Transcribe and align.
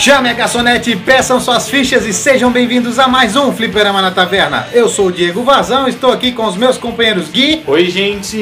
Chame 0.00 0.30
a 0.30 0.32
garçonete, 0.32 0.96
peçam 0.96 1.38
suas 1.38 1.68
fichas 1.68 2.06
e 2.06 2.12
sejam 2.14 2.50
bem-vindos 2.50 2.98
a 2.98 3.06
mais 3.06 3.36
um 3.36 3.52
Fliperama 3.52 4.00
na 4.00 4.10
Taverna. 4.10 4.66
Eu 4.72 4.88
sou 4.88 5.08
o 5.08 5.12
Diego 5.12 5.42
Vazão, 5.42 5.86
estou 5.86 6.10
aqui 6.10 6.32
com 6.32 6.46
os 6.46 6.56
meus 6.56 6.78
companheiros 6.78 7.28
Gui 7.28 7.62
Oi, 7.66 7.84
gente! 7.90 8.38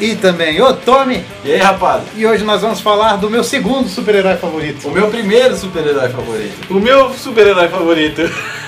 e 0.00 0.16
também 0.16 0.62
o 0.62 0.72
Tommy. 0.72 1.22
E 1.44 1.52
aí, 1.52 1.58
rapaz? 1.58 2.04
E 2.16 2.26
hoje 2.26 2.44
nós 2.44 2.62
vamos 2.62 2.80
falar 2.80 3.16
do 3.16 3.28
meu 3.28 3.44
segundo 3.44 3.90
super-herói 3.90 4.36
favorito. 4.36 4.88
O 4.88 4.90
meu 4.90 5.08
primeiro 5.08 5.54
super-herói 5.54 6.08
favorito. 6.08 6.70
O 6.70 6.80
meu 6.80 7.12
super-herói 7.12 7.68
favorito. 7.68 8.22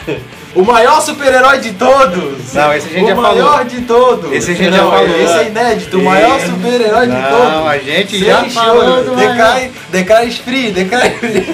O 0.54 0.62
maior 0.64 1.00
super-herói 1.00 1.58
de 1.58 1.72
todos! 1.72 2.52
Não, 2.54 2.72
esse 2.72 2.86
a 2.88 2.90
gente 2.92 3.04
o 3.04 3.08
já 3.08 3.14
maior 3.16 3.52
falou. 3.52 3.64
de 3.64 3.80
todos! 3.82 4.32
Esse 4.32 4.50
a 4.52 4.54
gente 4.54 4.70
Não, 4.70 4.76
já 4.76 4.84
falou. 4.98 5.20
Esse 5.20 5.34
é 5.38 5.46
inédito, 5.48 5.98
o 5.98 6.02
maior 6.04 6.40
super-herói 6.40 7.06
de 7.08 7.12
Não, 7.12 7.30
todos! 7.30 7.66
a 7.66 7.78
gente 7.78 8.10
Sem 8.18 8.24
já 8.24 8.48
choro. 8.48 8.50
falou 9.04 9.16
Decai, 9.16 9.70
decai 9.90 10.30
free, 10.30 10.70
decai 10.70 11.10
free. 11.18 11.44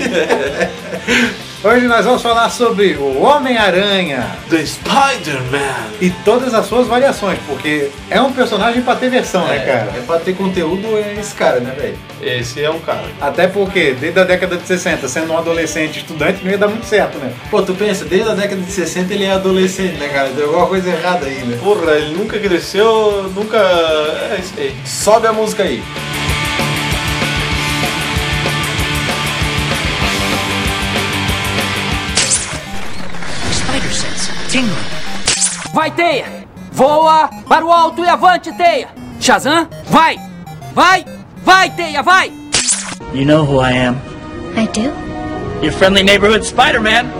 Hoje 1.62 1.86
nós 1.86 2.06
vamos 2.06 2.22
falar 2.22 2.48
sobre 2.48 2.94
o 2.94 3.20
Homem-Aranha 3.20 4.34
The 4.48 4.64
Spider-Man. 4.64 5.90
e 6.00 6.08
todas 6.24 6.54
as 6.54 6.64
suas 6.64 6.86
variações, 6.86 7.38
porque 7.46 7.90
é 8.08 8.18
um 8.18 8.32
personagem 8.32 8.80
pra 8.80 8.96
ter 8.96 9.10
versão, 9.10 9.46
né, 9.46 9.58
cara? 9.58 9.92
É 9.94 10.02
pra 10.06 10.18
ter 10.18 10.34
conteúdo 10.34 10.96
é 10.96 11.20
esse 11.20 11.34
cara, 11.34 11.60
né, 11.60 11.74
velho? 11.78 11.98
Esse 12.22 12.64
é 12.64 12.70
um 12.70 12.78
cara. 12.78 13.04
Até 13.20 13.46
porque, 13.46 13.92
desde 13.92 14.18
a 14.18 14.24
década 14.24 14.56
de 14.56 14.66
60, 14.66 15.06
sendo 15.06 15.34
um 15.34 15.36
adolescente 15.36 15.98
estudante, 15.98 16.42
não 16.42 16.50
ia 16.50 16.56
dar 16.56 16.68
muito 16.68 16.86
certo, 16.86 17.18
né? 17.18 17.30
Pô, 17.50 17.60
tu 17.60 17.74
pensa, 17.74 18.06
desde 18.06 18.30
a 18.30 18.34
década 18.34 18.62
de 18.62 18.72
60 18.72 19.12
ele 19.12 19.24
é 19.24 19.32
adolescente, 19.32 19.98
né, 19.98 20.08
cara? 20.08 20.30
Deu 20.30 20.46
alguma 20.46 20.66
coisa 20.66 20.88
errada 20.88 21.26
aí, 21.26 21.44
né? 21.44 21.58
Porra, 21.62 21.92
ele 21.92 22.16
nunca 22.16 22.38
cresceu, 22.38 23.30
nunca. 23.34 23.58
É 23.58 24.38
isso 24.40 24.54
aí. 24.56 24.74
Sobe 24.86 25.26
a 25.26 25.32
música 25.34 25.64
aí. 25.64 25.82
Vai, 35.80 35.90
Teia! 35.92 36.26
Voa 36.72 37.30
para 37.48 37.64
o 37.64 37.72
alto 37.72 38.04
e 38.04 38.06
avante, 38.06 38.52
Teia! 38.52 38.88
Shazam, 39.18 39.66
vai! 39.86 40.18
Vai! 40.74 41.06
Vai, 41.42 41.70
Teia, 41.70 42.02
vai! 42.02 42.30
You 43.14 43.24
know 43.24 43.46
who 43.46 43.60
I 43.60 43.72
am. 43.86 43.96
I 44.58 44.66
do. 44.66 44.92
Your 45.64 45.72
friendly 45.72 46.02
neighborhood 46.02 46.44
Spider-Man. 46.44 47.19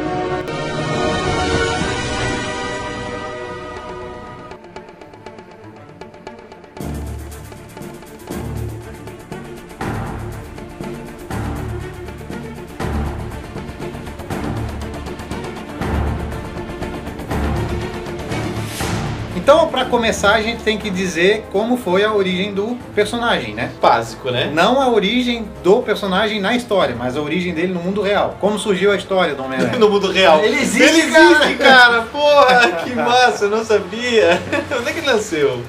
Começar, 20.11 20.34
a 20.34 20.42
gente 20.42 20.64
tem 20.64 20.77
que 20.77 20.91
dizer 20.91 21.44
como 21.53 21.77
foi 21.77 22.03
a 22.03 22.12
origem 22.12 22.53
do 22.53 22.77
personagem, 22.97 23.55
né? 23.55 23.70
Básico, 23.80 24.28
né? 24.33 24.50
Não 24.53 24.83
a 24.83 24.89
origem 24.89 25.48
do 25.62 25.83
personagem 25.83 26.41
na 26.41 26.56
história, 26.56 26.97
mas 26.98 27.16
a 27.16 27.20
origem 27.20 27.55
dele 27.55 27.72
no 27.72 27.80
mundo 27.80 28.03
real. 28.03 28.36
Como 28.41 28.58
surgiu 28.58 28.91
a 28.91 28.97
história 28.97 29.36
do 29.36 29.44
Homem-Aranha. 29.44 29.70
No 29.78 29.88
mundo 29.88 30.11
real. 30.11 30.42
Ele 30.42 30.61
existe, 30.61 30.83
Ele 30.83 31.03
existe, 31.03 31.55
cara! 31.55 32.03
Porra, 32.03 32.72
que 32.84 32.91
massa, 32.97 33.44
eu 33.44 33.50
não 33.50 33.64
sabia. 33.64 34.42
Onde 34.78 34.91
é 34.91 34.92
que 34.92 34.98
ele 34.98 35.06
nasceu? 35.06 35.62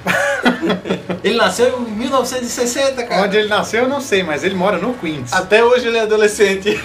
Ele 1.24 1.38
nasceu 1.38 1.86
em 1.88 1.92
1960, 1.92 3.04
cara. 3.04 3.22
Onde 3.24 3.38
ele 3.38 3.48
nasceu, 3.48 3.84
eu 3.84 3.90
não 3.90 4.02
sei, 4.02 4.24
mas 4.24 4.44
ele 4.44 4.56
mora 4.56 4.80
no 4.80 4.96
Queens. 4.96 5.32
Até 5.34 5.64
hoje 5.64 5.88
ele 5.88 5.98
é 5.98 6.02
adolescente. 6.02 6.82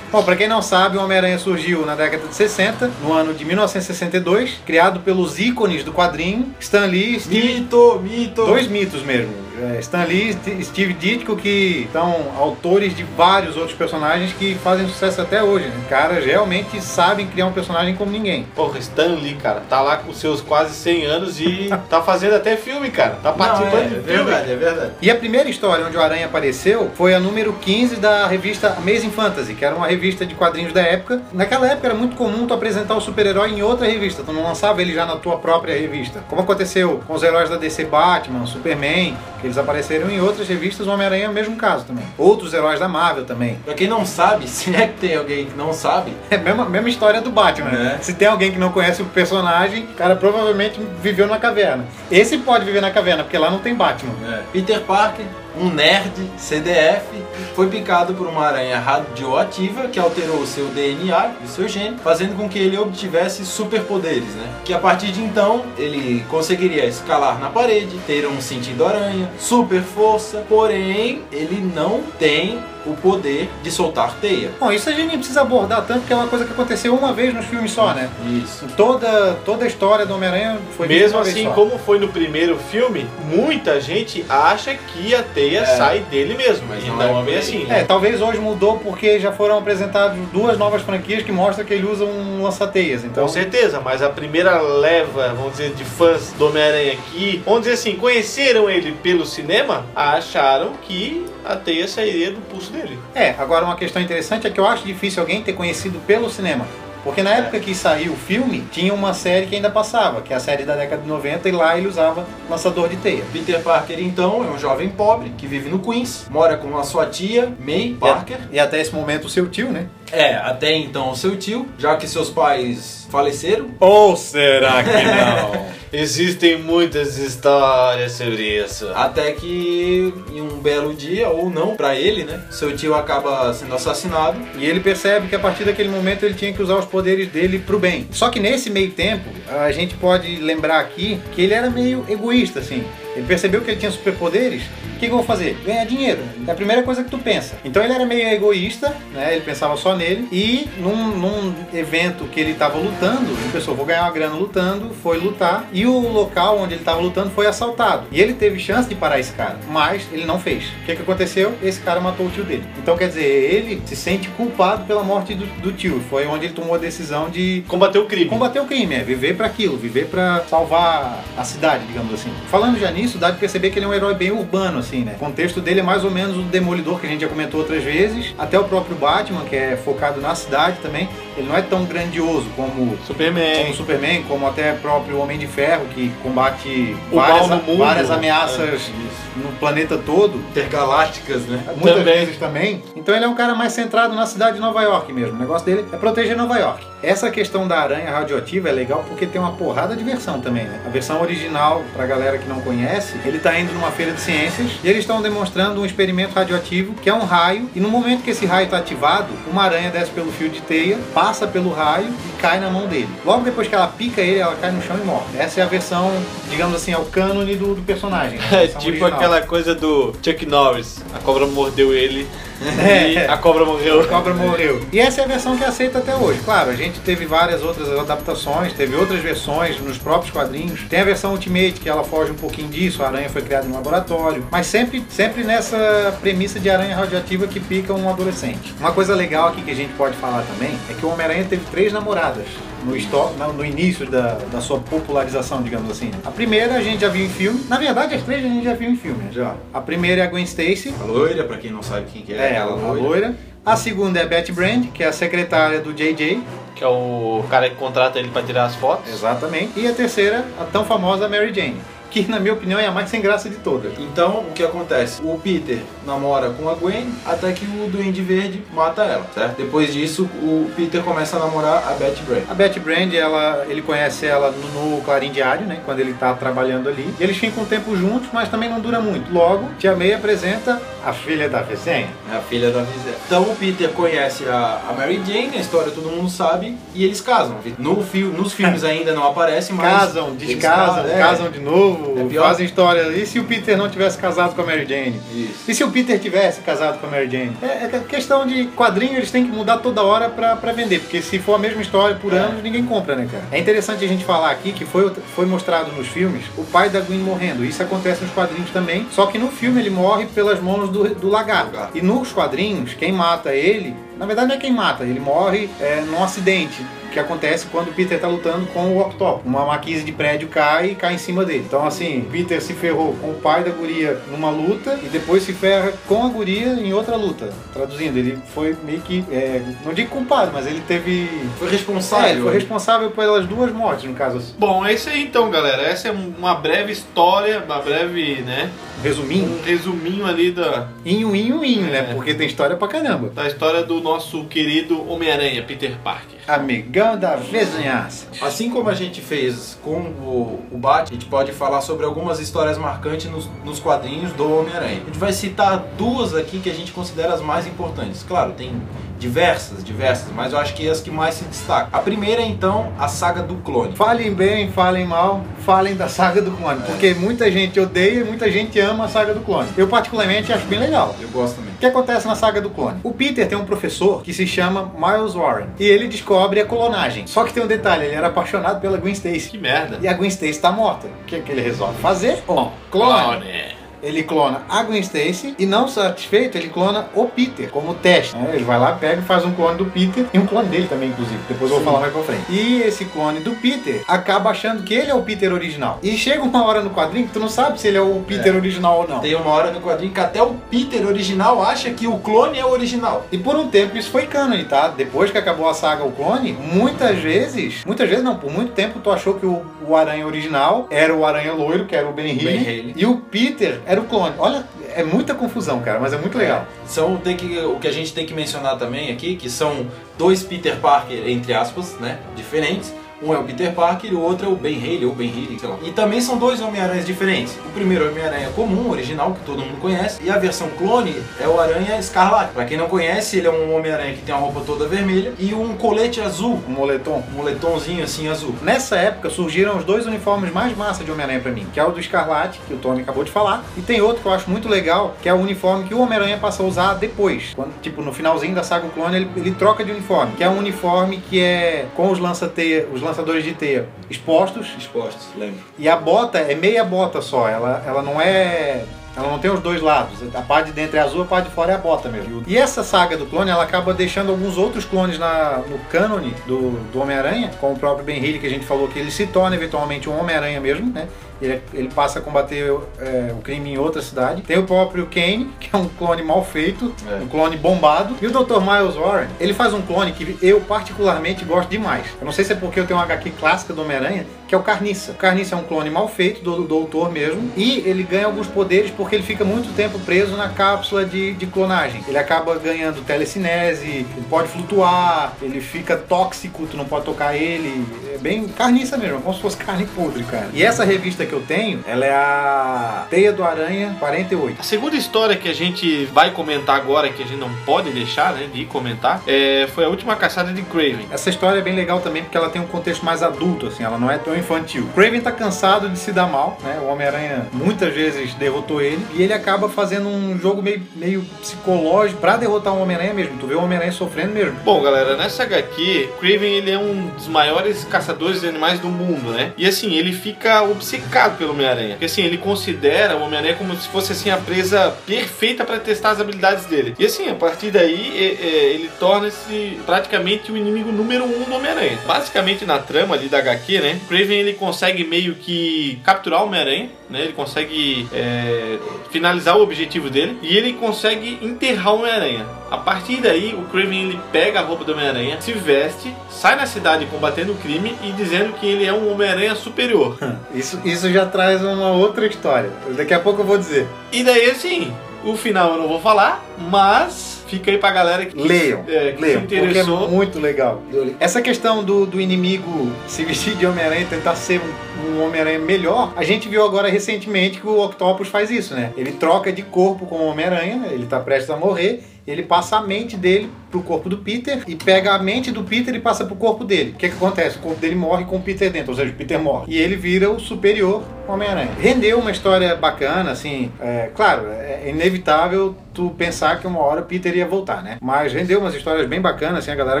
Bom, 0.12 0.24
pra 0.24 0.34
quem 0.34 0.48
não 0.48 0.60
sabe, 0.60 0.98
o 0.98 1.04
Homem-Aranha 1.04 1.38
surgiu 1.38 1.86
na 1.86 1.94
década 1.94 2.26
de 2.26 2.34
60, 2.34 2.90
no 3.00 3.12
ano 3.12 3.32
de 3.32 3.44
1962, 3.44 4.60
criado 4.66 4.98
pelos 5.00 5.38
ícones 5.38 5.84
do 5.84 5.92
quadrinho 5.92 6.52
Stan 6.58 6.86
Lee 6.86 7.20
Steve... 7.20 7.60
Mito, 7.60 8.00
mito. 8.02 8.44
Dois 8.44 8.66
mitos 8.66 9.04
mesmo. 9.04 9.32
É, 9.60 9.78
Stan 9.80 10.04
Lee 10.04 10.36
e 10.46 10.64
Steve 10.64 10.92
Ditko, 10.94 11.36
que 11.36 11.88
são 11.92 12.32
autores 12.38 12.94
de 12.94 13.04
vários 13.04 13.56
outros 13.56 13.76
personagens 13.76 14.32
que 14.32 14.54
fazem 14.56 14.86
sucesso 14.88 15.20
até 15.20 15.42
hoje. 15.42 15.66
Né? 15.66 15.74
Caras 15.88 16.24
realmente 16.24 16.80
sabem 16.80 17.26
criar 17.26 17.46
um 17.46 17.52
personagem 17.52 17.94
como 17.94 18.10
ninguém. 18.10 18.44
Porra, 18.54 18.78
Stan 18.78 19.14
Lee, 19.20 19.34
cara, 19.34 19.62
tá 19.68 19.80
lá 19.80 19.96
com 19.98 20.12
seus 20.12 20.40
quase 20.40 20.74
100 20.74 21.06
anos 21.06 21.40
e 21.40 21.68
tá 21.88 22.00
fazendo 22.00 22.34
até 22.36 22.56
filme, 22.56 22.90
cara. 22.90 23.18
Tá 23.22 23.30
Não, 23.30 23.38
participando 23.38 23.74
é, 23.74 23.84
é 23.84 23.88
de 23.88 23.94
filme. 23.94 24.04
verdade, 24.04 24.52
é 24.52 24.56
verdade. 24.56 24.92
E 25.02 25.10
a 25.10 25.14
primeira 25.14 25.48
história 25.48 25.84
onde 25.86 25.96
o 25.96 26.00
Aranha 26.00 26.26
apareceu 26.26 26.90
foi 26.94 27.14
a 27.14 27.20
número 27.20 27.52
15 27.52 27.96
da 27.96 28.26
revista 28.26 28.76
Amazing 28.78 29.10
Fantasy, 29.10 29.54
que 29.54 29.64
era 29.64 29.74
uma 29.74 29.86
revista 29.86 30.24
de 30.24 30.34
quadrinhos 30.34 30.72
da 30.72 30.80
época. 30.82 31.20
Naquela 31.32 31.66
época 31.66 31.88
era 31.88 31.94
muito 31.94 32.16
comum 32.16 32.46
tu 32.46 32.54
apresentar 32.54 32.94
o 32.94 33.00
super-herói 33.00 33.50
em 33.50 33.62
outra 33.62 33.86
revista, 33.86 34.22
tu 34.22 34.32
não 34.32 34.42
lançava 34.42 34.80
ele 34.80 34.94
já 34.94 35.04
na 35.04 35.16
tua 35.16 35.36
própria 35.38 35.78
revista. 35.78 36.22
Como 36.28 36.42
aconteceu 36.42 37.02
com 37.06 37.14
os 37.14 37.22
heróis 37.22 37.50
da 37.50 37.56
DC 37.56 37.84
Batman, 37.84 38.46
Superman, 38.46 39.16
que 39.40 39.46
eles 39.50 39.58
apareceram 39.58 40.08
em 40.08 40.20
outras 40.20 40.48
revistas, 40.48 40.86
o 40.86 40.90
Homem-Aranha 40.90 41.26
é 41.26 41.28
o 41.28 41.32
mesmo 41.32 41.56
caso 41.56 41.84
também. 41.84 42.04
Outros 42.16 42.54
heróis 42.54 42.78
da 42.78 42.88
Marvel 42.88 43.24
também. 43.24 43.58
Pra 43.64 43.74
quem 43.74 43.88
não 43.88 44.06
sabe, 44.06 44.46
se 44.48 44.74
é 44.74 44.86
que 44.86 45.00
tem 45.00 45.16
alguém 45.16 45.46
que 45.46 45.56
não 45.56 45.72
sabe, 45.72 46.12
É 46.30 46.36
a 46.36 46.38
mesma, 46.38 46.64
mesma 46.64 46.88
história 46.88 47.20
do 47.20 47.30
Batman. 47.30 47.70
É. 47.70 47.98
Se 48.00 48.14
tem 48.14 48.28
alguém 48.28 48.52
que 48.52 48.58
não 48.58 48.70
conhece 48.70 49.02
o 49.02 49.06
personagem, 49.06 49.84
o 49.84 49.94
cara 49.94 50.14
provavelmente 50.14 50.80
viveu 51.02 51.26
na 51.26 51.38
caverna. 51.38 51.84
Esse 52.10 52.38
pode 52.38 52.64
viver 52.64 52.80
na 52.80 52.90
caverna, 52.90 53.24
porque 53.24 53.36
lá 53.36 53.50
não 53.50 53.58
tem 53.58 53.74
Batman. 53.74 54.12
Peter 54.52 54.80
Parker, 54.80 55.26
um 55.58 55.70
nerd, 55.70 56.12
CDF, 56.36 57.06
foi 57.54 57.68
picado 57.68 58.14
por 58.14 58.26
uma 58.26 58.44
aranha 58.46 58.78
radioativa 58.78 59.88
que 59.88 59.98
alterou 59.98 60.46
seu 60.46 60.66
DNA 60.66 61.32
e 61.44 61.48
seu 61.48 61.68
gene, 61.68 61.96
fazendo 62.02 62.36
com 62.36 62.48
que 62.48 62.58
ele 62.58 62.78
obtivesse 62.78 63.44
superpoderes, 63.44 64.34
né? 64.34 64.48
Que 64.64 64.72
a 64.72 64.78
partir 64.78 65.12
de 65.12 65.22
então 65.22 65.64
ele 65.76 66.24
conseguiria 66.28 66.84
escalar 66.86 67.38
na 67.38 67.50
parede, 67.50 67.98
ter 68.06 68.26
um 68.26 68.40
sentido 68.40 68.84
aranha, 68.84 69.30
super 69.38 69.82
força, 69.82 70.44
porém 70.48 71.22
ele 71.32 71.60
não 71.74 72.02
tem 72.18 72.58
o 72.86 72.94
poder 72.94 73.48
de 73.62 73.70
soltar 73.70 74.14
teia. 74.20 74.50
Bom, 74.58 74.72
isso 74.72 74.88
a 74.88 74.92
gente 74.92 75.06
nem 75.08 75.18
precisa 75.18 75.42
abordar 75.42 75.84
tanto, 75.86 76.00
porque 76.00 76.12
é 76.12 76.16
uma 76.16 76.28
coisa 76.28 76.44
que 76.44 76.52
aconteceu 76.52 76.94
uma 76.94 77.12
vez 77.12 77.34
nos 77.34 77.44
filmes 77.46 77.72
só, 77.72 77.92
né? 77.92 78.08
Isso. 78.42 78.66
Toda, 78.76 79.34
toda 79.44 79.64
a 79.64 79.68
história 79.68 80.06
do 80.06 80.14
Homem-Aranha 80.14 80.58
foi 80.76 80.88
Mesmo 80.88 81.18
assim, 81.18 81.44
só. 81.44 81.50
como 81.50 81.78
foi 81.78 81.98
no 81.98 82.08
primeiro 82.08 82.56
filme, 82.56 83.06
muita 83.24 83.80
gente 83.80 84.24
acha 84.28 84.74
que 84.74 85.14
a 85.14 85.22
teia 85.22 85.64
sai 85.66 86.00
dele 86.00 86.34
mesmo. 86.34 86.66
Mas 86.68 86.84
e 86.84 86.88
não 86.88 86.96
não, 86.96 87.18
é 87.18 87.22
é 87.22 87.24
bem 87.24 87.36
assim. 87.38 87.66
É, 87.68 87.84
talvez 87.84 88.20
hoje 88.20 88.38
mudou 88.38 88.78
porque 88.78 89.18
já 89.20 89.32
foram 89.32 89.58
apresentadas 89.58 90.16
duas 90.32 90.58
novas 90.58 90.82
franquias 90.82 91.22
que 91.22 91.32
mostram 91.32 91.64
que 91.64 91.74
ele 91.74 91.86
usa 91.86 92.04
um 92.04 92.42
lança-teias. 92.42 93.04
Então, 93.04 93.24
Com 93.24 93.28
certeza, 93.28 93.80
mas 93.80 94.02
a 94.02 94.08
primeira 94.08 94.60
leva, 94.60 95.34
vamos 95.34 95.52
dizer, 95.52 95.72
de 95.74 95.84
fãs 95.84 96.32
do 96.38 96.46
Homem-Aranha 96.48 96.96
que, 97.12 97.42
vamos 97.44 97.60
dizer 97.60 97.74
assim, 97.74 97.96
conheceram 97.96 98.68
ele 98.68 98.92
pelo 98.92 99.24
cinema, 99.26 99.84
acharam 99.94 100.72
que 100.82 101.26
a 101.44 101.56
teia 101.56 101.88
sairia 101.88 102.30
do 102.30 102.40
pulso 102.42 102.69
dele. 102.70 102.98
é, 103.14 103.34
agora 103.38 103.64
uma 103.64 103.76
questão 103.76 104.00
interessante 104.00 104.46
é 104.46 104.50
que 104.50 104.60
eu 104.60 104.66
acho 104.66 104.84
difícil 104.84 105.22
alguém 105.22 105.42
ter 105.42 105.52
conhecido 105.52 105.98
pelo 106.06 106.30
cinema. 106.30 106.66
Porque 107.02 107.22
na 107.22 107.30
época 107.30 107.58
que 107.60 107.74
saiu 107.74 108.12
o 108.12 108.16
filme, 108.16 108.62
tinha 108.70 108.92
uma 108.92 109.14
série 109.14 109.46
que 109.46 109.56
ainda 109.56 109.70
passava, 109.70 110.20
que 110.20 110.32
é 110.32 110.36
a 110.36 110.40
série 110.40 110.64
da 110.64 110.76
década 110.76 111.00
de 111.00 111.08
90, 111.08 111.48
e 111.48 111.52
lá 111.52 111.76
ele 111.76 111.88
usava 111.88 112.26
lançador 112.48 112.88
de 112.88 112.96
teia. 112.96 113.24
Peter 113.32 113.60
Parker, 113.62 113.98
então, 113.98 114.44
é 114.44 114.50
um 114.50 114.58
jovem 114.58 114.90
pobre 114.90 115.30
que 115.30 115.46
vive 115.46 115.70
no 115.70 115.78
Queens, 115.78 116.26
mora 116.30 116.56
com 116.58 116.76
a 116.78 116.82
sua 116.82 117.06
tia, 117.06 117.52
May 117.58 117.96
Parker. 117.98 118.38
E 118.52 118.60
até 118.60 118.80
esse 118.80 118.94
momento 118.94 119.24
o 119.24 119.30
seu 119.30 119.48
tio, 119.48 119.70
né? 119.70 119.86
É, 120.12 120.34
até 120.34 120.72
então 120.76 121.10
o 121.10 121.16
seu 121.16 121.36
tio, 121.36 121.68
já 121.78 121.96
que 121.96 122.06
seus 122.06 122.30
pais 122.30 123.06
faleceram. 123.10 123.70
Ou 123.78 124.16
será 124.16 124.82
que 124.82 124.90
não? 125.02 125.80
Existem 125.92 126.56
muitas 126.56 127.18
histórias 127.18 128.12
sobre 128.12 128.64
isso. 128.64 128.88
Até 128.94 129.32
que 129.32 130.14
em 130.32 130.40
um 130.40 130.60
belo 130.60 130.94
dia, 130.94 131.28
ou 131.28 131.50
não, 131.50 131.74
pra 131.74 131.96
ele, 131.96 132.22
né? 132.22 132.40
Seu 132.50 132.76
tio 132.76 132.94
acaba 132.94 133.52
sendo 133.52 133.74
assassinado. 133.74 134.38
E 134.56 134.64
ele 134.64 134.78
percebe 134.78 135.26
que 135.26 135.34
a 135.34 135.38
partir 135.38 135.64
daquele 135.64 135.88
momento 135.88 136.24
ele 136.24 136.34
tinha 136.34 136.52
que 136.52 136.62
usar 136.62 136.76
os 136.76 136.84
poderes 136.84 137.28
dele 137.28 137.58
pro 137.58 137.78
bem. 137.80 138.06
Só 138.12 138.30
que 138.30 138.38
nesse 138.38 138.70
meio 138.70 138.92
tempo, 138.92 139.28
a 139.48 139.72
gente 139.72 139.94
pode 139.96 140.36
lembrar 140.36 140.78
aqui 140.78 141.20
que 141.32 141.42
ele 141.42 141.54
era 141.54 141.68
meio 141.68 142.04
egoísta, 142.08 142.60
assim. 142.60 142.84
Ele 143.16 143.26
percebeu 143.26 143.60
que 143.60 143.70
ele 143.72 143.80
tinha 143.80 143.90
superpoderes. 143.90 144.62
O 145.00 145.02
que, 145.02 145.06
que 145.06 145.12
eu 145.12 145.16
vou 145.16 145.26
fazer? 145.26 145.56
Ganhar 145.64 145.84
dinheiro. 145.84 146.22
É 146.46 146.52
a 146.52 146.54
primeira 146.54 146.82
coisa 146.82 147.02
que 147.02 147.10
tu 147.10 147.18
pensa. 147.18 147.56
Então 147.64 147.82
ele 147.82 147.92
era 147.92 148.04
meio 148.04 148.28
egoísta, 148.28 148.94
né? 149.12 149.34
Ele 149.34 149.42
pensava 149.42 149.76
só 149.76 149.96
nele. 149.96 150.28
E 150.30 150.68
num, 150.78 151.16
num 151.16 151.54
evento 151.72 152.24
que 152.24 152.38
ele 152.38 152.52
estava 152.52 152.78
lutando, 152.78 153.30
ele 153.30 153.50
pensou, 153.52 153.74
vou 153.74 153.86
ganhar 153.86 154.02
uma 154.02 154.10
grana 154.10 154.34
lutando, 154.34 154.90
foi 155.02 155.18
lutar. 155.18 155.68
E 155.72 155.86
o 155.86 155.98
local 155.98 156.58
onde 156.58 156.74
ele 156.74 156.82
estava 156.82 157.00
lutando 157.00 157.30
foi 157.30 157.46
assaltado. 157.46 158.06
E 158.12 158.20
ele 158.20 158.34
teve 158.34 158.58
chance 158.58 158.88
de 158.88 158.94
parar 158.94 159.18
esse 159.18 159.32
cara, 159.32 159.58
mas 159.68 160.06
ele 160.12 160.24
não 160.24 160.38
fez. 160.38 160.64
O 160.82 160.84
que, 160.86 160.96
que 160.96 161.02
aconteceu? 161.02 161.54
Esse 161.62 161.80
cara 161.80 162.00
matou 162.00 162.26
o 162.26 162.30
tio 162.30 162.44
dele. 162.44 162.64
Então 162.76 162.96
quer 162.96 163.08
dizer, 163.08 163.24
ele 163.24 163.82
se 163.86 163.96
sente 163.96 164.28
culpado 164.28 164.84
pela 164.84 165.02
morte 165.02 165.34
do, 165.34 165.46
do 165.62 165.72
tio. 165.72 166.00
Foi 166.10 166.26
onde 166.26 166.46
ele 166.46 166.54
tomou 166.54 166.74
a 166.74 166.78
decisão 166.78 167.30
de 167.30 167.64
Combater 167.66 167.98
o 167.98 168.04
crime. 168.04 168.26
combater 168.26 168.60
o 168.60 168.66
crime, 168.66 168.96
é 168.96 169.02
viver 169.02 169.34
para 169.34 169.46
aquilo, 169.46 169.78
viver 169.78 170.08
para 170.08 170.44
salvar 170.48 171.24
a 171.38 171.44
cidade, 171.44 171.86
digamos 171.86 172.12
assim. 172.12 172.30
Falando 172.48 172.78
já 172.78 172.90
nisso, 172.90 173.10
nisso, 173.10 173.18
dá 173.18 173.30
de 173.30 173.38
perceber 173.38 173.70
que 173.70 173.78
ele 173.78 173.86
é 173.86 173.88
um 173.88 173.94
herói 173.94 174.14
bem 174.14 174.30
urbano, 174.30 174.78
assim, 174.78 174.89
né? 174.98 175.14
O 175.16 175.18
contexto 175.18 175.60
dele 175.60 175.80
é 175.80 175.82
mais 175.82 176.04
ou 176.04 176.10
menos 176.10 176.36
o 176.36 176.42
Demolidor, 176.42 177.00
que 177.00 177.06
a 177.06 177.10
gente 177.10 177.20
já 177.20 177.28
comentou 177.28 177.60
outras 177.60 177.82
vezes, 177.82 178.34
até 178.38 178.58
o 178.58 178.64
próprio 178.64 178.96
Batman, 178.96 179.44
que 179.44 179.56
é 179.56 179.76
focado 179.76 180.20
na 180.20 180.34
cidade 180.34 180.78
também. 180.80 181.08
Ele 181.40 181.48
não 181.48 181.56
é 181.56 181.62
tão 181.62 181.84
grandioso 181.84 182.46
como 182.54 182.96
Superman. 183.06 183.62
como 183.64 183.74
Superman, 183.74 184.22
como 184.28 184.46
até 184.46 184.72
próprio 184.74 185.18
Homem 185.18 185.38
de 185.38 185.46
Ferro, 185.46 185.86
que 185.94 186.12
combate 186.22 186.96
várias, 187.12 187.48
mundo. 187.48 187.78
várias 187.78 188.10
ameaças 188.10 188.60
É, 188.60 189.40
no 189.40 189.48
planeta 189.58 189.96
todo. 189.98 190.36
Intergalácticas, 190.50 191.42
né? 191.46 191.62
Muitas 191.76 191.94
Também. 192.00 192.04
vezes 192.04 192.36
também. 192.36 192.82
Então 192.96 193.14
ele 193.14 193.24
é 193.24 193.28
um 193.28 193.34
cara 193.34 193.54
mais 193.54 193.72
centrado 193.72 194.14
na 194.14 194.26
cidade 194.26 194.54
de 194.56 194.60
Nova 194.60 194.82
York 194.82 195.12
mesmo. 195.12 195.34
O 195.36 195.38
negócio 195.38 195.64
dele 195.66 195.84
é 195.92 195.96
proteger 195.96 196.36
Nova 196.36 196.58
York. 196.58 196.86
Essa 197.02 197.30
questão 197.30 197.66
da 197.66 197.78
aranha 197.80 198.10
radioativa 198.10 198.68
é 198.68 198.72
legal 198.72 199.02
porque 199.08 199.24
tem 199.26 199.40
uma 199.40 199.52
porrada 199.52 199.96
de 199.96 200.04
versão 200.04 200.40
também, 200.40 200.64
né? 200.64 200.80
A 200.86 200.90
versão 200.90 201.22
original, 201.22 201.82
pra 201.94 202.04
galera 202.04 202.36
que 202.36 202.46
não 202.46 202.60
conhece, 202.60 203.14
ele 203.24 203.38
tá 203.38 203.58
indo 203.58 203.72
numa 203.72 203.90
feira 203.90 204.12
de 204.12 204.20
ciências 204.20 204.72
e 204.84 204.88
eles 204.88 205.00
estão 205.00 205.22
demonstrando 205.22 205.80
um 205.80 205.86
experimento 205.86 206.34
radioativo 206.34 206.92
que 206.94 207.08
é 207.08 207.14
um 207.14 207.24
raio. 207.24 207.70
E 207.74 207.80
no 207.80 207.88
momento 207.88 208.22
que 208.22 208.30
esse 208.30 208.44
raio 208.44 208.68
tá 208.68 208.76
ativado, 208.78 209.28
uma 209.50 209.62
aranha 209.62 209.90
desce 209.90 210.10
pelo 210.10 210.30
fio 210.30 210.50
de 210.50 210.60
teia, 210.60 210.98
passa 211.14 211.29
pelo 211.46 211.72
raio 211.72 212.08
e 212.08 212.40
cai 212.40 212.60
na 212.60 212.70
mão 212.70 212.86
dele. 212.86 213.08
Logo 213.24 213.42
depois 213.42 213.68
que 213.68 213.74
ela 213.74 213.86
pica 213.88 214.20
ele, 214.20 214.38
ela 214.38 214.54
cai 214.56 214.70
no 214.70 214.82
chão 214.82 214.96
e 215.00 215.04
morre. 215.04 215.38
Essa 215.38 215.60
é 215.60 215.62
a 215.62 215.66
versão, 215.66 216.10
digamos 216.48 216.76
assim, 216.76 216.92
é 216.92 216.98
o 216.98 217.04
cânone 217.04 217.56
do, 217.56 217.74
do 217.74 217.82
personagem. 217.82 218.38
né? 218.38 218.64
É 218.64 218.66
tipo 218.66 218.88
original. 218.88 219.12
aquela 219.14 219.40
coisa 219.42 219.74
do 219.74 220.14
Chuck 220.22 220.44
Norris. 220.46 221.02
A 221.14 221.18
cobra 221.18 221.46
mordeu 221.46 221.92
ele 221.94 222.26
e 223.10 223.16
É. 223.16 223.26
a 223.28 223.36
cobra 223.36 223.64
morreu. 223.64 224.00
A 224.00 224.06
cobra 224.06 224.34
morreu. 224.34 224.84
E 224.92 225.00
essa 225.00 225.20
é 225.20 225.24
a 225.24 225.26
versão 225.26 225.56
que 225.56 225.64
é 225.64 225.66
aceita 225.66 225.98
até 225.98 226.14
hoje. 226.14 226.40
Claro, 226.44 226.70
a 226.70 226.76
gente 226.76 227.00
teve 227.00 227.24
várias 227.26 227.62
outras 227.62 227.90
adaptações, 227.98 228.72
teve 228.72 228.94
outras 228.94 229.20
versões 229.20 229.80
nos 229.80 229.98
próprios 229.98 230.30
quadrinhos. 230.32 230.82
Tem 230.88 231.00
a 231.00 231.04
versão 231.04 231.32
Ultimate, 231.32 231.74
que 231.80 231.88
ela 231.88 232.04
foge 232.04 232.32
um 232.32 232.36
pouquinho 232.36 232.68
disso, 232.68 233.02
a 233.02 233.06
aranha 233.08 233.28
foi 233.28 233.42
criada 233.42 233.66
em 233.66 233.72
laboratório. 233.72 234.46
Mas 234.50 234.66
sempre, 234.66 235.04
sempre 235.08 235.42
nessa 235.44 236.16
premissa 236.20 236.60
de 236.60 236.68
aranha 236.68 236.94
radioativa 236.96 237.46
que 237.46 237.60
pica 237.60 237.92
um 237.94 238.08
adolescente. 238.08 238.74
Uma 238.78 238.92
coisa 238.92 239.14
legal 239.14 239.48
aqui 239.48 239.62
que 239.62 239.70
a 239.70 239.74
gente 239.76 239.92
pode 239.94 240.16
falar 240.16 240.42
também 240.42 240.76
é 240.90 240.94
que 240.94 241.04
o 241.06 241.10
Homem-Aranha 241.10 241.46
teve 241.48 241.62
três 241.70 241.92
namoradas. 241.92 242.46
No, 242.84 243.52
no 243.52 243.64
início 243.64 244.06
da, 244.06 244.38
da 244.50 244.60
sua 244.60 244.78
popularização, 244.78 245.62
digamos 245.62 245.90
assim. 245.90 246.10
A 246.24 246.30
primeira 246.30 246.74
a 246.74 246.82
gente 246.82 247.00
já 247.00 247.08
viu 247.08 247.24
em 247.24 247.28
filme. 247.28 247.64
Na 247.68 247.78
verdade, 247.78 248.14
as 248.14 248.22
três 248.22 248.44
a 248.44 248.48
gente 248.48 248.64
já 248.64 248.74
viu 248.74 248.90
em 248.90 248.96
filme. 248.96 249.24
Já. 249.32 249.54
A 249.72 249.80
primeira 249.80 250.22
é 250.22 250.24
a 250.24 250.28
Gwen 250.28 250.44
Stacy. 250.44 250.94
A 251.00 251.04
loira, 251.04 251.44
pra 251.44 251.56
quem 251.58 251.70
não 251.70 251.82
sabe 251.82 252.06
quem 252.12 252.22
que 252.22 252.32
é, 252.32 252.36
É, 252.36 252.54
ela, 252.56 252.72
a 252.72 252.92
loira. 252.92 253.34
A 253.64 253.76
segunda 253.76 254.18
é 254.18 254.22
a 254.22 254.26
Betty 254.26 254.52
Brand, 254.52 254.86
que 254.92 255.02
é 255.02 255.06
a 255.08 255.12
secretária 255.12 255.80
do 255.80 255.92
JJ. 255.92 256.42
Que 256.74 256.82
é 256.82 256.88
o 256.88 257.44
cara 257.50 257.68
que 257.68 257.76
contrata 257.76 258.18
ele 258.18 258.30
pra 258.30 258.42
tirar 258.42 258.64
as 258.64 258.74
fotos. 258.74 259.12
Exatamente. 259.12 259.78
E 259.78 259.86
a 259.86 259.92
terceira, 259.92 260.44
a 260.58 260.64
tão 260.64 260.84
famosa 260.84 261.28
Mary 261.28 261.52
Jane. 261.52 261.76
Que, 262.10 262.28
na 262.28 262.40
minha 262.40 262.52
opinião, 262.52 262.78
é 262.78 262.86
a 262.86 262.90
mais 262.90 263.08
sem 263.08 263.20
graça 263.20 263.48
de 263.48 263.56
todas. 263.56 263.92
Então, 263.98 264.40
o 264.40 264.52
que 264.52 264.62
acontece? 264.62 265.22
O 265.22 265.38
Peter 265.38 265.78
namora 266.04 266.50
com 266.50 266.68
a 266.68 266.74
Gwen 266.74 267.06
até 267.24 267.52
que 267.52 267.64
o 267.64 267.88
Duende 267.88 268.22
Verde 268.22 268.62
mata 268.72 269.02
ela, 269.02 269.26
certo? 269.34 269.56
Depois 269.56 269.92
disso, 269.92 270.24
o 270.42 270.70
Peter 270.76 271.02
começa 271.02 271.36
a 271.36 271.40
namorar 271.40 271.84
a 271.88 271.94
Betty 271.94 272.22
Brant. 272.22 272.42
A 272.50 272.54
Betty 272.54 272.80
Brand, 272.80 273.12
ela, 273.14 273.64
ele 273.68 273.82
conhece 273.82 274.26
ela 274.26 274.50
no, 274.50 274.96
no 274.96 275.02
Clarim 275.02 275.30
Diário, 275.30 275.66
né? 275.66 275.80
Quando 275.84 276.00
ele 276.00 276.14
tá 276.14 276.34
trabalhando 276.34 276.88
ali. 276.88 277.14
E 277.18 277.22
eles 277.22 277.36
ficam 277.36 277.62
um 277.62 277.66
tempo 277.66 277.96
juntos, 277.96 278.28
mas 278.32 278.48
também 278.48 278.68
não 278.68 278.80
dura 278.80 279.00
muito. 279.00 279.32
Logo, 279.32 279.68
Tia 279.78 279.94
May 279.94 280.12
apresenta 280.12 280.80
a 281.04 281.12
filha 281.12 281.48
da 281.48 281.62
vizinha. 281.62 282.08
É 282.32 282.36
a 282.36 282.40
filha 282.40 282.70
da 282.70 282.82
Visera. 282.82 283.16
Então 283.26 283.42
o 283.42 283.56
Peter 283.56 283.88
conhece 283.90 284.44
a, 284.44 284.80
a 284.88 284.92
Mary 284.92 285.20
Jane, 285.24 285.56
a 285.56 285.60
história 285.60 285.90
todo 285.90 286.10
mundo 286.10 286.28
sabe, 286.28 286.76
e 286.94 287.04
eles 287.04 287.20
casam. 287.20 287.56
No 287.78 288.00
nos 288.36 288.52
filmes 288.52 288.84
ainda 288.84 289.12
não 289.12 289.26
aparece, 289.26 289.72
mas. 289.72 289.90
Casam, 289.90 290.34
descasam, 290.34 291.06
é. 291.06 291.18
casam 291.18 291.50
de 291.50 291.60
novo, 291.60 291.99
É 292.16 292.40
fazem 292.40 292.66
história. 292.66 293.02
E 293.08 293.26
se 293.26 293.38
o 293.38 293.44
Peter 293.44 293.76
não 293.76 293.88
tivesse 293.88 294.18
casado 294.18 294.54
com 294.54 294.62
a 294.62 294.66
Mary 294.66 294.86
Jane? 294.86 295.20
Isso. 295.32 295.70
E 295.70 295.74
se 295.74 295.84
o 295.84 295.90
Peter 295.90 296.18
tivesse 296.18 296.60
casado 296.60 296.98
com 296.98 297.06
a 297.06 297.10
Mary 297.10 297.28
Jane? 297.30 297.52
É, 297.62 297.84
é 297.84 298.00
questão 298.08 298.46
de 298.46 298.66
quadrinho, 298.76 299.16
eles 299.16 299.30
têm 299.30 299.44
que 299.44 299.52
mudar 299.52 299.78
toda 299.78 300.02
hora 300.02 300.28
pra, 300.28 300.56
pra 300.56 300.72
vender, 300.72 301.00
porque 301.00 301.20
se 301.22 301.38
for 301.38 301.54
a 301.54 301.58
mesma 301.58 301.82
história 301.82 302.16
por 302.16 302.32
É. 302.32 302.38
anos, 302.38 302.62
ninguém 302.62 302.84
compra, 302.84 303.14
né, 303.14 303.28
cara? 303.30 303.44
É 303.52 303.58
interessante 303.58 304.04
a 304.04 304.08
gente 304.08 304.24
falar 304.24 304.50
aqui 304.50 304.72
que 304.72 304.84
foi, 304.84 305.10
foi 305.34 305.46
mostrado 305.46 305.92
nos 305.92 306.06
filmes 306.08 306.44
o 306.56 306.64
pai 306.64 306.88
da 306.88 307.00
Gwen 307.00 307.18
morrendo. 307.20 307.64
Isso 307.64 307.82
acontece 307.82 308.22
nos 308.24 308.32
quadrinhos 308.32 308.70
também, 308.70 309.06
só 309.10 309.26
que 309.26 309.38
no 309.38 309.48
filme 309.48 309.80
ele 309.80 309.90
morre 309.90 310.26
pelas 310.26 310.60
mãos 310.60 310.88
do, 310.88 311.14
do 311.14 311.28
lagarto. 311.28 311.74
Lagarto. 311.74 311.96
E 311.98 312.02
nos 312.02 312.32
quadrinhos, 312.32 312.94
quem 312.94 313.12
mata 313.12 313.54
ele, 313.54 313.94
na 314.18 314.26
verdade 314.26 314.48
não 314.48 314.54
é 314.54 314.58
quem 314.58 314.72
mata, 314.72 315.04
ele 315.04 315.20
morre 315.20 315.68
é, 315.80 316.00
num 316.02 316.22
acidente 316.22 316.84
que 317.10 317.18
acontece 317.18 317.66
quando 317.66 317.88
o 317.88 317.92
Peter 317.92 318.18
tá 318.20 318.28
lutando 318.28 318.66
com 318.66 318.96
o 318.96 319.00
Octopus. 319.00 319.42
Uma 319.44 319.66
maquise 319.66 320.04
de 320.04 320.12
prédio 320.12 320.48
cai 320.48 320.90
e 320.90 320.94
cai 320.94 321.14
em 321.14 321.18
cima 321.18 321.44
dele. 321.44 321.64
Então, 321.66 321.84
assim, 321.86 322.26
Peter 322.30 322.60
se 322.62 322.72
ferrou 322.74 323.14
com 323.20 323.30
o 323.30 323.34
pai 323.34 323.62
da 323.64 323.70
guria 323.70 324.20
numa 324.30 324.50
luta 324.50 324.98
e 325.02 325.08
depois 325.08 325.42
se 325.42 325.52
ferra 325.52 325.92
com 326.06 326.24
a 326.24 326.28
guria 326.28 326.68
em 326.74 326.92
outra 326.92 327.16
luta. 327.16 327.52
Traduzindo, 327.72 328.16
ele 328.18 328.38
foi 328.54 328.76
meio 328.84 329.00
que, 329.00 329.24
é, 329.30 329.60
não 329.84 329.92
digo 329.92 330.10
culpado, 330.10 330.50
mas 330.52 330.66
ele 330.66 330.80
teve... 330.86 331.28
Foi 331.58 331.68
É, 331.68 331.70
responsável. 331.72 332.28
ele 332.30 332.40
foi 332.42 332.52
responsável 332.54 333.10
pelas 333.10 333.46
duas 333.46 333.72
mortes, 333.72 334.04
no 334.04 334.14
caso. 334.14 334.54
Bom, 334.58 334.84
é 334.86 334.92
isso 334.92 335.08
aí 335.08 335.22
então, 335.24 335.50
galera. 335.50 335.82
Essa 335.82 336.08
é 336.08 336.10
uma 336.10 336.54
breve 336.54 336.92
história, 336.92 337.62
uma 337.64 337.78
breve, 337.80 338.42
né? 338.42 338.70
Resumindo, 339.02 339.50
Um 339.50 339.62
resuminho 339.62 340.26
ali 340.26 340.50
da, 340.50 340.88
inho, 341.06 341.34
inho, 341.34 341.64
inho, 341.64 341.86
né? 341.86 342.08
É. 342.10 342.14
Porque 342.14 342.34
tem 342.34 342.46
história 342.46 342.76
pra 342.76 342.86
caramba. 342.86 343.30
da 343.30 343.46
história 343.46 343.82
do 343.82 343.98
nosso 344.00 344.44
querido 344.44 345.10
Homem-Aranha, 345.10 345.62
Peter 345.62 345.92
Parker. 346.04 346.38
Amigão 346.46 346.99
da 347.16 347.36
vizinhança. 347.36 348.26
Assim 348.40 348.70
como 348.70 348.88
a 348.88 348.94
gente 348.94 349.20
fez 349.20 349.78
com 349.82 350.00
o, 350.00 350.64
o 350.70 350.78
Batman, 350.78 351.10
a 351.10 351.12
gente 351.20 351.26
pode 351.26 351.52
falar 351.52 351.80
sobre 351.80 352.04
algumas 352.04 352.40
histórias 352.40 352.76
marcantes 352.76 353.30
nos, 353.30 353.48
nos 353.64 353.80
quadrinhos 353.80 354.32
do 354.32 354.58
Homem-Aranha. 354.58 355.02
A 355.02 355.06
gente 355.06 355.18
vai 355.18 355.32
citar 355.32 355.78
duas 355.96 356.34
aqui 356.34 356.60
que 356.60 356.70
a 356.70 356.74
gente 356.74 356.92
considera 356.92 357.32
as 357.32 357.40
mais 357.40 357.66
importantes. 357.66 358.22
Claro, 358.22 358.52
tem 358.52 358.80
diversas, 359.20 359.84
diversas, 359.84 360.32
mas 360.34 360.52
eu 360.52 360.58
acho 360.58 360.74
que 360.74 360.88
as 360.88 361.00
que 361.00 361.10
mais 361.10 361.34
se 361.34 361.44
destacam. 361.44 361.90
A 361.92 362.02
primeira 362.02 362.40
é 362.40 362.46
então 362.46 362.92
a 362.98 363.06
saga 363.06 363.42
do 363.42 363.56
clone. 363.56 363.94
Falem 363.94 364.32
bem, 364.34 364.72
falem 364.72 365.04
mal, 365.04 365.44
falem 365.58 365.94
da 365.94 366.08
saga 366.08 366.40
do 366.40 366.50
clone. 366.52 366.80
Porque 366.86 367.14
muita 367.14 367.50
gente 367.52 367.78
odeia 367.78 368.20
e 368.20 368.24
muita 368.24 368.50
gente 368.50 368.80
ama 368.80 369.04
a 369.04 369.08
saga 369.08 369.34
do 369.34 369.40
clone. 369.40 369.68
Eu, 369.76 369.86
particularmente, 369.86 370.52
acho 370.52 370.66
bem 370.66 370.78
legal. 370.78 371.14
Eu 371.20 371.28
gosto 371.28 371.56
também. 371.56 371.74
O 371.74 371.78
que 371.78 371.86
acontece 371.86 372.26
na 372.26 372.34
saga 372.34 372.60
do 372.60 372.70
clone? 372.70 372.98
O 373.04 373.12
Peter 373.12 373.46
tem 373.46 373.58
um 373.58 373.64
professor 373.64 374.22
que 374.22 374.32
se 374.32 374.46
chama 374.46 374.90
Miles 374.96 375.34
Warren. 375.34 375.66
E 375.78 375.84
ele 375.84 376.08
descobre 376.08 376.60
a 376.60 376.64
clonagem. 376.64 377.26
Só 377.26 377.44
que 377.44 377.52
tem 377.52 377.62
um 377.62 377.66
detalhe, 377.66 378.06
ele 378.06 378.14
era 378.14 378.28
apaixonado 378.28 378.80
pela 378.80 378.96
Gwen 378.96 379.12
Stacy. 379.12 379.50
Que 379.50 379.58
merda. 379.58 379.98
E 380.00 380.08
a 380.08 380.14
Gwen 380.14 380.28
Stacy 380.28 380.58
tá 380.58 380.72
morta. 380.72 381.06
O 381.06 381.24
que, 381.26 381.40
que 381.40 381.52
ele 381.52 381.60
resolve 381.60 382.00
fazer? 382.00 382.42
Bom, 382.46 382.72
clone. 382.90 383.79
Ele 384.02 384.22
clona 384.22 384.62
a 384.68 384.82
Gwen 384.82 385.00
Stacy 385.00 385.54
e 385.58 385.66
não 385.66 385.86
satisfeito, 385.88 386.56
ele 386.56 386.68
clona 386.68 387.06
o 387.14 387.26
Peter 387.26 387.68
como 387.70 387.94
teste. 387.94 388.36
né? 388.36 388.50
Ele 388.54 388.64
vai 388.64 388.78
lá, 388.78 388.92
pega 388.92 389.20
e 389.20 389.24
faz 389.24 389.44
um 389.44 389.52
clone 389.52 389.76
do 389.78 389.86
Peter 389.86 390.24
e 390.32 390.38
um 390.38 390.46
clone 390.46 390.68
dele 390.68 390.86
também, 390.88 391.08
inclusive. 391.10 391.38
Depois 391.48 391.70
eu 391.70 391.76
vou 391.78 391.84
falar 391.84 392.00
mais 392.00 392.12
pra 392.12 392.22
frente. 392.22 392.42
E 392.48 392.82
esse 392.82 393.04
clone 393.06 393.40
do 393.40 393.52
Peter 393.52 394.02
acaba 394.08 394.50
achando 394.50 394.82
que 394.82 394.94
ele 394.94 395.10
é 395.10 395.14
o 395.14 395.22
Peter 395.22 395.52
original. 395.52 395.98
E 396.02 396.16
chega 396.16 396.42
uma 396.42 396.64
hora 396.64 396.80
no 396.82 396.90
quadrinho 396.90 397.26
que 397.26 397.32
tu 397.32 397.40
não 397.40 397.48
sabe 397.48 397.80
se 397.80 397.88
ele 397.88 397.98
é 397.98 398.00
o 398.02 398.20
Peter 398.26 398.52
É. 398.54 398.56
original 398.56 399.00
ou 399.00 399.08
não. 399.08 399.20
Tem 399.20 399.34
uma 399.34 399.50
hora 399.50 399.70
no 399.70 399.80
quadrinho 399.80 400.12
que 400.12 400.20
até 400.20 400.42
o 400.42 400.54
Peter 400.70 401.06
original 401.06 401.62
acha 401.62 401.90
que 401.90 402.06
o 402.06 402.18
clone 402.18 402.58
é 402.58 402.64
o 402.64 402.70
original. 402.70 403.26
E 403.30 403.38
por 403.38 403.56
um 403.56 403.68
tempo 403.68 403.96
isso 403.96 404.10
foi 404.10 404.26
cânone, 404.26 404.64
tá? 404.64 404.88
Depois 404.88 405.30
que 405.30 405.38
acabou 405.38 405.68
a 405.68 405.74
saga 405.74 406.04
O 406.04 406.12
Clone, 406.12 406.52
muitas 406.52 407.18
vezes, 407.18 407.84
muitas 407.84 408.08
vezes 408.08 408.24
não, 408.24 408.36
por 408.36 408.50
muito 408.50 408.72
tempo 408.72 408.98
tu 409.00 409.10
achou 409.10 409.34
que 409.34 409.46
o, 409.46 409.62
o 409.86 409.94
Aranha 409.96 410.26
original 410.26 410.86
era 410.90 411.14
o 411.14 411.24
Aranha 411.24 411.52
loiro, 411.52 411.84
que 411.86 411.94
era 411.94 412.08
o 412.08 412.12
Ben 412.12 412.34
Reilly. 412.34 412.94
e 412.96 413.04
o 413.06 413.16
Peter 413.16 413.80
era 413.90 414.00
o 414.00 414.04
clone. 414.04 414.36
Olha, 414.38 414.64
é 414.94 415.02
muita 415.02 415.34
confusão, 415.34 415.80
cara, 415.80 415.98
mas 415.98 416.12
é 416.12 416.16
muito 416.16 416.38
legal. 416.38 416.64
São 416.86 417.16
tem 417.16 417.36
que, 417.36 417.58
o 417.58 417.76
que 417.80 417.88
a 417.88 417.92
gente 417.92 418.14
tem 418.14 418.24
que 418.24 418.32
mencionar 418.32 418.78
também 418.78 419.10
aqui, 419.10 419.34
que 419.34 419.50
são 419.50 419.88
dois 420.16 420.44
Peter 420.44 420.76
Parker, 420.76 421.28
entre 421.28 421.52
aspas, 421.52 421.96
né? 421.98 422.20
Diferentes. 422.36 422.94
Um 423.22 423.34
é 423.34 423.38
o 423.38 423.44
Peter 423.44 423.72
Parker 423.72 424.10
e 424.10 424.14
o 424.14 424.20
outro 424.20 424.46
é 424.46 424.48
o 424.48 424.56
Ben 424.56 424.78
Haley, 424.78 425.04
ou 425.04 425.14
Ben 425.14 425.30
Haley, 425.30 425.58
sei 425.58 425.68
lá. 425.68 425.76
E 425.82 425.92
também 425.92 426.22
são 426.22 426.38
dois 426.38 426.60
Homem-Aranhas 426.62 427.04
diferentes. 427.04 427.54
O 427.66 427.70
primeiro 427.70 428.04
é 428.04 428.08
o 428.08 428.10
Homem-Aranha 428.12 428.48
comum, 428.50 428.90
original, 428.90 429.34
que 429.34 429.44
todo 429.44 429.58
mundo 429.58 429.78
conhece. 429.78 430.22
E 430.22 430.30
a 430.30 430.38
versão 430.38 430.68
clone 430.78 431.14
é 431.38 431.46
o 431.46 431.60
Aranha 431.60 431.98
Escarlate. 431.98 432.54
Pra 432.54 432.64
quem 432.64 432.78
não 432.78 432.88
conhece, 432.88 433.36
ele 433.36 433.46
é 433.46 433.50
um 433.50 433.76
Homem-Aranha 433.76 434.14
que 434.14 434.22
tem 434.22 434.34
uma 434.34 434.40
roupa 434.40 434.62
toda 434.64 434.86
vermelha 434.86 435.34
e 435.38 435.52
um 435.52 435.76
colete 435.76 436.20
azul. 436.20 436.62
O 436.66 436.70
moletom. 436.70 437.22
Um 437.30 437.36
moletomzinho 437.36 438.02
assim 438.02 438.28
azul. 438.28 438.54
Nessa 438.62 438.96
época 438.96 439.28
surgiram 439.28 439.76
os 439.76 439.84
dois 439.84 440.06
uniformes 440.06 440.50
mais 440.50 440.74
massa 440.74 441.04
de 441.04 441.10
Homem-Aranha 441.10 441.40
pra 441.40 441.52
mim, 441.52 441.66
que 441.74 441.78
é 441.78 441.84
o 441.84 441.90
do 441.90 442.00
Escarlate, 442.00 442.58
que 442.66 442.72
o 442.72 442.78
Tony 442.78 443.02
acabou 443.02 443.22
de 443.22 443.30
falar, 443.30 443.64
e 443.76 443.82
tem 443.82 444.00
outro 444.00 444.22
que 444.22 444.28
eu 444.28 444.32
acho 444.32 444.48
muito 444.48 444.68
legal, 444.68 445.14
que 445.20 445.28
é 445.28 445.34
o 445.34 445.36
uniforme 445.36 445.84
que 445.84 445.94
o 445.94 446.00
Homem-Aranha 446.00 446.38
passa 446.38 446.62
a 446.62 446.66
usar 446.66 446.94
depois. 446.94 447.52
Quando, 447.54 447.78
tipo, 447.82 448.00
no 448.00 448.12
finalzinho 448.12 448.54
da 448.54 448.62
saga 448.62 448.88
Clone, 448.88 449.16
ele, 449.16 449.30
ele 449.36 449.50
troca 449.52 449.84
de 449.84 449.90
uniforme, 449.90 450.32
que 450.36 450.42
é 450.42 450.48
um 450.48 450.58
uniforme 450.58 451.22
que 451.28 451.40
é 451.40 451.86
com 451.94 452.10
os 452.10 452.18
lança-teia, 452.18 452.88
os 452.92 453.09
lançadores 453.10 453.44
de 453.44 453.52
teia 453.52 453.88
expostos, 454.08 454.74
Expostos, 454.78 455.28
lembro. 455.36 455.60
e 455.78 455.88
a 455.88 455.96
bota 455.96 456.38
é 456.38 456.54
meia 456.54 456.82
bota 456.84 457.20
só, 457.20 457.48
ela, 457.48 457.82
ela 457.86 458.02
não 458.02 458.20
é 458.20 458.84
Ela 459.16 459.28
não 459.28 459.40
tem 459.40 459.50
os 459.50 459.60
dois 459.60 459.82
lados. 459.82 460.18
A 460.34 460.40
parte 460.40 460.66
de 460.66 460.72
dentro 460.72 460.96
é 460.96 461.00
azul, 461.00 461.22
a 461.22 461.24
parte 461.24 461.48
de 461.48 461.54
fora 461.54 461.72
é 461.72 461.74
a 461.74 461.78
bota 461.78 462.08
mesmo. 462.08 462.44
E 462.46 462.56
essa 462.56 462.84
saga 462.84 463.16
do 463.16 463.26
clone, 463.26 463.50
ela 463.50 463.64
acaba 463.64 463.92
deixando 463.92 464.30
alguns 464.30 464.56
outros 464.56 464.84
clones 464.84 465.18
na, 465.18 465.58
no 465.68 465.78
cânone 465.90 466.32
do, 466.46 466.78
do 466.92 467.00
Homem-Aranha, 467.00 467.50
como 467.60 467.74
o 467.74 467.78
próprio 467.78 468.04
Ben 468.04 468.20
Reilly, 468.20 468.38
que 468.38 468.46
a 468.46 468.50
gente 468.50 468.64
falou 468.64 468.86
que 468.86 468.98
ele 469.00 469.10
se 469.10 469.26
torna 469.26 469.56
eventualmente 469.56 470.08
um 470.08 470.16
Homem-Aranha 470.18 470.60
mesmo, 470.60 470.92
né? 470.92 471.08
Ele, 471.40 471.60
ele, 471.72 471.88
passa 471.88 472.18
a 472.18 472.22
combater 472.22 472.72
é, 472.98 473.32
o 473.32 473.40
crime 473.42 473.70
em 473.70 473.78
outra 473.78 474.02
cidade. 474.02 474.42
Tem 474.42 474.58
o 474.58 474.64
próprio 474.64 475.06
Kane, 475.06 475.50
que 475.58 475.74
é 475.74 475.78
um 475.78 475.88
clone 475.88 476.22
mal 476.22 476.44
feito, 476.44 476.92
é. 477.08 477.22
um 477.22 477.28
clone 477.28 477.56
bombado. 477.56 478.16
E 478.20 478.26
o 478.26 478.30
Dr. 478.30 478.60
Miles 478.60 478.94
Warren, 478.94 479.28
ele 479.38 479.54
faz 479.54 479.72
um 479.72 479.82
clone 479.82 480.12
que 480.12 480.36
eu 480.42 480.60
particularmente 480.60 481.44
gosto 481.44 481.68
demais. 481.68 482.06
Eu 482.20 482.24
não 482.24 482.32
sei 482.32 482.44
se 482.44 482.52
é 482.52 482.56
porque 482.56 482.80
eu 482.80 482.86
tenho 482.86 482.98
uma 482.98 483.04
HQ 483.04 483.30
clássica 483.38 483.72
do 483.72 483.82
Homem-Aranha, 483.82 484.26
que 484.46 484.54
é 484.54 484.58
o 484.58 484.62
Carniça. 484.62 485.12
O 485.12 485.14
Carniça 485.14 485.54
é 485.54 485.58
um 485.58 485.62
clone 485.62 485.90
mal 485.90 486.08
feito 486.08 486.42
do, 486.42 486.56
do 486.56 486.64
doutor 486.64 487.12
mesmo. 487.12 487.50
E 487.56 487.78
ele 487.86 488.02
ganha 488.02 488.26
alguns 488.26 488.46
poderes 488.46 488.90
porque 488.90 489.14
ele 489.14 489.22
fica 489.22 489.44
muito 489.44 489.74
tempo 489.74 489.98
preso 490.00 490.36
na 490.36 490.48
cápsula 490.48 491.04
de, 491.04 491.34
de 491.34 491.46
clonagem. 491.46 492.02
Ele 492.06 492.18
acaba 492.18 492.56
ganhando 492.58 493.04
telecinese, 493.04 493.86
ele 493.86 494.24
pode 494.28 494.48
flutuar, 494.48 495.34
ele 495.40 495.60
fica 495.60 495.96
tóxico, 495.96 496.66
tu 496.66 496.76
não 496.76 496.84
pode 496.84 497.04
tocar 497.04 497.36
ele. 497.36 497.86
É 498.14 498.18
bem 498.18 498.48
carniça 498.48 498.96
mesmo, 498.96 499.20
como 499.20 499.34
se 499.34 499.40
fosse 499.40 499.56
carne 499.56 499.86
podre, 499.86 500.24
cara. 500.24 500.48
E 500.52 500.62
essa 500.62 500.84
revista 500.84 501.22
que 501.30 501.34
eu 501.34 501.40
tenho, 501.40 501.84
ela 501.86 502.04
é 502.04 502.12
a 502.12 503.06
Teia 503.08 503.32
do 503.32 503.44
Aranha 503.44 503.96
48. 504.00 504.60
A 504.60 504.64
segunda 504.64 504.96
história 504.96 505.36
que 505.36 505.48
a 505.48 505.54
gente 505.54 506.06
vai 506.06 506.32
comentar 506.32 506.74
agora, 506.74 507.08
que 507.08 507.22
a 507.22 507.26
gente 507.26 507.38
não 507.38 507.54
pode 507.64 507.90
deixar 507.90 508.34
né, 508.34 508.48
de 508.52 508.64
comentar, 508.64 509.22
é, 509.28 509.68
foi 509.72 509.84
a 509.84 509.88
última 509.88 510.16
caçada 510.16 510.52
de 510.52 510.62
Craven. 510.62 511.06
Essa 511.10 511.30
história 511.30 511.60
é 511.60 511.62
bem 511.62 511.74
legal 511.74 512.00
também 512.00 512.24
porque 512.24 512.36
ela 512.36 512.50
tem 512.50 512.60
um 512.60 512.66
contexto 512.66 513.04
mais 513.04 513.22
adulto, 513.22 513.68
assim, 513.68 513.84
ela 513.84 513.96
não 513.96 514.10
é 514.10 514.18
tão 514.18 514.36
infantil. 514.36 514.88
Craven 514.92 515.20
tá 515.20 515.30
cansado 515.30 515.88
de 515.88 515.98
se 515.98 516.10
dar 516.10 516.26
mal, 516.26 516.58
né? 516.62 516.80
O 516.82 516.88
Homem-Aranha 516.88 517.46
muitas 517.52 517.94
vezes 517.94 518.34
derrotou 518.34 518.80
ele 518.80 519.06
e 519.14 519.22
ele 519.22 519.32
acaba 519.32 519.68
fazendo 519.68 520.08
um 520.08 520.36
jogo 520.36 520.60
meio, 520.60 520.82
meio 520.96 521.22
psicológico 521.40 522.20
para 522.20 522.36
derrotar 522.36 522.74
o 522.74 522.82
Homem-Aranha 522.82 523.14
mesmo. 523.14 523.38
Tu 523.38 523.46
vê 523.46 523.54
o 523.54 523.62
Homem-Aranha 523.62 523.92
sofrendo 523.92 524.34
mesmo. 524.34 524.58
Bom, 524.64 524.82
galera, 524.82 525.16
nessa 525.16 525.44
HQ, 525.44 526.10
Craven 526.18 526.54
ele 526.54 526.72
é 526.72 526.78
um 526.78 527.06
dos 527.10 527.28
maiores 527.28 527.84
caçadores 527.84 528.40
de 528.40 528.48
animais 528.48 528.80
do 528.80 528.88
mundo, 528.88 529.30
né? 529.30 529.52
E 529.56 529.66
assim, 529.66 529.94
ele 529.94 530.12
fica 530.12 530.62
obcecado 530.62 531.19
pelo 531.28 531.52
Homem-Aranha. 531.52 531.90
Porque 531.90 532.06
assim, 532.06 532.22
ele 532.22 532.38
considera 532.38 533.16
o 533.16 533.22
Homem-Aranha 533.22 533.54
como 533.56 533.76
se 533.76 533.88
fosse 533.88 534.12
assim 534.12 534.30
a 534.30 534.36
presa 534.36 534.96
perfeita 535.06 535.64
para 535.64 535.78
testar 535.78 536.10
as 536.10 536.20
habilidades 536.20 536.64
dele. 536.66 536.94
E 536.98 537.04
assim, 537.04 537.28
a 537.28 537.34
partir 537.34 537.70
daí, 537.70 538.12
é, 538.16 538.46
é, 538.46 538.74
ele 538.74 538.90
torna-se 538.98 539.78
praticamente 539.84 540.50
o 540.50 540.56
inimigo 540.56 540.90
número 540.90 541.24
um 541.24 541.44
do 541.44 541.54
Homem-Aranha. 541.54 541.98
Basicamente 542.06 542.64
na 542.64 542.78
trama 542.78 543.14
ali 543.14 543.28
da 543.28 543.38
HQ, 543.38 543.80
né? 543.80 544.00
Craven 544.08 544.38
ele 544.38 544.52
consegue 544.54 545.04
meio 545.04 545.34
que 545.34 546.00
capturar 546.04 546.42
o 546.42 546.46
Homem-Aranha, 546.46 546.90
né? 547.08 547.22
Ele 547.22 547.32
consegue 547.32 548.08
é, 548.12 548.78
finalizar 549.10 549.56
o 549.56 549.62
objetivo 549.62 550.08
dele 550.08 550.38
e 550.42 550.56
ele 550.56 550.72
consegue 550.74 551.38
enterrar 551.42 551.94
o 551.94 551.98
Homem-Aranha. 551.98 552.46
A 552.70 552.78
partir 552.78 553.16
daí, 553.16 553.52
o 553.52 553.62
Craven 553.62 554.04
ele 554.04 554.20
pega 554.30 554.60
a 554.60 554.62
roupa 554.62 554.84
do 554.84 554.92
Homem-Aranha, 554.92 555.40
se 555.40 555.52
veste, 555.52 556.14
sai 556.30 556.54
na 556.54 556.66
cidade 556.66 557.04
combatendo 557.06 557.52
o 557.52 557.56
crime 557.56 557.96
e 558.02 558.12
dizendo 558.12 558.52
que 558.52 558.66
ele 558.66 558.86
é 558.86 558.92
um 558.92 559.10
Homem-Aranha 559.12 559.54
superior. 559.56 560.16
Isso, 560.54 560.80
isso 560.84 561.09
já 561.12 561.26
traz 561.26 561.62
uma 561.62 561.92
outra 561.92 562.26
história. 562.26 562.70
Daqui 562.96 563.14
a 563.14 563.20
pouco 563.20 563.42
eu 563.42 563.46
vou 563.46 563.58
dizer. 563.58 563.86
E 564.12 564.22
daí, 564.22 564.50
assim, 564.50 564.92
o 565.24 565.36
final 565.36 565.72
eu 565.72 565.78
não 565.78 565.88
vou 565.88 566.00
falar, 566.00 566.44
mas 566.58 567.42
fica 567.46 567.70
aí 567.70 567.78
pra 567.78 567.90
galera 567.90 568.24
que, 568.24 568.36
leiam, 568.40 568.84
é, 568.86 569.12
que 569.12 569.20
leiam, 569.20 569.40
se 569.40 569.46
interessou. 569.46 569.98
Porque 569.98 570.12
é 570.12 570.16
muito 570.16 570.38
legal. 570.38 570.82
Essa 571.18 571.42
questão 571.42 571.82
do, 571.82 572.06
do 572.06 572.20
inimigo 572.20 572.92
se 573.06 573.24
vestir 573.24 573.54
de 573.56 573.66
Homem-Aranha 573.66 574.02
e 574.02 574.06
tentar 574.06 574.36
ser 574.36 574.60
um, 574.60 575.16
um 575.16 575.24
Homem-Aranha 575.24 575.58
melhor, 575.58 576.12
a 576.16 576.22
gente 576.22 576.48
viu 576.48 576.64
agora 576.64 576.88
recentemente 576.88 577.60
que 577.60 577.66
o 577.66 577.84
Octopus 577.84 578.28
faz 578.28 578.50
isso, 578.50 578.74
né? 578.74 578.92
Ele 578.96 579.12
troca 579.12 579.52
de 579.52 579.62
corpo 579.62 580.06
com 580.06 580.16
o 580.16 580.26
Homem-Aranha, 580.26 580.86
ele 580.90 581.06
tá 581.06 581.18
prestes 581.18 581.50
a 581.50 581.56
morrer, 581.56 582.04
ele 582.26 582.42
passa 582.42 582.76
a 582.76 582.80
mente 582.80 583.16
dele 583.16 583.50
pro 583.70 583.82
corpo 583.82 584.08
do 584.08 584.18
Peter 584.18 584.62
e 584.66 584.74
pega 584.74 585.14
a 585.14 585.18
mente 585.18 585.50
do 585.50 585.62
Peter 585.62 585.94
e 585.94 586.00
passa 586.00 586.24
pro 586.24 586.36
corpo 586.36 586.64
dele. 586.64 586.90
O 586.90 586.94
que, 586.94 587.08
que 587.08 587.14
acontece? 587.14 587.56
O 587.56 587.60
corpo 587.60 587.80
dele 587.80 587.94
morre 587.94 588.24
com 588.24 588.36
o 588.36 588.40
Peter 588.40 588.70
dentro, 588.70 588.90
ou 588.90 588.96
seja, 588.96 589.10
o 589.10 589.14
Peter 589.14 589.38
morre. 589.38 589.66
E 589.68 589.78
ele 589.78 589.96
vira 589.96 590.30
o 590.30 590.40
superior 590.40 591.02
Homem-Aranha. 591.28 591.70
Rendeu 591.78 592.18
uma 592.18 592.30
história 592.30 592.74
bacana, 592.74 593.30
assim, 593.30 593.70
é, 593.80 594.10
claro, 594.14 594.48
é 594.48 594.88
inevitável 594.88 595.76
tu 595.92 596.10
pensar 596.10 596.58
que 596.60 596.66
uma 596.66 596.80
hora 596.80 597.00
o 597.00 597.04
Peter 597.04 597.36
ia 597.36 597.46
voltar, 597.46 597.82
né? 597.82 597.98
Mas 598.00 598.32
rendeu 598.32 598.60
umas 598.60 598.74
histórias 598.74 599.06
bem 599.06 599.20
bacanas, 599.20 599.60
assim, 599.60 599.70
a 599.70 599.74
galera 599.74 600.00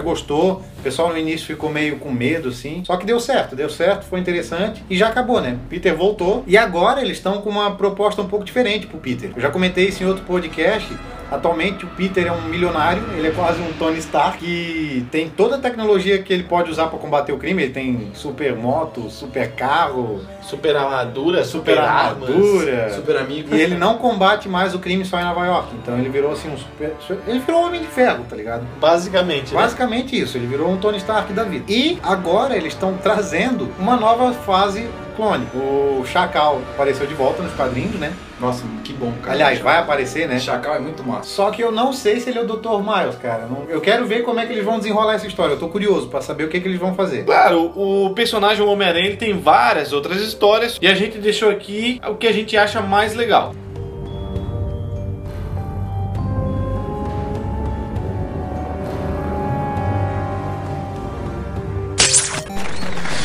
gostou. 0.00 0.62
O 0.78 0.82
pessoal 0.82 1.10
no 1.10 1.18
início 1.18 1.46
ficou 1.46 1.70
meio 1.70 1.96
com 1.96 2.10
medo, 2.10 2.48
assim. 2.48 2.82
Só 2.84 2.96
que 2.96 3.06
deu 3.06 3.20
certo, 3.20 3.54
deu 3.54 3.68
certo, 3.68 4.04
foi 4.04 4.20
interessante 4.20 4.82
e 4.88 4.96
já 4.96 5.08
acabou, 5.08 5.40
né? 5.40 5.56
Peter 5.68 5.94
voltou 5.94 6.44
e 6.46 6.56
agora 6.56 7.00
eles 7.00 7.18
estão 7.18 7.40
com 7.40 7.50
uma 7.50 7.72
proposta 7.72 8.22
um 8.22 8.26
pouco 8.26 8.44
diferente 8.44 8.86
pro 8.86 8.98
Peter. 8.98 9.30
Eu 9.34 9.42
já 9.42 9.50
comentei 9.50 9.88
isso 9.88 10.02
em 10.02 10.06
outro 10.06 10.24
podcast. 10.24 10.92
Atualmente 11.30 11.84
o 11.84 11.88
Peter 11.88 12.26
é 12.26 12.32
um 12.32 12.42
milionário, 12.48 13.04
ele 13.16 13.28
é 13.28 13.30
quase 13.30 13.59
um 13.60 13.72
Tony 13.74 13.98
Stark 13.98 14.38
que 14.38 15.06
tem 15.10 15.28
toda 15.28 15.56
a 15.56 15.58
tecnologia 15.58 16.22
que 16.22 16.32
ele 16.32 16.44
pode 16.44 16.70
usar 16.70 16.86
para 16.86 16.98
combater 16.98 17.32
o 17.32 17.38
crime. 17.38 17.62
Ele 17.62 17.72
tem 17.72 18.10
super 18.14 18.56
moto, 18.56 19.10
super 19.10 19.52
carro, 19.52 20.24
super 20.50 20.76
armadura, 20.76 21.44
super, 21.44 21.76
super 21.76 21.78
armadura, 21.78 22.82
armas, 22.82 22.94
Super 22.96 23.16
amigo. 23.16 23.54
E 23.54 23.60
ele 23.60 23.76
não 23.76 23.96
combate 23.96 24.48
mais 24.48 24.74
o 24.74 24.78
crime 24.78 25.04
só 25.04 25.18
em 25.20 25.24
Nova 25.24 25.46
York. 25.46 25.68
Então 25.82 25.96
ele 25.96 26.08
virou 26.08 26.32
assim 26.32 26.50
um 26.50 26.58
super. 26.58 26.92
Ele 27.26 27.38
virou 27.38 27.62
um 27.62 27.66
homem 27.66 27.80
de 27.80 27.86
ferro, 27.86 28.24
tá 28.28 28.34
ligado? 28.34 28.66
Basicamente, 28.80 29.54
né? 29.54 29.60
Basicamente 29.60 30.20
isso, 30.20 30.36
ele 30.36 30.46
virou 30.46 30.68
um 30.68 30.76
Tony 30.76 30.98
Stark 30.98 31.32
da 31.32 31.44
vida. 31.44 31.64
E 31.68 31.98
agora 32.02 32.56
eles 32.56 32.72
estão 32.72 32.94
trazendo 32.94 33.68
uma 33.78 33.96
nova 33.96 34.32
fase 34.32 34.88
clone. 35.16 35.46
O 35.54 36.04
Chacal 36.06 36.60
apareceu 36.74 37.06
de 37.06 37.14
volta 37.14 37.42
nos 37.42 37.52
quadrinhos, 37.52 37.96
né? 37.96 38.12
Nossa, 38.40 38.64
que 38.82 38.92
bom, 38.94 39.12
cara. 39.20 39.34
Aliás, 39.34 39.58
vai 39.58 39.76
aparecer, 39.76 40.26
né? 40.26 40.38
Chacal 40.38 40.74
é 40.74 40.78
muito 40.78 41.04
massa. 41.04 41.28
Só 41.28 41.50
que 41.50 41.62
eu 41.62 41.70
não 41.70 41.92
sei 41.92 42.20
se 42.20 42.30
ele 42.30 42.38
é 42.38 42.42
o 42.42 42.46
Dr. 42.46 42.78
Miles, 42.78 43.16
cara. 43.16 43.46
Eu 43.68 43.82
quero 43.82 44.06
ver 44.06 44.22
como 44.22 44.40
é 44.40 44.46
que 44.46 44.52
eles 44.52 44.64
vão 44.64 44.78
desenrolar 44.78 45.14
essa 45.14 45.26
história. 45.26 45.52
Eu 45.52 45.58
tô 45.58 45.68
curioso 45.68 46.08
pra 46.08 46.22
saber 46.22 46.44
o 46.44 46.48
que, 46.48 46.58
que 46.58 46.66
eles 46.66 46.80
vão 46.80 46.94
fazer. 46.94 47.24
Claro, 47.24 47.70
o 47.76 48.14
personagem 48.14 48.64
Homem-Aranha 48.64 49.08
ele 49.08 49.16
tem 49.16 49.38
várias 49.38 49.92
outras 49.92 50.22
histórias 50.40 50.78
e 50.80 50.86
a 50.86 50.94
gente 50.94 51.18
deixou 51.18 51.50
aqui 51.50 52.00
o 52.08 52.14
que 52.14 52.26
a 52.26 52.32
gente 52.32 52.56
acha 52.56 52.80
mais 52.80 53.14
legal. 53.14 53.54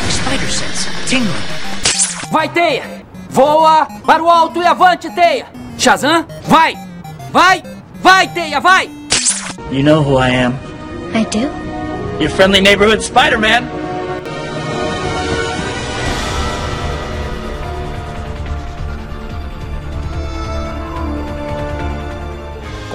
Spider 0.10 0.52
sense. 0.52 0.90
Tingling. 1.08 1.32
Vai, 2.30 2.50
Teia! 2.50 2.84
Voa 3.30 3.88
para 4.06 4.22
o 4.22 4.30
alto 4.30 4.62
e 4.62 4.66
avante, 4.66 5.10
Teia! 5.16 5.46
Shazam, 5.78 6.26
vai! 6.44 6.76
Vai! 7.32 7.64
Vai, 8.02 8.28
Teia, 8.28 8.60
vai! 8.60 8.90
You 9.72 9.84
know 9.84 10.02
who 10.02 10.18
I 10.18 10.32
am. 10.32 10.54
I 11.14 11.24
do. 11.32 11.50
Your 12.22 12.30
friendly 12.30 12.60
neighborhood 12.60 13.02
Spider-Man. 13.02 13.85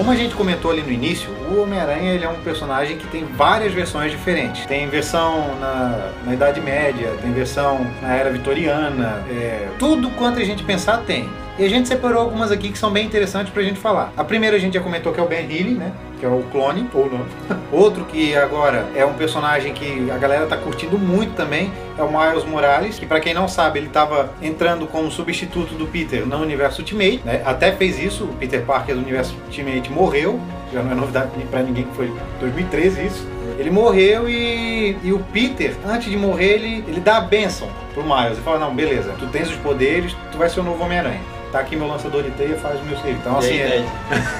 Como 0.01 0.09
a 0.09 0.15
gente 0.15 0.33
comentou 0.33 0.71
ali 0.71 0.81
no 0.81 0.91
início, 0.91 1.29
o 1.51 1.63
Homem-Aranha 1.63 2.13
ele 2.13 2.23
é 2.23 2.29
um 2.29 2.41
personagem 2.41 2.97
que 2.97 3.07
tem 3.07 3.25
várias 3.25 3.73
versões 3.73 4.11
diferentes. 4.11 4.65
Tem 4.65 4.87
versão 4.87 5.55
na, 5.59 6.11
na 6.25 6.33
Idade 6.33 6.61
Média, 6.61 7.11
tem 7.21 7.31
versão 7.31 7.85
na 8.01 8.15
Era 8.15 8.29
Vitoriana, 8.29 9.23
é, 9.29 9.67
tudo 9.77 10.09
quanto 10.11 10.39
a 10.39 10.43
gente 10.43 10.63
pensar 10.63 10.97
tem. 10.99 11.29
E 11.59 11.65
a 11.65 11.69
gente 11.69 11.87
separou 11.87 12.21
algumas 12.21 12.49
aqui 12.49 12.71
que 12.71 12.77
são 12.77 12.89
bem 12.89 13.05
interessantes 13.05 13.53
pra 13.53 13.61
gente 13.61 13.79
falar. 13.79 14.11
A 14.15 14.23
primeira 14.23 14.55
a 14.55 14.59
gente 14.59 14.73
já 14.73 14.81
comentou 14.81 15.11
que 15.11 15.19
é 15.19 15.23
o 15.23 15.27
Ben 15.27 15.41
Healy, 15.41 15.73
né? 15.73 15.91
Que 16.19 16.25
é 16.25 16.29
o 16.29 16.43
clone, 16.51 16.89
ou 16.93 17.11
não. 17.11 17.25
Outro 17.71 18.05
que 18.05 18.35
agora 18.35 18.87
é 18.95 19.05
um 19.05 19.13
personagem 19.13 19.73
que 19.73 20.09
a 20.09 20.17
galera 20.17 20.45
tá 20.47 20.55
curtindo 20.55 20.97
muito 20.97 21.33
também 21.35 21.71
é 21.97 22.01
o 22.01 22.09
Miles 22.09 22.45
Morales, 22.45 22.97
que 22.97 23.05
pra 23.05 23.19
quem 23.19 23.33
não 23.33 23.47
sabe, 23.47 23.79
ele 23.79 23.89
tava 23.89 24.33
entrando 24.41 24.87
como 24.87 25.11
substituto 25.11 25.75
do 25.75 25.85
Peter 25.85 26.25
no 26.25 26.37
universo 26.37 26.81
Ultimate, 26.81 27.21
né? 27.25 27.41
Até 27.45 27.71
fez 27.73 27.99
isso, 27.99 28.23
o 28.23 28.33
Peter 28.35 28.63
Parker 28.63 28.95
do 28.95 29.01
universo 29.01 29.35
Ultimate 29.45 29.91
morreu, 29.91 30.39
já 30.73 30.81
não 30.81 30.91
é 30.91 30.95
novidade 30.95 31.29
pra 31.49 31.61
ninguém 31.61 31.85
que 31.85 31.95
foi 31.95 32.13
2013 32.39 33.05
isso. 33.05 33.27
Ele 33.57 33.69
morreu 33.69 34.27
e, 34.27 34.97
e 35.03 35.13
o 35.13 35.19
Peter, 35.31 35.75
antes 35.85 36.09
de 36.09 36.17
morrer, 36.17 36.53
ele, 36.53 36.83
ele 36.87 36.99
dá 36.99 37.17
a 37.17 37.21
benção 37.21 37.67
pro 37.93 38.03
Miles. 38.03 38.33
Ele 38.33 38.41
fala, 38.41 38.59
não, 38.59 38.75
beleza, 38.75 39.13
tu 39.19 39.27
tens 39.27 39.49
os 39.49 39.57
poderes, 39.57 40.15
tu 40.31 40.37
vai 40.37 40.49
ser 40.49 40.61
o 40.61 40.63
novo 40.63 40.83
Homem-Aranha. 40.83 41.21
Tá 41.51 41.59
aqui 41.59 41.75
meu 41.75 41.87
lançador 41.87 42.23
de 42.23 42.31
teia, 42.31 42.55
faz 42.55 42.79
o 42.79 42.83
meu 42.83 42.97
serviço. 42.97 43.19
Então, 43.19 43.35
E 43.35 43.37
assim, 43.37 43.61
aí, 43.61 43.85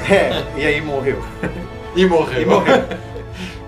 é, 0.10 0.14
é, 0.16 0.46
e 0.58 0.66
aí 0.66 0.82
morreu. 0.82 1.22
E 1.94 2.06
morreu. 2.06 2.42
E 2.42 2.46
morreu. 2.46 2.84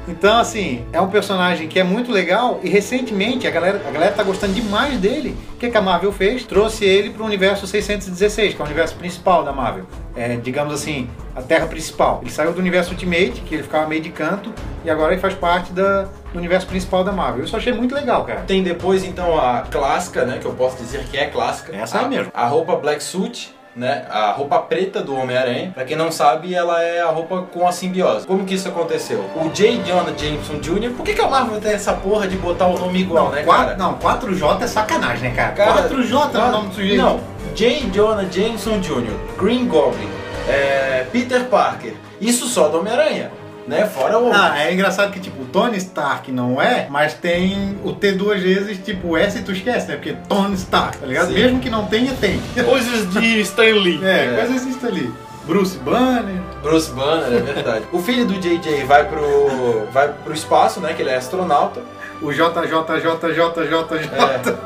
Então, 0.08 0.38
assim, 0.38 0.86
é 0.91 1.00
um 1.00 1.10
personagem 1.10 1.67
que 1.67 1.79
é 1.79 1.84
muito 1.84 2.12
legal 2.12 2.60
e 2.63 2.70
recentemente 2.70 3.48
a 3.48 3.51
galera, 3.51 3.82
a 3.86 3.91
galera 3.91 4.13
tá 4.13 4.24
gostando 4.24 4.53
demais 4.53 4.98
dele. 4.98 5.36
O 5.55 5.58
que, 5.58 5.70
que 5.70 5.77
a 5.77 5.82
Marvel 5.82 6.12
fez? 6.12 6.43
Trouxe 6.43 6.86
ele 6.86 7.10
pro 7.10 7.24
universo 7.25 7.65
616, 7.65 8.53
que 8.53 8.62
é 8.62 8.63
o 8.63 8.65
universo 8.65 8.96
principal 8.96 9.43
da 9.43 9.53
Marvel. 9.53 9.86
É, 10.15 10.36
digamos 10.36 10.74
assim, 10.74 11.10
a 11.36 11.41
terra 11.41 11.65
principal. 11.65 12.20
Ele 12.22 12.29
saiu 12.29 12.53
do 12.53 12.60
universo 12.60 12.91
Ultimate, 12.91 13.41
que 13.46 13.55
ele 13.55 13.63
ficava 13.63 13.88
meio 13.88 14.01
de 14.01 14.10
canto, 14.10 14.53
e 14.86 14.89
agora 14.89 15.12
ele 15.13 15.22
faz 15.22 15.34
parte 15.34 15.72
da, 15.74 16.03
do 16.32 16.38
universo 16.38 16.67
principal 16.67 17.03
da 17.03 17.12
Marvel. 17.12 17.43
Isso 17.43 17.55
eu 17.55 17.60
achei 17.60 17.74
muito 17.74 17.96
legal, 17.96 18.24
cara. 18.24 18.41
Tem 18.41 18.62
depois, 18.62 19.03
então, 19.03 19.39
a 19.39 19.62
clássica, 19.62 20.24
né? 20.24 20.38
Que 20.39 20.46
eu 20.46 20.53
posso 20.53 20.77
dizer 20.77 21.03
que 21.05 21.17
é 21.17 21.25
clássica. 21.25 21.75
Essa 21.75 21.98
é 22.00 22.05
a, 22.05 22.08
mesmo. 22.08 22.32
A 22.34 22.46
roupa 22.46 22.75
Black 22.75 23.03
Suit, 23.03 23.55
né? 23.75 24.05
A 24.08 24.32
roupa 24.34 24.60
preta 24.60 25.01
do 25.01 25.15
Homem-Aranha. 25.15 25.72
Pra 25.74 25.84
quem 25.84 25.98
não 25.98 26.12
sabe, 26.12 26.53
ela 26.53 26.79
é 26.84 27.01
a 27.01 27.08
roupa 27.10 27.41
com 27.51 27.67
a 27.67 27.72
simbiose. 27.72 28.27
Como 28.27 28.46
que 28.46 28.53
isso 28.53 28.67
aconteceu? 28.67 29.25
O 29.36 29.50
J. 29.50 29.82
Jonah 29.84 30.13
Jameson 30.15 30.60
Jr. 30.60 30.91
Por 30.96 31.03
que, 31.03 31.15
que 31.15 31.22
a 31.22 31.27
Marvel 31.27 31.60
tem 31.60 31.72
essa 31.72 31.93
porra 31.93 32.27
de 32.27 32.36
botar 32.38 32.67
o 32.67 32.77
nome 32.77 33.00
igual, 33.01 33.32
né, 33.32 33.41
Qua- 33.41 33.58
cara? 33.65 33.77
não, 33.77 33.98
4J 33.98 34.62
é 34.62 34.67
sacanagem, 34.67 35.29
né, 35.32 35.36
cara? 35.36 35.53
Cara, 35.53 35.89
4J 35.89 36.36
é 36.36 36.38
o 36.38 36.51
nome 36.51 36.67
do 36.70 36.75
sujeito. 36.75 37.01
Não, 37.01 37.20
J. 37.55 37.89
Jonah 37.93 38.25
Jameson 38.29 38.79
Jr., 38.79 39.13
Green 39.38 39.67
Goblin, 39.67 40.10
é, 40.48 41.05
Peter 41.12 41.43
Parker. 41.45 41.93
Isso 42.19 42.48
só 42.48 42.67
do 42.69 42.79
Homem-Aranha, 42.79 43.31
né? 43.67 43.86
Fora 43.86 44.17
o. 44.19 44.31
Ah, 44.33 44.55
é 44.63 44.74
engraçado 44.74 45.12
que, 45.12 45.19
tipo, 45.19 45.41
o 45.43 45.45
Tony 45.45 45.77
Stark 45.77 46.31
não 46.31 46.62
é, 46.62 46.88
mas 46.89 47.13
tem 47.13 47.77
o 47.83 47.91
T 47.93 48.12
duas 48.13 48.41
vezes, 48.41 48.77
tipo, 48.83 49.15
S 49.17 49.41
tu 49.41 49.51
esquece, 49.51 49.88
né? 49.88 49.95
Porque 49.95 50.13
Tony 50.27 50.55
Stark, 50.55 50.98
tá 50.98 51.05
ligado? 51.05 51.27
Sim. 51.27 51.33
Mesmo 51.33 51.60
que 51.60 51.69
não 51.69 51.86
tenha, 51.86 52.13
tem. 52.13 52.41
Coisas 52.65 53.10
de 53.13 53.41
Stan 53.41 53.63
Lee. 53.63 54.00
É, 54.03 54.25
É. 54.25 54.36
coisa 54.38 54.53
existe 54.55 54.86
ali. 54.86 55.13
Bruce 55.45 55.77
Banner. 55.79 56.41
Bruce 56.62 56.89
Banner, 56.91 57.33
é 57.33 57.41
verdade. 57.41 57.86
o 57.91 58.00
filho 58.00 58.25
do 58.25 58.33
JJ 58.36 58.86
vai 58.86 59.03
pro, 59.05 59.86
vai 59.91 60.07
pro 60.24 60.33
espaço, 60.33 60.79
né? 60.79 60.93
Que 60.93 61.01
ele 61.01 61.10
é 61.10 61.17
astronauta. 61.17 61.81
O 62.22 62.31
JJJJJJ. 62.31 64.10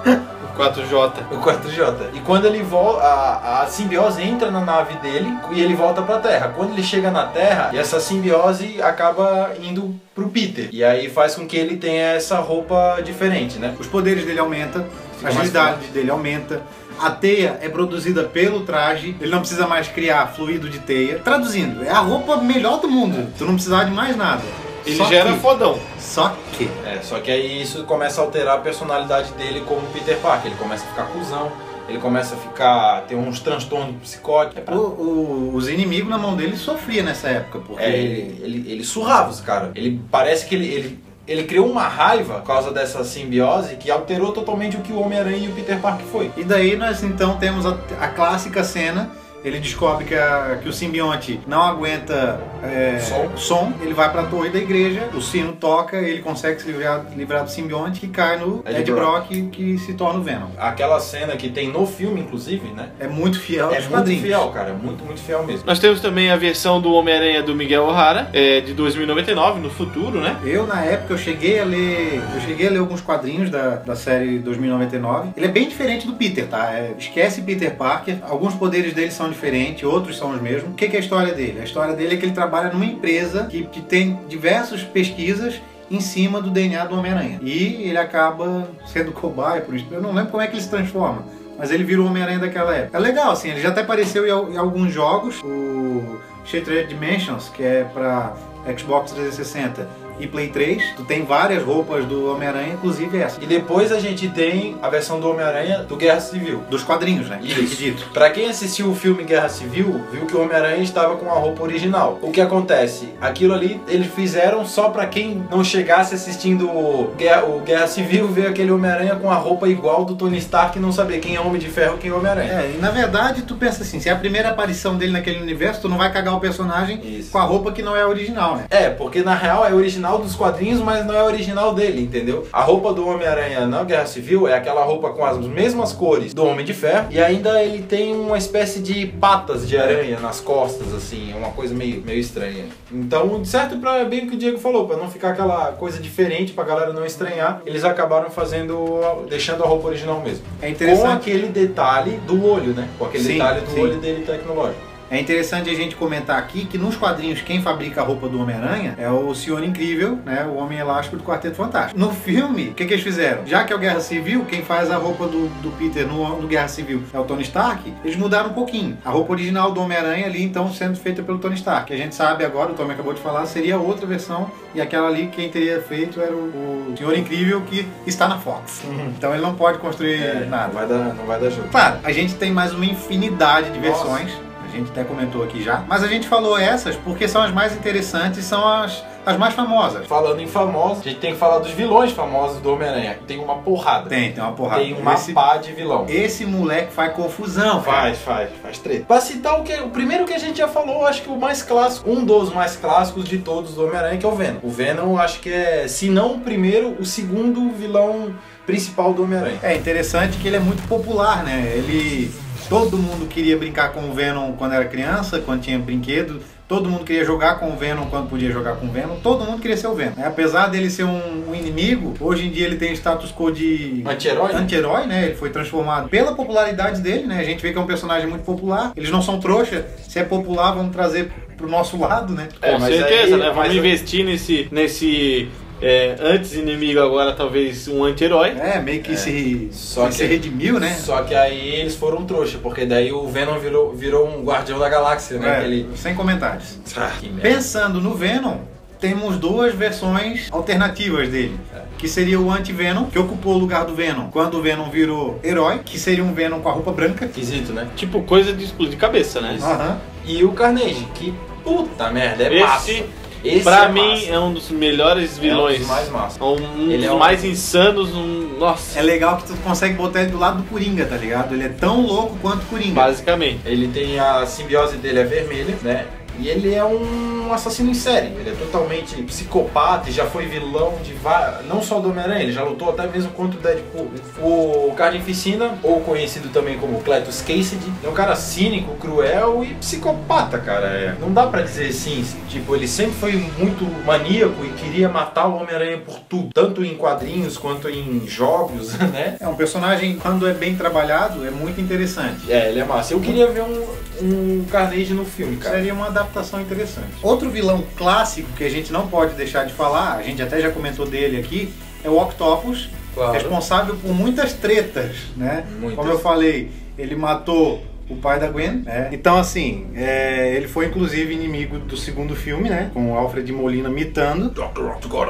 É, 0.06 0.20
4J. 0.58 1.12
o 1.32 1.38
4J. 1.38 2.10
E 2.14 2.20
quando 2.22 2.46
ele 2.46 2.64
volta, 2.64 3.04
a, 3.04 3.62
a 3.62 3.68
simbiose 3.68 4.22
entra 4.22 4.50
na 4.50 4.62
nave 4.62 4.96
dele 4.96 5.32
e 5.52 5.62
ele 5.62 5.76
volta 5.76 6.02
pra 6.02 6.20
Terra. 6.20 6.54
Quando 6.56 6.74
ele 6.74 6.84
chega 6.84 7.12
na 7.12 7.28
Terra, 7.28 7.70
e 7.74 7.78
essa 7.78 8.00
simbiose 8.00 8.82
acaba 8.82 9.52
indo 9.62 9.96
pro 10.16 10.30
Peter. 10.30 10.70
E 10.72 10.84
aí 10.84 11.10
faz 11.10 11.36
com 11.36 11.48
que 11.48 11.56
ele 11.56 11.78
tenha 11.78 12.14
essa 12.14 12.40
roupa 12.40 13.00
diferente, 13.04 13.60
né? 13.60 13.76
Os 13.80 13.88
poderes 13.88 14.26
dele 14.26 14.40
aumentam, 14.40 14.86
Fica 15.18 15.28
a 15.28 15.32
agilidade 15.32 15.88
dele 15.88 16.12
aumenta. 16.12 16.62
A 17.00 17.12
teia 17.12 17.60
é 17.62 17.70
produzida 17.70 18.24
pelo 18.24 18.62
traje, 18.62 19.16
ele 19.22 19.30
não 19.30 19.40
precisa 19.40 19.68
mais 19.68 19.88
criar 19.88 20.28
fluido 20.28 20.68
de 20.68 20.80
teia. 20.80 21.20
Traduzindo, 21.20 21.84
é 21.84 21.92
a 21.92 22.00
roupa 22.00 22.38
melhor 22.38 22.80
do 22.80 22.90
mundo. 22.90 23.32
Tu 23.38 23.46
não 23.46 23.54
precisa 23.54 23.84
de 23.84 23.92
mais 23.92 24.16
nada. 24.16 24.42
Ele 24.88 24.96
Só 24.98 25.06
já 25.06 25.18
era 25.18 25.34
que- 25.34 25.40
fodão. 25.40 25.78
Só 26.00 26.36
que. 26.54 26.70
É, 26.86 27.00
só 27.02 27.20
que 27.20 27.30
aí 27.30 27.62
isso 27.62 27.84
começa 27.84 28.22
a 28.22 28.24
alterar 28.24 28.58
a 28.58 28.62
personalidade 28.62 29.32
dele 29.34 29.62
como 29.68 29.82
Peter 29.88 30.18
Parker. 30.18 30.52
Ele 30.52 30.60
começa 30.60 30.86
a 30.86 30.88
ficar 30.88 31.04
cuzão, 31.08 31.52
ele 31.90 31.98
começa 32.00 32.36
a 32.36 32.38
ficar. 32.38 33.02
ter 33.08 33.16
uns 33.16 33.40
transtornos 33.40 33.96
psicóticos. 34.02 34.58
É 34.58 34.62
pra- 34.62 34.76
o- 34.76 34.80
o- 34.80 35.56
os 35.56 35.68
inimigos 35.70 36.10
na 36.10 36.18
mão 36.18 36.36
dele 36.36 36.56
sofriam 36.58 37.06
nessa 37.06 37.28
época, 37.30 37.60
porque 37.68 37.84
É, 37.84 37.90
ele, 37.98 38.40
ele, 38.44 38.72
ele 38.72 38.84
surrava 38.84 39.30
os 39.30 39.40
caras. 39.42 39.72
Ele 39.76 40.00
parece 40.12 40.46
que 40.46 40.56
ele, 40.56 40.66
ele, 40.68 41.00
ele 41.28 41.44
criou 41.44 41.70
uma 41.70 41.88
raiva 41.88 42.36
por 42.40 42.48
causa 42.48 42.72
dessa 42.72 43.04
simbiose 43.04 43.76
que 43.76 43.92
alterou 43.92 44.32
totalmente 44.32 44.78
o 44.78 44.82
que 44.82 44.92
o 44.94 45.00
Homem-Aranha 45.00 45.46
e 45.46 45.50
o 45.50 45.54
Peter 45.54 45.78
Parker 45.80 46.06
foi. 46.06 46.32
E 46.38 46.44
daí 46.44 46.76
nós 46.78 47.04
então 47.04 47.38
temos 47.38 47.66
a, 47.66 47.78
a 48.00 48.08
clássica 48.08 48.64
cena. 48.64 49.12
Ele 49.48 49.60
descobre 49.60 50.06
que, 50.06 50.16
a- 50.16 50.60
que 50.62 50.68
o 50.70 50.74
simbionte 50.74 51.40
não 51.48 51.62
aguenta 51.62 52.40
é, 52.64 53.00
Som. 53.36 53.72
ele 53.82 53.94
vai 53.94 54.12
pra 54.12 54.24
torre 54.24 54.50
da 54.50 54.58
igreja, 54.60 55.08
o 55.14 55.22
sino 55.22 55.54
toca, 55.54 55.98
ele 55.98 56.22
consegue 56.22 56.62
se 56.62 56.68
livrar, 56.68 57.06
livrar 57.16 57.44
do 57.44 57.50
simbionte 57.52 58.00
que 58.00 58.08
cai 58.08 58.38
no 58.38 58.64
Ed 58.68 58.80
Ed, 58.82 58.92
Brock. 58.92 59.28
Brock, 59.30 59.50
que 59.52 59.78
se 59.78 59.94
torna 59.94 60.20
o 60.20 60.24
Venom. 60.24 60.48
Aquela 60.58 61.00
cena 61.00 61.36
que 61.36 61.50
tem 61.50 61.70
no 61.72 61.86
filme, 61.86 62.22
inclusive, 62.22 62.68
né? 62.76 62.90
É 63.00 63.08
muito 63.08 63.40
fiel 63.40 63.72
É 63.74 63.82
muito 63.82 64.22
fiel, 64.22 64.50
cara. 64.50 64.74
Muito, 64.74 65.04
muito 65.06 65.22
fiel 65.22 65.44
mesmo. 65.46 65.64
Nós 65.66 65.80
temos 65.80 66.02
também 66.02 66.30
a 66.32 66.36
versão 66.36 66.82
do 66.82 66.92
Homem-Aranha 66.94 67.42
do 67.44 67.56
Miguel 67.56 67.86
O'Hara, 67.86 68.30
é, 68.34 68.60
de 68.62 68.74
2099, 68.74 69.60
no 69.60 69.70
futuro, 69.70 70.20
né? 70.20 70.36
Eu, 70.44 70.66
na 70.68 70.84
época, 70.84 71.14
eu 71.14 71.18
cheguei 71.18 71.60
a 71.60 71.64
ler. 71.66 72.22
Eu 72.36 72.42
cheguei 72.42 72.68
a 72.68 72.72
ler 72.72 72.80
alguns 72.80 73.02
quadrinhos 73.02 73.50
da, 73.50 73.76
da 73.78 73.96
série 73.96 74.40
2099. 74.40 75.30
Ele 75.38 75.46
é 75.46 75.50
bem 75.50 75.68
diferente 75.68 76.06
do 76.08 76.14
Peter, 76.14 76.48
tá? 76.48 76.72
É, 76.74 76.94
esquece 76.98 77.42
Peter 77.42 77.76
Parker. 77.76 78.18
Alguns 78.24 78.54
poderes 78.56 78.94
dele 78.94 79.12
são 79.12 79.30
diferentes, 79.30 79.37
outros 79.86 80.18
são 80.18 80.32
os 80.32 80.42
mesmos. 80.42 80.70
O 80.72 80.74
que, 80.74 80.86
é 80.86 80.98
a 80.98 81.00
história 81.00 81.34
dele? 81.34 81.60
A 81.62 81.64
história 81.64 81.94
dele 81.96 82.16
é 82.16 82.18
que 82.18 82.26
ele 82.26 82.34
trabalha 82.34 82.72
numa 82.72 82.86
empresa 82.86 83.46
que, 83.46 83.64
que 83.66 83.82
tem 83.82 84.20
diversas 84.28 84.82
pesquisas 84.84 85.62
em 85.90 86.00
cima 86.02 86.42
do 86.42 86.50
DNA 86.50 86.86
do 86.86 86.98
Homem-Aranha. 86.98 87.40
E 87.42 87.84
ele 87.88 87.98
acaba 87.98 88.70
sendo 88.86 89.12
cobaia 89.12 89.62
por 89.62 89.76
isso. 89.76 89.86
Eu 89.92 90.02
não 90.02 90.14
lembro 90.14 90.32
como 90.32 90.44
é 90.44 90.48
que 90.48 90.54
ele 90.54 90.62
se 90.62 90.70
transforma. 90.70 91.24
Mas 91.58 91.72
ele 91.72 91.84
vira 91.84 92.02
o 92.02 92.06
Homem-Aranha 92.06 92.40
daquela 92.40 92.76
época. 92.76 92.98
É 92.98 93.00
legal, 93.02 93.32
assim, 93.32 93.50
ele 93.50 93.62
já 93.62 93.70
até 93.70 93.82
apareceu 93.82 94.28
em, 94.28 94.32
al- 94.32 94.52
em 94.52 94.58
alguns 94.58 94.94
jogos. 94.94 95.42
O 95.44 96.20
Shattered 96.46 96.88
Dimensions, 96.88 97.50
que 97.50 97.64
é 97.64 97.84
pra 97.94 98.34
Xbox 98.78 99.12
360 99.12 99.88
e 100.20 100.28
Play 100.28 100.50
3. 100.50 100.96
Tu 100.96 101.04
tem 101.04 101.26
várias 101.26 101.64
roupas 101.64 102.06
do 102.06 102.32
Homem-Aranha, 102.32 102.74
inclusive 102.74 103.18
essa. 103.18 103.42
E 103.42 103.46
depois 103.46 103.92
a 103.92 104.00
gente 104.00 104.28
tem 104.30 104.76
a 104.82 104.90
versão 104.90 105.20
do 105.20 105.30
Homem-Aranha 105.30 105.80
do 105.80 105.96
Guerra 105.96 106.20
Civil. 106.20 106.64
Dos 106.70 106.84
quadrinhos, 106.84 107.30
né? 107.30 107.40
Isso. 107.42 107.78
Dito. 107.78 108.08
Pra 108.14 108.30
quem 108.30 108.50
assistiu 108.50 108.90
o 108.90 108.96
filme 108.96 109.24
Guerra 109.24 109.50
Civil, 109.50 110.02
viu 110.12 110.26
que 110.26 110.36
o 110.36 110.42
Homem-Aranha 110.42 110.84
estava 110.84 111.16
com 111.16 111.30
a 111.30 111.36
roupa 111.36 111.64
original. 111.64 112.20
O 112.22 112.32
que 112.32 112.42
acontece? 112.42 113.10
Aquilo 113.22 113.54
ali 113.54 113.80
eles 113.88 114.08
fizeram 114.08 114.66
só 114.66 114.90
pra 114.90 115.06
quem 115.06 115.44
não 115.50 115.64
chegasse 115.64 116.16
assistindo 116.16 116.68
o 116.70 117.14
Guerra, 117.18 117.46
o 117.46 117.60
Guerra 117.60 117.88
Civil 117.88 118.28
ver 118.28 118.48
aquele 118.48 118.72
Homem-Aranha 118.72 119.16
com 119.16 119.30
a 119.30 119.36
roupa 119.36 119.68
igual 119.68 120.06
do 120.06 120.16
Tony 120.16 120.38
Stark 120.38 120.78
e 120.78 120.82
não 120.82 120.92
saber 120.92 121.20
quem 121.20 121.36
é 121.36 121.42
Homem 121.42 121.60
de 121.60 121.68
Ferro 121.68 121.96
e 121.96 122.00
quem 122.00 122.12
é 122.12 122.14
Homem-Aranha. 122.14 122.52
É, 122.52 122.74
e 122.76 122.82
na 122.82 122.90
verdade 122.90 123.44
tu 123.44 123.56
pensa 123.56 123.84
assim, 123.84 124.00
se 124.00 124.10
é 124.10 124.12
a 124.12 124.16
primeira 124.16 124.50
aparição 124.50 124.98
dele 124.98 125.12
naquele 125.12 125.42
universo, 125.42 125.82
tu 125.82 125.90
não 125.90 125.98
vai 125.98 126.12
cagar 126.12 126.36
o 126.36 126.40
personagem 126.40 127.00
Isso. 127.04 127.32
com 127.32 127.38
a 127.38 127.44
roupa 127.44 127.72
que 127.72 127.82
não 127.82 127.96
é 127.96 128.02
a 128.02 128.08
original, 128.08 128.56
né? 128.56 128.66
É, 128.70 128.90
porque 128.90 129.22
na 129.22 129.36
real 129.36 129.66
é 129.66 129.74
original 129.74 130.07
dos 130.16 130.36
quadrinhos, 130.36 130.80
mas 130.80 131.06
não 131.06 131.14
é 131.14 131.24
original 131.24 131.74
dele, 131.74 132.02
entendeu? 132.02 132.48
A 132.54 132.62
roupa 132.62 132.94
do 132.94 133.08
Homem-Aranha 133.08 133.66
na 133.68 133.84
Guerra 133.84 134.06
Civil 134.06 134.48
é 134.48 134.54
aquela 134.56 134.84
roupa 134.84 135.10
com 135.10 135.26
as 135.26 135.38
mesmas 135.40 135.92
cores 135.92 136.34
do 136.34 136.46
Homem 136.46 136.66
de 136.66 136.74
Ferro 136.74 137.08
e 137.10 137.20
ainda 137.22 137.62
ele 137.62 137.84
tem 137.84 138.16
uma 138.16 138.38
espécie 138.38 138.80
de 138.80 139.06
patas 139.08 139.68
de 139.68 139.78
aranha 139.78 140.20
nas 140.20 140.40
costas, 140.40 140.94
assim, 140.94 141.34
é 141.34 141.36
uma 141.36 141.50
coisa 141.50 141.74
meio, 141.76 142.02
meio 142.02 142.20
estranha. 142.20 142.66
Então, 142.92 143.44
certo, 143.44 143.78
pra, 143.78 143.98
é 143.98 144.06
bem 144.06 144.26
o 144.26 144.30
que 144.30 144.36
o 144.36 144.40
Diego 144.40 144.58
falou, 144.58 144.88
pra 144.88 144.96
não 144.96 145.10
ficar 145.10 145.30
aquela 145.32 145.74
coisa 145.74 146.00
diferente, 146.00 146.54
pra 146.54 146.64
galera 146.64 146.94
não 146.94 147.06
estranhar, 147.06 147.62
eles 147.66 147.84
acabaram 147.84 148.30
fazendo, 148.30 149.26
deixando 149.30 149.64
a 149.64 149.68
roupa 149.68 149.88
original 149.90 150.22
mesmo. 150.22 150.44
É 150.62 150.68
Com 150.68 150.72
interessante. 150.72 151.14
aquele 151.30 151.48
detalhe 151.48 152.12
do 152.26 152.46
olho, 152.46 152.74
né? 152.74 152.88
Com 152.98 153.06
aquele 153.06 153.24
Sim, 153.24 153.34
detalhe 153.34 153.62
do 153.62 153.72
sim. 153.72 153.82
olho 153.82 153.98
dele 153.98 154.24
tecnológico. 154.24 154.87
É 155.10 155.20
interessante 155.20 155.70
a 155.70 155.74
gente 155.74 155.96
comentar 155.96 156.38
aqui 156.38 156.66
que 156.66 156.78
nos 156.78 156.96
quadrinhos 156.96 157.42
quem 157.42 157.62
fabrica 157.62 158.02
a 158.02 158.04
roupa 158.04 158.28
do 158.28 158.42
Homem-Aranha 158.42 158.96
é 158.98 159.10
o 159.10 159.34
Senhor 159.34 159.64
Incrível, 159.64 160.20
né? 160.26 160.46
O 160.46 160.56
Homem 160.58 160.80
Elástico 160.80 161.18
do 161.18 161.24
Quarteto 161.24 161.56
Fantástico. 161.56 162.00
No 162.00 162.12
filme, 162.12 162.70
o 162.70 162.74
que, 162.74 162.86
que 162.86 162.94
eles 162.94 163.04
fizeram? 163.04 163.46
Já 163.46 163.64
que 163.64 163.72
é 163.72 163.76
o 163.76 163.80
Guerra 163.80 164.00
Civil, 164.02 164.46
quem 164.46 164.62
faz 164.64 164.92
a 164.92 164.98
roupa 164.98 165.26
do, 165.28 165.48
do 165.62 165.72
Peter 165.78 166.06
no, 166.08 166.42
no 166.42 166.48
Guerra 166.48 166.68
Civil 166.68 167.04
é 167.14 167.20
o 167.20 167.24
Tony 167.24 167.44
Stark, 167.44 167.94
eles 168.04 168.18
mudaram 168.18 168.50
um 168.50 168.54
pouquinho. 168.54 168.98
A 169.06 169.10
roupa 169.10 169.32
original 169.32 169.72
do 169.72 169.82
Homem-Aranha 169.82 170.26
ali, 170.26 170.44
então, 170.44 170.72
sendo 170.74 170.98
feita 170.98 171.24
pelo 171.24 171.38
Tony 171.38 171.56
Stark. 171.56 171.88
Que 171.88 171.94
a 171.94 171.98
gente 171.98 172.14
sabe 172.14 172.44
agora, 172.44 172.72
o 172.72 172.76
Tommy 172.76 172.92
acabou 172.92 173.14
de 173.14 173.22
falar, 173.22 173.46
seria 173.46 173.78
outra 173.78 174.06
versão 174.06 174.52
e 174.76 174.82
aquela 174.82 175.08
ali 175.08 175.28
quem 175.28 175.50
teria 175.50 175.82
feito 175.82 176.20
era 176.20 176.34
o, 176.34 176.92
o 176.92 176.94
Senhor 176.98 177.18
Incrível 177.18 177.62
que 177.62 177.88
está 178.06 178.28
na 178.28 178.38
Fox. 178.38 178.84
Então 179.18 179.34
ele 179.34 179.42
não 179.42 179.56
pode 179.56 179.78
construir 179.78 180.22
É, 180.22 180.46
nada. 180.46 180.68
Não 180.68 180.74
vai 180.74 180.88
dar, 180.88 181.14
não 181.14 181.26
vai 181.26 181.40
dar 181.40 181.50
jogo. 181.50 181.68
Claro, 181.70 182.00
a 182.04 182.12
gente 182.12 182.36
tem 182.36 182.52
mais 182.52 182.74
uma 182.74 182.86
infinidade 182.86 183.72
de 183.72 183.80
Nossa. 183.80 184.04
versões. 184.04 184.47
Gente 184.78 184.92
até 184.92 185.04
comentou 185.04 185.44
aqui 185.44 185.64
já. 185.64 185.84
Mas 185.88 186.04
a 186.04 186.08
gente 186.08 186.28
falou 186.28 186.56
essas 186.56 186.96
porque 186.96 187.28
são 187.28 187.42
as 187.42 187.52
mais 187.52 187.76
interessantes, 187.76 188.46
são 188.46 188.68
as, 188.68 189.04
as 189.28 189.36
mais 189.36 189.54
famosas. 189.54 190.08
Falando 190.08 190.40
em 190.40 190.48
famosos, 190.48 191.02
a 191.02 191.10
gente 191.10 191.20
tem 191.20 191.34
que 191.34 191.38
falar 191.38 191.60
dos 191.60 191.72
vilões 191.72 192.14
famosos 192.14 192.62
do 192.62 192.72
Homem-Aranha. 192.72 193.20
Tem 193.28 193.38
uma 193.38 193.58
porrada. 193.58 194.08
Tem, 194.08 194.32
tem 194.32 194.42
uma 194.42 194.54
porrada. 194.54 194.82
Tem 194.82 194.94
uma 194.94 195.16
esse, 195.16 195.34
pá 195.34 195.58
de 195.58 195.74
vilão. 195.74 196.06
esse 196.08 196.46
moleque 196.46 196.94
faz 196.94 197.12
confusão. 197.14 197.84
Faz, 197.84 198.20
faz, 198.20 198.50
faz 198.62 198.80
treta. 198.80 199.04
Pra 199.06 199.20
citar 199.20 199.60
o 199.60 199.64
que 199.64 199.74
o 199.82 199.90
primeiro 199.90 200.24
que 200.24 200.34
a 200.34 200.40
gente 200.40 200.60
já 200.60 200.68
falou, 200.70 201.06
acho 201.06 201.24
que 201.24 201.30
o 201.30 201.36
mais 201.36 201.62
clássico, 201.62 202.10
um 202.10 202.24
dos 202.24 202.54
mais 202.54 202.78
clássicos 202.78 203.26
de 203.26 203.40
todos 203.40 203.76
do 203.76 203.84
Homem-Aranha, 203.84 204.18
que 204.18 204.26
é 204.26 204.30
o 204.30 204.36
Venom. 204.36 204.60
O 204.64 204.70
Venom, 204.70 205.18
acho 205.18 205.42
que 205.42 205.52
é, 205.52 205.90
se 205.90 206.10
não 206.10 206.36
o 206.36 206.40
primeiro, 206.40 206.96
o 206.98 207.04
segundo 207.04 207.70
vilão 207.72 208.34
principal 208.66 209.14
do 209.14 209.24
Homem-Aranha. 209.24 209.60
É 209.62 209.76
interessante 209.76 210.38
que 210.38 210.48
ele 210.48 210.56
é 210.56 210.62
muito 210.62 210.88
popular, 210.88 211.44
né? 211.44 211.74
Ele. 211.76 212.32
Todo 212.70 212.98
mundo 212.98 213.28
queria 213.28 213.58
brincar 213.58 213.94
com 213.94 214.10
o 214.10 214.14
Venom 214.14 214.52
quando 214.54 214.74
era 214.74 214.84
criança, 214.84 215.40
quando 215.40 215.62
tinha 215.62 215.80
brinquedo. 215.80 216.42
Todo 216.68 216.90
mundo 216.90 217.06
queria 217.06 217.24
jogar 217.24 217.60
com 217.60 217.70
o 217.72 217.78
Venom 217.78 218.08
quando 218.08 218.30
podia 218.30 218.52
jogar 218.52 218.76
com 218.76 218.88
o 218.88 218.92
Venom. 218.92 219.16
Todo 219.24 219.46
mundo 219.46 219.62
queria 219.62 219.78
ser 219.78 219.88
o 219.88 219.94
Venom. 219.96 220.14
Apesar 220.22 220.68
dele 220.68 220.90
ser 220.90 221.06
um, 221.06 221.50
um 221.50 221.56
inimigo, 221.56 222.14
hoje 222.20 222.46
em 222.46 222.52
dia 222.52 222.66
ele 222.66 222.76
tem 222.76 222.92
status 222.94 223.32
quo 223.32 223.50
de 223.52 224.04
Anti-herói? 224.06 224.52
né? 224.52 224.60
anti-herói, 224.60 225.06
né? 225.06 225.26
Ele 225.28 225.36
foi 225.36 225.50
transformado 225.50 226.10
pela 226.10 226.34
popularidade 226.36 227.00
dele, 227.02 227.26
né? 227.26 227.40
A 227.40 227.44
gente 227.44 227.62
vê 227.62 227.72
que 227.72 227.78
é 227.78 227.82
um 227.82 227.86
personagem 227.88 228.28
muito 228.28 228.44
popular. 228.44 228.92
Eles 228.98 229.10
não 229.10 229.22
são 229.22 229.40
trouxa. 229.40 229.86
Se 230.10 230.20
é 230.20 230.24
popular, 230.24 230.74
vamos 230.74 230.92
trazer 230.92 231.32
pro 231.56 231.70
nosso 231.70 231.98
lado, 231.98 232.34
né? 232.34 232.50
É, 232.62 232.74
Com 232.74 232.80
mas 232.80 232.94
certeza, 232.96 233.36
aí- 233.36 233.42
né? 233.42 233.48
Vamos 233.50 233.68
mas- 233.68 233.76
investir 233.76 234.26
nesse, 234.26 234.68
nesse 234.70 235.48
é, 235.82 236.16
antes 236.20 236.54
inimigo, 236.54 237.00
agora 237.00 237.34
talvez 237.34 237.88
um 237.88 238.04
anti-herói. 238.04 238.50
É, 238.58 238.80
meio 238.80 239.02
que 239.02 239.16
se, 239.16 239.70
Só 239.72 240.08
que- 240.08 240.16
se 240.16 240.26
redimiu, 240.26 240.80
né? 240.80 240.94
Só 240.96 241.22
que 241.24 241.36
aí 241.36 241.76
eles 241.76 241.96
foram 241.96 242.26
trouxa, 242.26 242.58
porque 242.62 242.86
daí 242.86 243.12
o 243.12 243.28
Venom 243.28 243.60
virou, 243.60 243.94
virou 243.94 244.28
um 244.28 244.44
guardião 244.44 244.80
da 244.80 244.90
galáxia, 244.90 245.38
né? 245.40 245.48
É, 245.48 245.58
Aquele... 245.58 245.88
Sem 245.96 246.16
comentários. 246.16 246.78
Ah. 246.96 247.12
Pensando 247.42 248.02
no 248.02 248.14
Venom, 248.16 248.58
temos 249.00 249.38
duas 249.38 249.76
versões 249.76 250.48
alternativas 250.52 251.30
dele. 251.30 251.60
Que 251.98 252.08
seria 252.08 252.40
o 252.40 252.52
Anti-Venom, 252.52 253.06
que 253.06 253.18
ocupou 253.18 253.56
o 253.56 253.58
lugar 253.58 253.86
do 253.86 253.96
Venom 253.96 254.30
quando 254.30 254.58
o 254.60 254.62
Venom 254.62 254.90
virou 254.90 255.40
herói, 255.44 255.80
que 255.84 255.98
seria 256.00 256.24
um 256.24 256.34
Venom 256.34 256.60
com 256.60 256.70
a 256.70 256.72
roupa 256.72 256.92
branca. 256.92 257.26
Esquisito, 257.26 257.74
né? 257.74 257.88
Tipo, 257.96 258.22
coisa 258.24 258.54
de 258.54 258.64
explodir 258.64 258.98
cabeça, 258.98 259.42
né? 259.42 259.58
Aham. 259.62 260.00
E 260.26 260.44
o 260.44 260.52
Carnage, 260.52 261.08
que 261.16 261.34
puta 261.64 262.10
merda, 262.12 262.44
é 262.44 262.54
Esse, 262.54 262.64
massa. 262.64 263.04
Esse 263.44 263.64
pra 263.64 263.86
é 263.86 263.90
mim, 263.92 264.10
massa. 264.10 264.26
é 264.32 264.40
um 264.40 264.54
dos 264.54 264.70
melhores 264.70 265.38
vilões. 265.38 265.76
É 265.76 265.78
um 265.78 265.80
dos 265.80 265.88
mais 265.88 266.10
massa. 266.10 266.44
Um, 266.44 266.56
um 266.56 266.84
Ele 266.92 266.98
dos 266.98 267.06
é 267.06 267.12
um- 267.12 267.18
mais 267.20 267.44
insanos. 267.46 268.14
Um... 268.14 268.58
Nossa, 268.58 269.00
É 269.00 269.02
legal 269.04 269.38
que 269.38 269.46
tu 269.48 269.54
consegue 269.58 269.94
botar 269.96 270.22
ele 270.24 270.32
do 270.32 270.40
lado 270.40 270.58
do 270.62 270.64
Coringa, 270.70 271.06
tá 271.06 271.16
ligado? 271.16 271.54
Ele 271.54 271.64
é 271.66 271.70
tão 271.70 272.02
louco 272.06 272.36
quanto 272.42 272.64
o 272.64 272.66
Coringa. 272.66 272.94
basicamente. 272.96 273.60
Ele 273.66 273.88
tem 273.88 274.20
a 274.20 274.46
simbiose 274.46 274.98
dele 274.98 275.20
é 275.20 275.24
vermelha, 275.24 275.78
né? 275.84 276.06
E 276.40 276.48
ele 276.48 276.74
é 276.74 276.84
um 276.84 277.52
assassino 277.52 277.90
em 277.90 277.94
série. 277.94 278.28
Ele 278.28 278.50
é 278.50 278.54
totalmente 278.54 279.22
psicopata 279.24 280.10
e 280.10 280.14
já 280.14 280.26
foi 280.26 280.46
vilão 280.46 280.96
de 281.04 281.14
várias. 281.14 281.66
Não 281.66 281.82
só 281.82 282.00
do 282.00 282.10
Homem-Aranha, 282.10 282.44
ele 282.44 282.52
já 282.52 282.64
lutou 282.64 282.90
até 282.90 283.08
mesmo 283.08 283.32
contra 283.32 283.60
o 283.60 283.62
Deadpool. 283.62 284.12
O 284.42 284.94
Carnificina, 284.96 285.78
ou 285.84 286.02
conhecido 286.02 286.50
também 286.50 286.78
como 286.78 287.02
Cletus 287.02 287.42
Cassidy, 287.42 287.92
é 288.04 288.08
um 288.08 288.14
cara 288.14 288.36
cínico, 288.36 288.96
cruel 288.96 289.64
e 289.64 289.74
psicopata, 289.76 290.60
cara. 290.60 290.88
É. 290.88 291.16
Não 291.20 291.32
dá 291.32 291.48
pra 291.48 291.62
dizer 291.62 291.90
assim. 291.90 292.26
Tipo, 292.50 292.76
ele 292.76 292.88
sempre 292.88 293.14
foi 293.14 293.34
muito 293.58 293.86
maníaco 294.06 294.64
e 294.66 294.70
queria 294.70 295.10
matar 295.10 295.48
o 295.48 295.56
Homem-Aranha 295.56 295.98
por 296.00 296.20
tudo. 296.20 296.50
Tanto 296.54 296.84
em 296.84 296.96
quadrinhos 296.96 297.58
quanto 297.58 297.90
em 297.90 298.28
jogos, 298.28 298.94
né? 299.12 299.38
É 299.40 299.48
um 299.48 299.56
personagem, 299.56 300.18
quando 300.18 300.48
é 300.48 300.54
bem 300.54 300.76
trabalhado, 300.76 301.46
é 301.46 301.52
muito 301.52 301.82
interessante. 301.82 302.52
É, 302.52 302.70
ele 302.70 302.80
é 302.80 302.86
massa. 302.86 303.14
Eu 303.14 303.20
queria 303.20 303.48
ver 303.48 303.64
um, 303.64 303.86
um 304.22 304.66
Carnage 304.70 305.14
no 305.14 305.26
filme, 305.26 305.58
cara. 305.58 305.76
Seria 305.76 305.94
uma 305.94 306.08
adaptação 306.08 306.27
interessante. 306.62 307.08
Outro 307.24 307.50
vilão 307.50 307.84
clássico 307.96 308.50
que 308.54 308.64
a 308.64 308.70
gente 308.70 308.92
não 308.92 309.08
pode 309.08 309.34
deixar 309.36 309.66
de 309.66 309.74
falar, 309.74 310.16
a 310.18 310.24
gente 310.24 310.42
até 310.42 310.60
já 310.62 310.72
comentou 310.72 311.06
dele 311.06 311.38
aqui, 311.38 311.74
é 312.04 312.10
o 312.10 312.18
Octopus, 312.22 312.90
Claro. 313.14 313.34
responsável 313.34 313.96
por 313.96 314.14
muitas 314.14 314.54
tretas, 314.54 315.16
né? 315.36 315.66
Muitas. 315.80 315.98
Como 315.98 316.12
eu 316.12 316.20
falei, 316.20 316.70
ele 316.98 317.16
matou 317.16 317.84
o 318.10 318.16
pai 318.16 318.40
da 318.40 318.48
Gwen, 318.48 318.84
né? 318.86 319.10
Então, 319.12 319.38
assim, 319.38 319.88
é, 319.96 320.54
ele 320.56 320.68
foi 320.68 320.86
inclusive 320.86 321.34
inimigo 321.34 321.78
do 321.80 321.98
segundo 321.98 322.36
filme, 322.36 322.70
né? 322.70 322.90
Com 322.94 323.12
o 323.12 323.18
Alfred 323.18 323.52
Molina 323.52 323.90
mitando. 323.90 324.52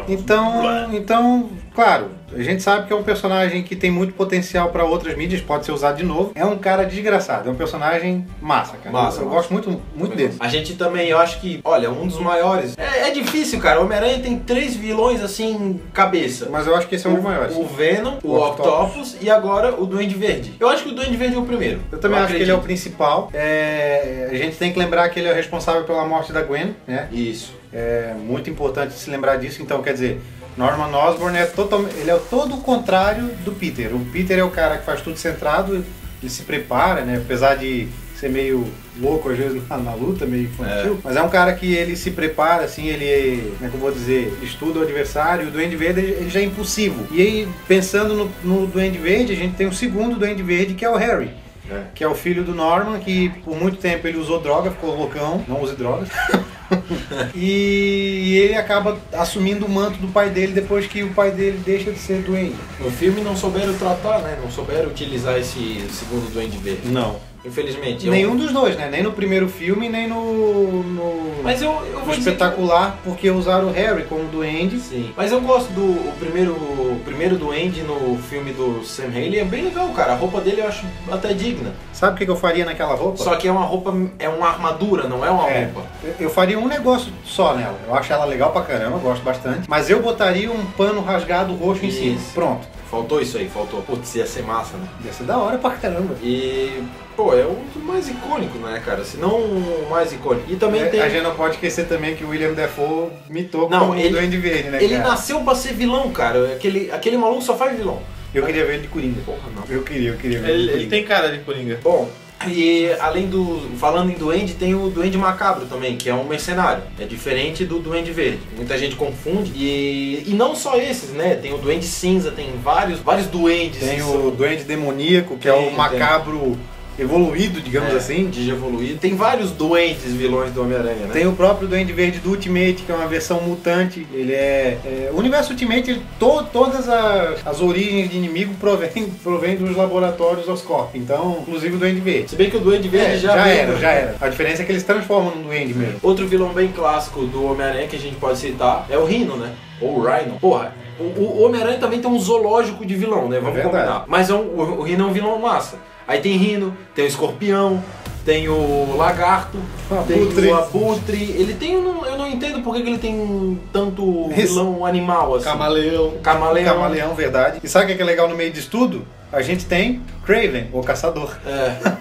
Então, 0.08 0.94
então, 0.94 1.50
claro, 1.78 2.10
a 2.36 2.42
gente 2.42 2.64
sabe 2.64 2.88
que 2.88 2.92
é 2.92 2.96
um 2.96 3.04
personagem 3.04 3.62
que 3.62 3.76
tem 3.76 3.92
muito 3.92 4.12
potencial 4.16 4.70
para 4.70 4.84
outras 4.84 5.16
mídias, 5.16 5.42
pode 5.42 5.64
ser 5.64 5.72
usado 5.72 5.98
de 5.98 6.04
novo. 6.04 6.32
É 6.34 6.44
um 6.44 6.58
cara 6.58 6.84
desgraçado, 6.84 7.48
é 7.48 7.52
um 7.52 7.56
personagem 7.56 8.26
massa, 8.42 8.78
cara. 8.78 8.92
Massa, 8.92 9.22
eu 9.22 9.26
eu 9.26 9.30
gosto 9.30 9.54
muito, 9.54 9.80
muito 9.96 10.16
dele. 10.16 10.34
A 10.40 10.48
gente 10.48 10.74
também, 10.74 11.08
eu 11.08 11.20
acho 11.20 11.40
que, 11.40 11.62
olha, 11.64 11.92
um 11.92 12.08
dos 12.08 12.20
maiores. 12.20 12.76
É, 12.80 13.10
é 13.10 13.12
difícil, 13.12 13.60
cara. 13.60 13.80
O 13.80 13.84
Homem-Aranha 13.86 14.18
tem 14.20 14.40
três 14.40 14.76
vilões 14.76 15.22
assim, 15.22 15.80
cabeça. 15.94 16.48
Mas 16.50 16.66
eu 16.66 16.76
acho 16.76 16.88
que 16.88 16.96
esse 16.96 17.06
é 17.06 17.12
um 17.12 17.14
dos 17.14 17.24
maiores. 17.24 17.56
O 17.56 17.64
Venom, 17.66 18.18
o, 18.24 18.30
O 18.32 18.48
Octopus. 18.48 19.18
e 19.22 19.30
agora 19.30 19.80
o 19.80 19.86
Duende 19.86 20.16
Verde. 20.16 20.56
Eu 20.60 20.70
acho 20.70 20.82
que 20.84 20.90
o 20.90 20.96
Duende 20.96 21.16
Verde 21.16 21.36
é 21.36 21.40
o 21.40 21.46
primeiro. 21.46 21.80
Eu 21.92 22.00
também 22.00 22.18
acho 22.18 22.34
que 22.34 22.42
ele 22.42 22.50
é 22.50 22.56
o 22.56 22.58
acredito. 22.58 22.64
principal. 22.66 23.30
É, 23.36 24.30
a 24.32 24.36
gente 24.36 24.58
tem 24.58 24.74
que 24.74 24.80
lembrar 24.80 25.08
que 25.10 25.20
ele 25.20 25.28
é 25.28 25.32
o 25.32 25.36
responsável 25.36 25.84
pela 25.84 26.04
morte 26.08 26.34
da 26.34 26.42
Gwen, 26.42 26.76
né? 26.88 27.08
Isso. 27.12 27.54
É 27.72 28.16
muito 28.20 28.50
importante 28.50 28.94
se 28.94 29.12
lembrar 29.12 29.36
disso. 29.36 29.62
Então, 29.62 29.84
quer 29.84 29.94
dizer, 29.94 30.20
Norman 30.58 30.96
Osborn 30.96 31.38
é 31.38 31.46
totalmente, 31.46 31.96
ele 31.98 32.10
é 32.10 32.20
todo 32.30 32.56
o 32.56 32.62
contrário 32.62 33.26
do 33.46 33.52
Peter. 33.52 33.96
O 33.96 34.00
Peter 34.06 34.40
é 34.40 34.44
o 34.44 34.50
cara 34.50 34.78
que 34.78 34.86
faz 34.86 35.02
tudo 35.02 35.18
centrado, 35.18 35.86
ele 36.22 36.30
se 36.30 36.44
prepara, 36.44 37.02
né? 37.02 37.22
Apesar 37.24 37.56
de 37.56 37.88
ser 38.16 38.30
meio 38.30 38.66
louco 39.00 39.30
às 39.30 39.38
vezes 39.38 39.62
na, 39.70 39.78
na 39.78 39.94
luta, 39.94 40.26
meio 40.26 40.46
infantil, 40.46 41.00
mas 41.04 41.16
é 41.16 41.22
um 41.22 41.30
cara 41.30 41.54
que 41.54 41.72
ele 41.76 41.96
se 41.96 42.10
prepara, 42.10 42.64
assim, 42.64 42.88
ele, 42.88 43.54
como 43.58 43.68
é 43.68 43.70
que 43.70 43.76
eu 43.76 43.80
vou 43.80 43.92
dizer, 43.92 44.36
estuda 44.42 44.80
o 44.80 44.82
adversário. 44.82 45.48
O 45.48 45.52
Duende 45.52 45.76
Verde 45.76 46.02
ele 46.02 46.30
já 46.30 46.40
é 46.40 46.44
impulsivo. 46.44 47.06
E 47.12 47.22
aí, 47.22 47.48
pensando 47.68 48.16
no, 48.16 48.32
no 48.44 48.68
Duende 48.68 48.98
Verde, 48.98 49.34
a 49.34 49.36
gente 49.36 49.56
tem 49.56 49.68
o 49.68 49.74
segundo 49.74 50.18
Duende 50.18 50.42
Verde 50.42 50.74
que 50.74 50.84
é 50.84 50.90
o 50.90 50.96
Harry. 50.96 51.30
É. 51.70 51.84
Que 51.94 52.04
é 52.04 52.08
o 52.08 52.16
filho 52.16 52.44
do 52.44 52.56
Norman, 52.56 52.98
que 53.00 53.30
por 53.44 53.56
muito 53.56 53.78
tempo 53.78 54.08
ele 54.08 54.18
usou 54.18 54.40
droga, 54.40 54.72
ficou 54.72 54.96
loucão, 54.96 55.44
não 55.48 55.62
use 55.62 55.76
drogas. 55.76 56.10
e 57.36 58.38
ele 58.38 58.56
acaba 58.56 58.98
assumindo 59.14 59.66
o 59.66 59.70
manto 59.70 59.98
do 60.00 60.08
pai 60.08 60.30
dele 60.30 60.54
depois 60.54 60.86
que 60.88 61.04
o 61.04 61.14
pai 61.14 61.32
dele 61.32 61.62
deixa 61.66 61.92
de 61.92 62.00
ser 62.00 62.22
doente. 62.22 62.56
No 62.80 62.92
filme 62.92 63.22
não 63.22 63.36
souberam 63.36 63.74
tratar, 63.78 64.20
né? 64.20 64.38
Não 64.42 64.52
souberam 64.52 64.90
utilizar 64.90 65.38
esse 65.38 65.86
segundo 65.92 66.32
Duende 66.32 66.58
Verde. 66.58 66.88
Não. 66.88 67.20
Infelizmente. 67.48 68.06
eu- 68.06 68.12
Nenhum 68.12 68.36
dos 68.36 68.52
dois, 68.52 68.76
né? 68.76 68.90
Nem 68.92 69.02
no 69.02 69.12
primeiro 69.14 69.48
filme, 69.48 69.88
nem 69.90 70.08
no, 70.08 70.84
no, 70.84 71.44
Mas 71.44 71.62
eu, 71.62 71.72
eu 71.92 72.00
vou 72.02 72.14
dizer 72.16 72.32
espetacular, 72.32 72.98
porque 73.04 73.30
usaram 73.32 73.70
o 73.70 73.72
Harry 73.72 74.04
como 74.04 74.26
duende. 74.26 74.80
Sim. 74.80 75.12
Mas 75.16 75.32
eu 75.32 75.40
gosto 75.42 75.72
do 75.72 75.82
o 75.82 76.14
primeiro, 76.20 76.52
o 76.54 77.02
primeiro 77.06 77.38
Duende 77.38 77.82
no 77.84 78.18
filme 78.30 78.52
do 78.52 78.84
Sam 78.84 79.10
Raimi. 79.14 79.38
É 79.40 79.46
bem 79.46 79.64
legal, 79.64 79.88
cara. 79.90 80.14
A 80.14 80.16
roupa 80.16 80.42
dele 80.42 80.62
eu 80.62 80.68
acho 80.68 80.86
até 81.12 81.34
digna. 81.34 81.74
Sabe 81.94 82.14
o 82.16 82.18
que 82.18 82.26
que 82.26 82.32
eu 82.32 82.36
faria 82.36 82.66
naquela 82.66 82.96
roupa? 82.96 83.18
Só 83.18 83.36
que 83.36 83.48
é 83.48 83.52
uma 83.52 83.64
roupa, 83.66 83.94
é 84.20 84.28
uma 84.28 84.48
armadura, 84.48 85.08
não 85.08 85.24
é 85.26 85.30
uma 85.30 85.50
É, 85.50 85.66
roupa. 85.66 85.88
eu- 86.04 86.16
eu 86.20 86.30
faria 86.30 86.60
um 86.60 86.68
negócio 86.68 87.12
só 87.26 87.54
nela. 87.56 87.78
Eu 87.88 87.96
acho 87.96 88.12
ela 88.12 88.26
legal 88.26 88.52
pra 88.52 88.62
caramba, 88.64 88.98
eu 88.98 89.00
gosto 89.00 89.24
bastante. 89.24 89.70
Mas 89.70 89.90
eu 89.90 90.02
botaria 90.02 90.52
um 90.52 90.66
pano 90.78 91.02
rasgado 91.02 91.54
roxo 91.56 91.86
em 91.86 91.92
cima. 91.92 92.16
Isso. 92.16 92.34
Pronto. 92.34 92.68
Faltou 92.90 93.22
isso 93.22 93.38
aí, 93.38 93.50
faltou. 93.50 93.82
Putz, 93.82 94.16
ia 94.16 94.26
ser 94.26 94.44
massa, 94.44 94.78
né? 94.78 94.88
Ia 95.06 95.12
ser 95.14 95.24
da 95.26 95.38
hora 95.38 95.58
pra 95.58 95.72
caramba. 95.72 96.16
E, 96.24 96.84
pô, 97.16 97.34
é 97.34 97.46
um 97.46 97.66
dos 97.74 97.84
mais 97.84 98.08
icônicos, 98.08 98.60
né, 98.62 98.82
cara? 98.86 99.04
Se 99.04 99.18
não 99.18 99.36
o 99.42 99.88
mais 99.90 100.14
icônico. 100.14 100.52
E 100.52 100.56
também 100.56 100.82
É, 100.82 100.86
tem. 100.86 101.02
A 101.02 101.10
gente 101.10 101.24
não 101.24 101.36
pode 101.36 101.56
esquecer 101.56 101.88
também 101.88 102.16
que 102.16 102.24
o 102.24 102.30
William 102.30 102.54
Defoe 102.54 103.10
mitou 103.30 103.70
Não, 103.70 103.80
como 103.80 103.92
o 103.94 103.96
ele- 103.98 104.10
Duende 104.10 104.38
Verde, 104.38 104.70
né, 104.70 104.82
Ele 104.82 104.96
cara? 104.98 105.10
nasceu 105.10 105.42
pra 105.42 105.54
ser 105.56 105.74
vilão, 105.74 106.12
cara. 106.12 106.54
Aquele, 106.54 106.90
aquele 106.92 107.18
maluco 107.18 107.42
só 107.42 107.56
faz 107.58 107.78
vilão. 107.78 108.02
Eu 108.34 108.46
queria 108.46 108.66
ver 108.66 108.74
ele 108.74 108.82
de 108.84 108.88
Coringa. 108.90 109.22
Porra, 109.26 109.50
não. 109.56 109.64
Eu 109.70 109.84
queria, 109.84 110.10
eu 110.12 110.18
queria 110.18 110.40
ver 110.40 110.50
Ele, 110.50 110.58
de 110.58 110.64
ele 110.64 110.72
Coringa. 110.74 110.90
tem 110.90 111.04
cara 111.06 111.32
de 111.32 111.40
coringa. 111.44 111.80
Bom, 111.84 112.10
e 112.46 112.92
além 113.00 113.28
do. 113.28 113.68
Falando 113.78 114.12
em 114.12 114.16
duende, 114.16 114.54
tem 114.54 114.76
o 114.76 114.90
duende 114.90 115.18
macabro 115.18 115.66
também, 115.66 115.98
que 115.98 116.10
é 116.10 116.14
um 116.14 116.24
mercenário. 116.24 116.84
É 117.00 117.06
diferente 117.06 117.66
do 117.66 117.80
duende 117.80 118.12
verde. 118.12 118.40
Muita 118.56 118.78
gente 118.78 118.96
confunde. 118.96 119.52
E, 119.56 120.24
e 120.28 120.34
não 120.34 120.56
só 120.56 120.78
esses, 120.78 121.10
né? 121.12 121.36
Tem 121.36 121.54
o 121.54 121.58
duende 121.58 121.86
cinza, 121.86 122.32
tem 122.32 122.48
vários, 122.64 123.00
vários 123.00 123.28
duendes. 123.28 123.80
Tem 123.80 124.02
o 124.02 124.06
são- 124.06 124.30
Duende 124.32 124.64
Demoníaco, 124.64 125.38
que 125.38 125.50
é 125.50 125.54
Tem, 125.54 125.68
o 125.70 125.72
macabro 125.76 126.58
evoluído, 127.00 127.62
digamos 127.62 127.94
é, 127.94 127.98
assim. 127.98 128.30
De 128.30 128.50
evoluído. 128.50 129.00
Tem 129.00 129.16
vários 129.16 129.52
duendes 129.52 130.14
vilões 130.14 130.52
do 130.52 130.62
Homem-Aranha, 130.62 131.08
né? 131.08 131.10
Tem 131.14 131.28
o 131.28 131.34
próprio 131.34 131.68
Duende 131.68 131.94
Verde 131.94 132.20
do 132.20 132.30
Ultimate, 132.32 132.84
que 132.86 132.92
é 132.92 132.96
uma 132.96 133.08
versão 133.08 133.42
mutante. 133.42 134.06
Ele 134.14 134.34
é. 134.34 134.78
é, 134.86 135.10
o 135.14 135.18
universo 135.18 135.52
Ultimate, 135.52 135.92
ele, 135.92 136.02
to- 136.20 136.46
todas 136.52 136.88
as, 136.90 137.46
as 137.46 137.62
origens 137.62 138.10
de 138.10 138.18
inimigo 138.18 138.54
provém, 138.60 138.90
provém 139.24 139.56
dos 139.56 139.76
laboratórios 139.76 140.48
Oscorp. 140.48 140.96
Então, 140.96 141.40
inclusive 141.42 141.76
o 141.76 141.80
Duende 141.80 142.00
Verde. 142.02 142.30
Se 142.30 142.36
bem 142.36 142.50
que 142.50 142.58
o 142.58 142.60
duende 142.60 142.88
verde 142.88 143.16
É, 143.16 143.18
já, 143.20 143.34
já 143.38 143.48
era, 143.48 143.74
né? 143.74 143.80
já 143.80 143.92
era. 143.92 144.16
A 144.20 144.30
diferença 144.30 144.62
é 144.62 144.66
que 144.66 144.72
eles 144.72 144.84
transformam 144.84 145.36
num 145.36 145.44
duende 145.44 145.74
mesmo. 145.74 146.00
Outro 146.02 146.28
vilão 146.28 146.50
bem 146.54 146.70
clássico 146.70 147.26
do 147.26 147.44
Homem-Aranha 147.46 147.88
que 147.88 147.96
a 147.96 148.00
gente 148.00 148.16
pode 148.16 148.40
citar 148.40 148.86
é 148.90 148.98
o 148.98 149.06
Rhino, 149.06 149.36
né? 149.38 149.54
Ou 149.82 150.00
o 150.00 150.02
Rhino. 150.02 150.38
Porra, 150.40 150.74
o, 151.00 151.04
o 151.04 151.44
Homem-Aranha 151.44 151.78
também 151.80 152.00
tem 152.02 152.10
um 152.10 152.20
zoológico 152.20 152.86
de 152.86 152.96
vilão, 152.96 153.28
né? 153.30 153.40
Vamos 153.40 153.60
É 153.60 153.62
combinar. 153.64 154.06
Mas 154.08 154.30
é 154.30 154.34
um, 154.34 154.40
o, 154.40 154.80
o 154.80 154.82
Rhino 154.84 155.06
é 155.06 155.08
um 155.08 155.14
vilão 155.14 155.38
massa. 155.40 155.78
Aí 156.08 156.20
tem 156.20 156.38
Rhino, 156.38 156.76
tem 156.96 157.06
o 157.06 157.08
Escorpião, 157.08 157.84
tem 158.26 158.48
o 158.50 158.96
Lagarto, 158.98 159.58
Abutre. 159.92 160.42
tem 160.42 160.52
o 160.52 160.56
Abutre. 160.58 161.24
Ele 161.38 161.54
tem, 161.54 161.74
eu 161.74 161.82
não, 161.82 162.06
eu 162.06 162.18
não 162.18 162.28
entendo 162.28 162.62
por 162.62 162.74
que 162.76 162.82
ele 162.82 162.98
tem 162.98 163.60
tanto 163.72 164.30
vilão 164.30 164.86
animal 164.86 165.36
assim. 165.36 165.46
Camaleão. 165.46 166.14
Camaleão. 166.24 166.66
Camaleão, 166.76 167.14
verdade. 167.16 167.60
E 167.64 167.68
sabe 167.68 167.86
o 167.86 167.88
que 167.88 167.94
é 167.94 167.96
que 167.98 168.02
é 168.02 168.06
legal 168.06 168.28
no 168.28 168.36
meio 168.36 168.52
disso 168.52 168.70
tudo? 168.70 169.06
A 169.32 169.42
gente 169.42 169.66
tem 169.66 170.02
Craven, 170.26 170.70
o 170.72 170.82
caçador. 170.82 171.36
É. 171.46 171.98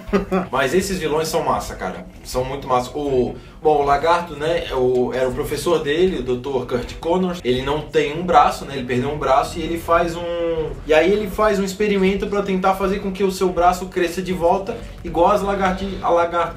Mas 0.50 0.72
esses 0.74 0.98
vilões 0.98 1.26
são 1.28 1.42
massa, 1.42 1.74
cara. 1.74 2.06
São 2.24 2.44
muito 2.44 2.68
massa. 2.68 2.90
O, 2.96 3.34
bom, 3.60 3.82
o 3.82 3.84
Lagarto, 3.84 4.36
né? 4.36 4.64
é 4.70 4.74
o- 4.74 5.12
era 5.12 5.28
o 5.28 5.32
professor 5.32 5.80
dele, 5.82 6.18
o 6.18 6.22
Dr. 6.36 6.66
Kurt 6.66 6.94
Connors. 7.00 7.40
Ele 7.44 7.62
não 7.62 7.80
tem 7.82 8.16
um 8.18 8.24
braço, 8.24 8.64
né? 8.64 8.76
Ele 8.76 8.86
perdeu 8.86 9.10
um 9.10 9.18
braço 9.18 9.58
e 9.58 9.62
ele 9.62 9.78
faz 9.78 10.14
um. 10.16 10.70
E 10.86 10.94
aí 10.94 11.12
ele 11.12 11.28
faz 11.28 11.58
um 11.58 11.64
experimento 11.64 12.26
pra 12.28 12.42
tentar 12.42 12.74
fazer 12.74 13.00
com 13.00 13.10
que 13.12 13.24
o 13.24 13.30
seu 13.32 13.48
braço 13.48 13.86
cresça 13.86 14.22
de 14.22 14.32
volta, 14.32 14.76
igual 15.04 15.32
as 15.32 15.42
lagarti 15.42 15.98
a 16.02 16.08
lagarto. 16.10 16.56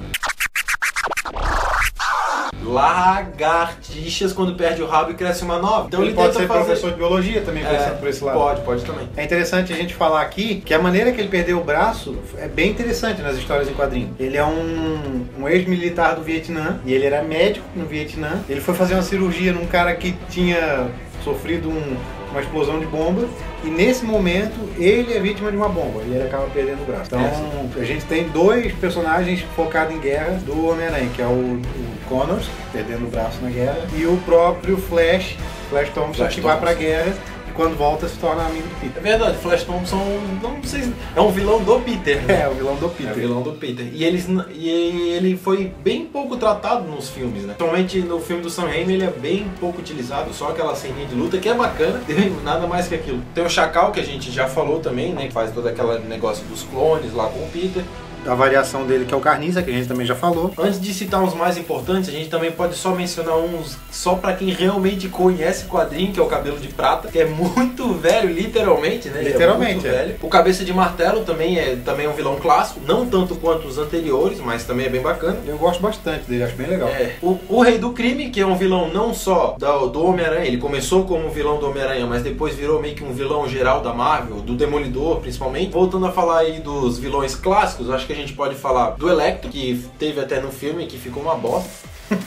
Lagartixas 2.69 4.33
quando 4.33 4.55
perde 4.55 4.81
o 4.81 4.87
rabo 4.87 5.11
e 5.11 5.13
cresce 5.13 5.43
uma 5.43 5.59
nova. 5.59 5.87
Então 5.87 6.01
ele, 6.01 6.09
ele, 6.09 6.15
pode 6.15 6.35
ser 6.35 6.47
fazer. 6.47 6.65
professor 6.65 6.91
de 6.91 6.97
biologia 6.97 7.41
também, 7.41 7.63
É, 7.63 7.91
por 7.91 8.07
esse 8.07 8.23
lado. 8.23 8.37
Pode, 8.37 8.61
pode 8.61 8.85
também. 8.85 9.07
É 9.15 9.23
interessante 9.23 9.73
a 9.73 9.75
gente 9.75 9.93
falar 9.93 10.21
aqui 10.21 10.61
que 10.65 10.73
a 10.73 10.79
maneira 10.79 11.11
que 11.11 11.19
ele 11.19 11.29
perdeu 11.29 11.59
o 11.59 11.63
braço 11.63 12.17
é 12.37 12.47
bem 12.47 12.69
interessante 12.69 13.21
nas 13.21 13.37
histórias 13.37 13.69
em 13.69 13.73
quadrinhos. 13.73 14.11
Ele 14.19 14.37
é 14.37 14.45
um, 14.45 15.25
um 15.39 15.47
ex-militar 15.47 16.15
do 16.15 16.21
Vietnã 16.21 16.79
e 16.85 16.93
ele 16.93 17.05
era 17.05 17.23
médico 17.23 17.65
no 17.75 17.85
Vietnã. 17.85 18.39
Ele 18.47 18.61
foi 18.61 18.73
fazer 18.73 18.93
uma 18.93 19.03
cirurgia 19.03 19.51
num 19.51 19.65
cara 19.65 19.93
que 19.95 20.15
tinha 20.29 20.87
sofrido 21.23 21.69
um 21.69 21.97
uma 22.31 22.41
explosão 22.41 22.79
de 22.79 22.85
bomba 22.85 23.27
e 23.63 23.67
nesse 23.67 24.05
momento 24.05 24.55
ele 24.77 25.13
é 25.13 25.19
vítima 25.19 25.51
de 25.51 25.57
uma 25.57 25.69
bomba 25.69 26.01
e 26.05 26.13
ele 26.13 26.23
acaba 26.23 26.45
perdendo 26.47 26.81
o 26.81 26.85
braço. 26.85 27.05
Então 27.07 27.81
a 27.81 27.83
gente 27.83 28.05
tem 28.05 28.29
dois 28.29 28.71
personagens 28.73 29.41
focados 29.55 29.93
em 29.95 29.99
guerra 29.99 30.39
do 30.45 30.67
Homem-Aranha, 30.69 31.09
que 31.15 31.21
é 31.21 31.25
o, 31.25 31.29
o 31.29 31.61
Connors, 32.07 32.45
perdendo 32.71 33.05
o 33.05 33.09
braço 33.09 33.39
na 33.41 33.49
guerra, 33.49 33.79
e 33.95 34.05
o 34.05 34.17
próprio 34.25 34.77
Flash, 34.77 35.35
Flash 35.69 35.89
Thompson, 35.89 36.13
Flash 36.13 36.35
que 36.35 36.41
vai 36.41 36.57
Thompson. 36.57 36.65
pra 36.65 36.73
guerra 36.79 37.13
quando 37.59 37.75
volta 37.77 38.07
se 38.07 38.17
torna 38.19 38.45
amigo 38.45 38.65
do 38.69 38.75
É 38.77 38.79
Peter. 38.79 39.03
verdade, 39.03 39.37
Flash 39.39 39.63
Thompson 39.65 39.97
não 40.41 40.63
sei, 40.63 40.93
é 41.13 41.19
um 41.19 41.29
vilão 41.29 41.61
do 41.61 41.77
Peter, 41.81 42.21
né? 42.21 42.43
É, 42.43 42.47
o 42.47 42.53
vilão 42.53 42.75
do 42.77 42.85
É 42.85 42.89
Peter. 42.89 43.11
o 43.11 43.15
vilão 43.15 43.41
do 43.41 43.51
Peter. 43.51 43.85
E, 43.93 44.05
eles, 44.05 44.27
e 44.55 44.69
ele 44.69 45.35
foi 45.35 45.73
bem 45.83 46.05
pouco 46.05 46.37
tratado 46.37 46.87
nos 46.89 47.09
filmes, 47.09 47.43
né? 47.43 47.55
Principalmente 47.57 47.99
no 47.99 48.21
filme 48.21 48.41
do 48.41 48.49
Sam 48.49 48.67
Raimi, 48.67 48.93
ele 48.93 49.03
é 49.03 49.11
bem 49.11 49.45
pouco 49.59 49.79
utilizado. 49.79 50.33
Só 50.33 50.51
aquela 50.51 50.73
ceninha 50.73 51.05
de 51.05 51.13
luta 51.15 51.37
que 51.37 51.49
é 51.49 51.53
bacana, 51.53 52.01
nada 52.45 52.65
mais 52.65 52.87
que 52.87 52.95
aquilo. 52.95 53.21
Tem 53.35 53.43
o 53.45 53.49
Chacal, 53.49 53.91
que 53.91 53.99
a 53.99 54.05
gente 54.05 54.31
já 54.31 54.47
falou 54.47 54.79
também, 54.79 55.11
né? 55.11 55.27
Que 55.27 55.33
faz 55.33 55.51
todo 55.51 55.67
aquele 55.67 55.99
negócio 56.07 56.45
dos 56.45 56.63
clones 56.63 57.13
lá 57.13 57.25
com 57.25 57.39
o 57.39 57.49
Peter. 57.51 57.83
A 58.25 58.35
variação 58.35 58.85
dele 58.85 59.05
que 59.05 59.13
é 59.13 59.17
o 59.17 59.19
Carniça, 59.19 59.61
que 59.61 59.69
a 59.69 59.73
gente 59.73 59.87
também 59.87 60.05
já 60.05 60.15
falou. 60.15 60.53
Antes 60.57 60.79
de 60.79 60.93
citar 60.93 61.21
uns 61.21 61.33
mais 61.33 61.57
importantes, 61.57 62.09
a 62.09 62.11
gente 62.11 62.29
também 62.29 62.51
pode 62.51 62.75
só 62.75 62.93
mencionar 62.93 63.37
uns 63.37 63.77
só 63.91 64.15
pra 64.15 64.33
quem 64.33 64.49
realmente 64.49 65.07
conhece 65.09 65.65
o 65.65 65.67
quadrinho, 65.67 66.11
que 66.11 66.19
é 66.19 66.23
o 66.23 66.27
Cabelo 66.27 66.57
de 66.57 66.67
Prata, 66.67 67.07
que 67.09 67.19
é 67.19 67.25
muito 67.25 67.93
velho, 67.99 68.31
literalmente, 68.31 69.09
né? 69.09 69.21
Ele 69.21 69.29
Literalmente, 69.29 69.87
é 69.87 69.89
é. 69.89 69.93
velho. 69.93 70.15
O 70.21 70.27
Cabeça 70.27 70.63
de 70.63 70.73
Martelo 70.73 71.23
também 71.23 71.57
é, 71.57 71.75
também 71.77 72.05
é 72.05 72.09
um 72.09 72.13
vilão 72.13 72.35
clássico, 72.37 72.79
não 72.85 73.05
tanto 73.05 73.35
quanto 73.35 73.67
os 73.67 73.77
anteriores, 73.77 74.39
mas 74.39 74.63
também 74.63 74.85
é 74.85 74.89
bem 74.89 75.01
bacana. 75.01 75.37
Eu 75.45 75.57
gosto 75.57 75.81
bastante 75.81 76.25
dele, 76.25 76.43
acho 76.43 76.55
bem 76.55 76.67
legal. 76.67 76.89
É, 76.89 77.15
o, 77.21 77.37
o 77.47 77.61
Rei 77.61 77.77
do 77.77 77.91
Crime, 77.91 78.29
que 78.29 78.41
é 78.41 78.45
um 78.45 78.55
vilão 78.55 78.89
não 78.93 79.13
só 79.13 79.55
do, 79.57 79.87
do 79.87 80.05
Homem-Aranha, 80.05 80.45
ele 80.45 80.57
começou 80.57 81.05
como 81.05 81.29
vilão 81.29 81.59
do 81.59 81.67
Homem-Aranha, 81.67 82.05
mas 82.05 82.21
depois 82.21 82.55
virou 82.55 82.81
meio 82.81 82.95
que 82.95 83.03
um 83.03 83.13
vilão 83.13 83.47
geral 83.47 83.81
da 83.81 83.93
Marvel, 83.93 84.37
do 84.37 84.55
Demolidor 84.55 85.19
principalmente. 85.19 85.71
Voltando 85.71 86.05
a 86.05 86.11
falar 86.11 86.39
aí 86.39 86.59
dos 86.59 86.97
vilões 86.97 87.35
clássicos, 87.35 87.89
acho 87.89 88.05
que 88.09 88.13
a 88.13 88.15
gente 88.15 88.33
pode 88.33 88.55
falar 88.55 88.91
do 88.91 89.07
Electro, 89.07 89.51
que 89.51 89.85
teve 89.99 90.19
até 90.19 90.41
no 90.41 90.51
filme, 90.51 90.87
que 90.87 90.97
ficou 90.97 91.21
uma 91.21 91.35
bosta. 91.35 91.69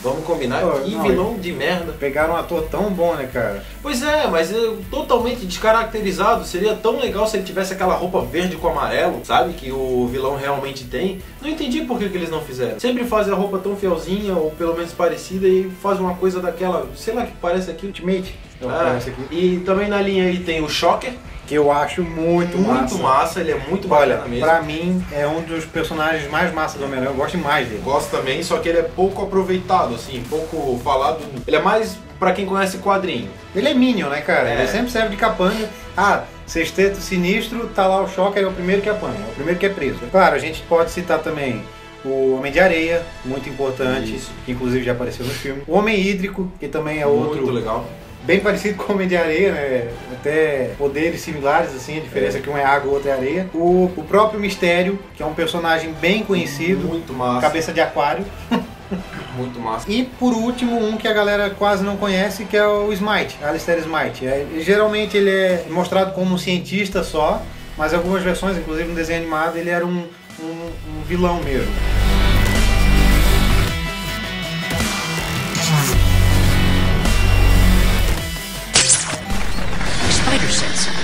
Vamos 0.01 0.23
combinar? 0.23 0.61
Pô, 0.63 0.79
que 0.79 0.91
não, 0.91 1.03
vilão 1.03 1.37
de 1.37 1.51
merda. 1.51 1.91
Pegaram 1.91 2.35
um 2.35 2.37
ator 2.37 2.63
tão 2.71 2.89
bom, 2.89 3.13
né, 3.15 3.29
cara? 3.31 3.61
Pois 3.81 4.01
é, 4.01 4.25
mas 4.27 4.49
é 4.49 4.75
totalmente 4.89 5.45
descaracterizado. 5.45 6.45
Seria 6.45 6.73
tão 6.73 6.97
legal 6.97 7.27
se 7.27 7.35
ele 7.35 7.43
tivesse 7.43 7.73
aquela 7.73 7.95
roupa 7.95 8.21
verde 8.21 8.55
com 8.55 8.69
amarelo, 8.69 9.19
sabe? 9.25 9.51
Que 9.55 9.73
o 9.73 10.07
vilão 10.07 10.37
realmente 10.37 10.85
tem. 10.85 11.19
Não 11.41 11.49
entendi 11.49 11.81
por 11.81 11.99
que, 11.99 12.07
que 12.07 12.15
eles 12.15 12.29
não 12.29 12.39
fizeram. 12.39 12.79
Sempre 12.79 13.03
fazem 13.03 13.33
a 13.33 13.35
roupa 13.35 13.59
tão 13.59 13.75
fielzinha, 13.75 14.37
ou 14.37 14.51
pelo 14.51 14.75
menos 14.75 14.93
parecida, 14.93 15.49
e 15.49 15.69
fazem 15.81 16.01
uma 16.01 16.15
coisa 16.15 16.39
daquela, 16.39 16.87
sei 16.95 17.13
lá, 17.13 17.25
que 17.25 17.33
parece 17.41 17.69
aquilo. 17.69 17.89
Ultimate. 17.89 18.33
Ah, 18.61 18.85
parece 18.85 19.09
aqui. 19.09 19.21
e 19.29 19.59
também 19.65 19.89
na 19.89 19.99
linha 19.99 20.23
aí 20.23 20.39
tem 20.39 20.63
o 20.63 20.69
Shocker, 20.69 21.11
Que 21.45 21.55
eu 21.55 21.71
acho 21.71 22.03
muito, 22.03 22.57
muito 22.57 22.67
massa. 22.67 22.97
massa, 22.97 23.39
ele 23.41 23.51
é 23.51 23.57
muito 23.69 23.91
Olha, 23.93 24.15
bacana 24.15 24.29
mesmo. 24.29 24.45
pra 24.45 24.61
mim 24.61 25.05
é 25.11 25.27
um 25.27 25.41
dos 25.41 25.65
personagens 25.65 26.29
mais 26.31 26.53
massas 26.53 26.77
do 26.79 26.85
Homem-Aranha. 26.85 27.11
Eu 27.11 27.15
gosto 27.17 27.35
demais 27.37 27.67
dele. 27.67 27.81
Gosto 27.83 28.09
também, 28.11 28.41
só 28.41 28.57
que 28.59 28.69
ele 28.69 28.79
é 28.79 28.83
pouco 28.83 29.21
aproveitado, 29.21 29.93
assim, 29.95 30.23
pouco 30.29 30.79
falado. 30.83 31.19
Ele 31.45 31.55
é 31.57 31.61
mais 31.61 31.97
pra 32.17 32.31
quem 32.31 32.45
conhece 32.45 32.77
quadrinho. 32.77 33.29
Ele 33.53 33.67
é 33.67 33.73
Minion, 33.73 34.07
né, 34.09 34.21
cara? 34.21 34.49
É. 34.49 34.59
Ele 34.59 34.67
sempre 34.67 34.89
serve 34.91 35.09
de 35.09 35.17
capanga. 35.17 35.69
Ah, 35.97 36.23
sexteto 36.47 36.97
sinistro, 37.01 37.67
tá 37.75 37.85
lá 37.87 38.01
o 38.01 38.07
Shocker, 38.07 38.41
é 38.41 38.47
o 38.47 38.51
primeiro 38.51 38.81
que 38.81 38.89
apanha, 38.89 39.17
é 39.27 39.31
o 39.31 39.35
primeiro 39.35 39.59
que 39.59 39.65
é 39.65 39.69
preso. 39.69 39.99
Claro, 40.11 40.35
a 40.35 40.39
gente 40.39 40.61
pode 40.61 40.91
citar 40.91 41.19
também 41.19 41.61
o 42.05 42.35
Homem 42.37 42.51
de 42.51 42.59
Areia, 42.59 43.01
muito 43.25 43.47
importante, 43.49 44.15
Isso. 44.15 44.31
que 44.45 44.51
inclusive 44.53 44.83
já 44.83 44.91
apareceu 44.93 45.25
no 45.25 45.31
filme. 45.33 45.61
O 45.67 45.77
Homem 45.77 45.99
Hídrico, 45.99 46.51
que 46.59 46.67
também 46.67 46.99
é 47.01 47.05
outro 47.07 47.37
Muito 47.41 47.51
legal. 47.51 47.85
Bem 48.23 48.39
parecido 48.39 48.75
com 48.83 48.91
o 48.91 48.95
Homem 48.95 49.07
de 49.07 49.15
Areia, 49.17 49.51
né? 49.51 49.87
Até 50.11 50.71
poderes 50.77 51.21
similares, 51.21 51.75
assim, 51.75 51.97
a 51.97 52.01
diferença 52.01 52.37
é 52.37 52.41
que 52.41 52.49
um 52.49 52.57
é 52.57 52.63
água, 52.63 52.89
o 52.91 52.93
outro 52.95 53.09
é 53.09 53.11
areia. 53.13 53.49
O, 53.53 53.91
o 53.97 54.03
próprio 54.07 54.39
Mistério, 54.39 54.97
que 55.15 55.21
é 55.21 55.25
um 55.25 55.33
personagem 55.33 55.93
bem 55.93 56.23
conhecido, 56.23 56.87
Muito 56.87 57.13
massa. 57.13 57.41
cabeça 57.41 57.71
de 57.73 57.81
aquário. 57.81 58.25
Muito 59.35 59.59
massa. 59.59 59.89
E 59.91 60.03
por 60.03 60.33
último, 60.33 60.77
um 60.77 60.95
que 60.97 61.07
a 61.07 61.13
galera 61.13 61.49
quase 61.49 61.83
não 61.83 61.97
conhece, 61.97 62.45
que 62.45 62.55
é 62.55 62.65
o 62.67 62.93
Smite, 62.93 63.37
Alistair 63.43 63.79
Smite. 63.79 64.25
É, 64.27 64.45
geralmente 64.59 65.17
ele 65.17 65.31
é 65.31 65.65
mostrado 65.69 66.13
como 66.13 66.35
um 66.35 66.37
cientista 66.37 67.01
só, 67.03 67.41
mas 67.75 67.91
em 67.91 67.95
algumas 67.95 68.21
versões, 68.21 68.55
inclusive 68.55 68.87
no 68.89 68.93
desenho 68.95 69.19
animado, 69.21 69.57
ele 69.57 69.71
era 69.71 69.83
um, 69.85 70.05
um- 70.39 70.71
um 70.99 71.03
vilão 71.07 71.41
mesmo. 71.41 71.71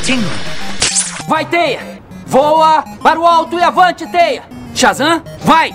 Tingling. 0.09 1.27
Vai, 1.27 1.45
Teia! 1.45 2.01
Voa 2.25 2.83
para 3.03 3.19
o 3.19 3.25
alto 3.25 3.57
e 3.57 3.63
avante, 3.63 4.07
Teia! 4.07 4.43
Shazam, 4.73 5.21
vai! 5.41 5.71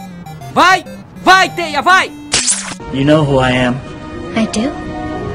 Vai! 0.53 0.85
Vai, 1.23 1.49
Teia, 1.51 1.81
vai! 1.81 2.11
You 2.93 3.05
know 3.05 3.25
who 3.25 3.39
I 3.39 3.53
am. 3.53 3.77
I 4.37 4.47
do? 4.47 4.73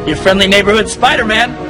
Your 0.05 0.17
friendly 0.17 0.47
neighborhood 0.47 0.89
Spider-Man. 0.89 1.68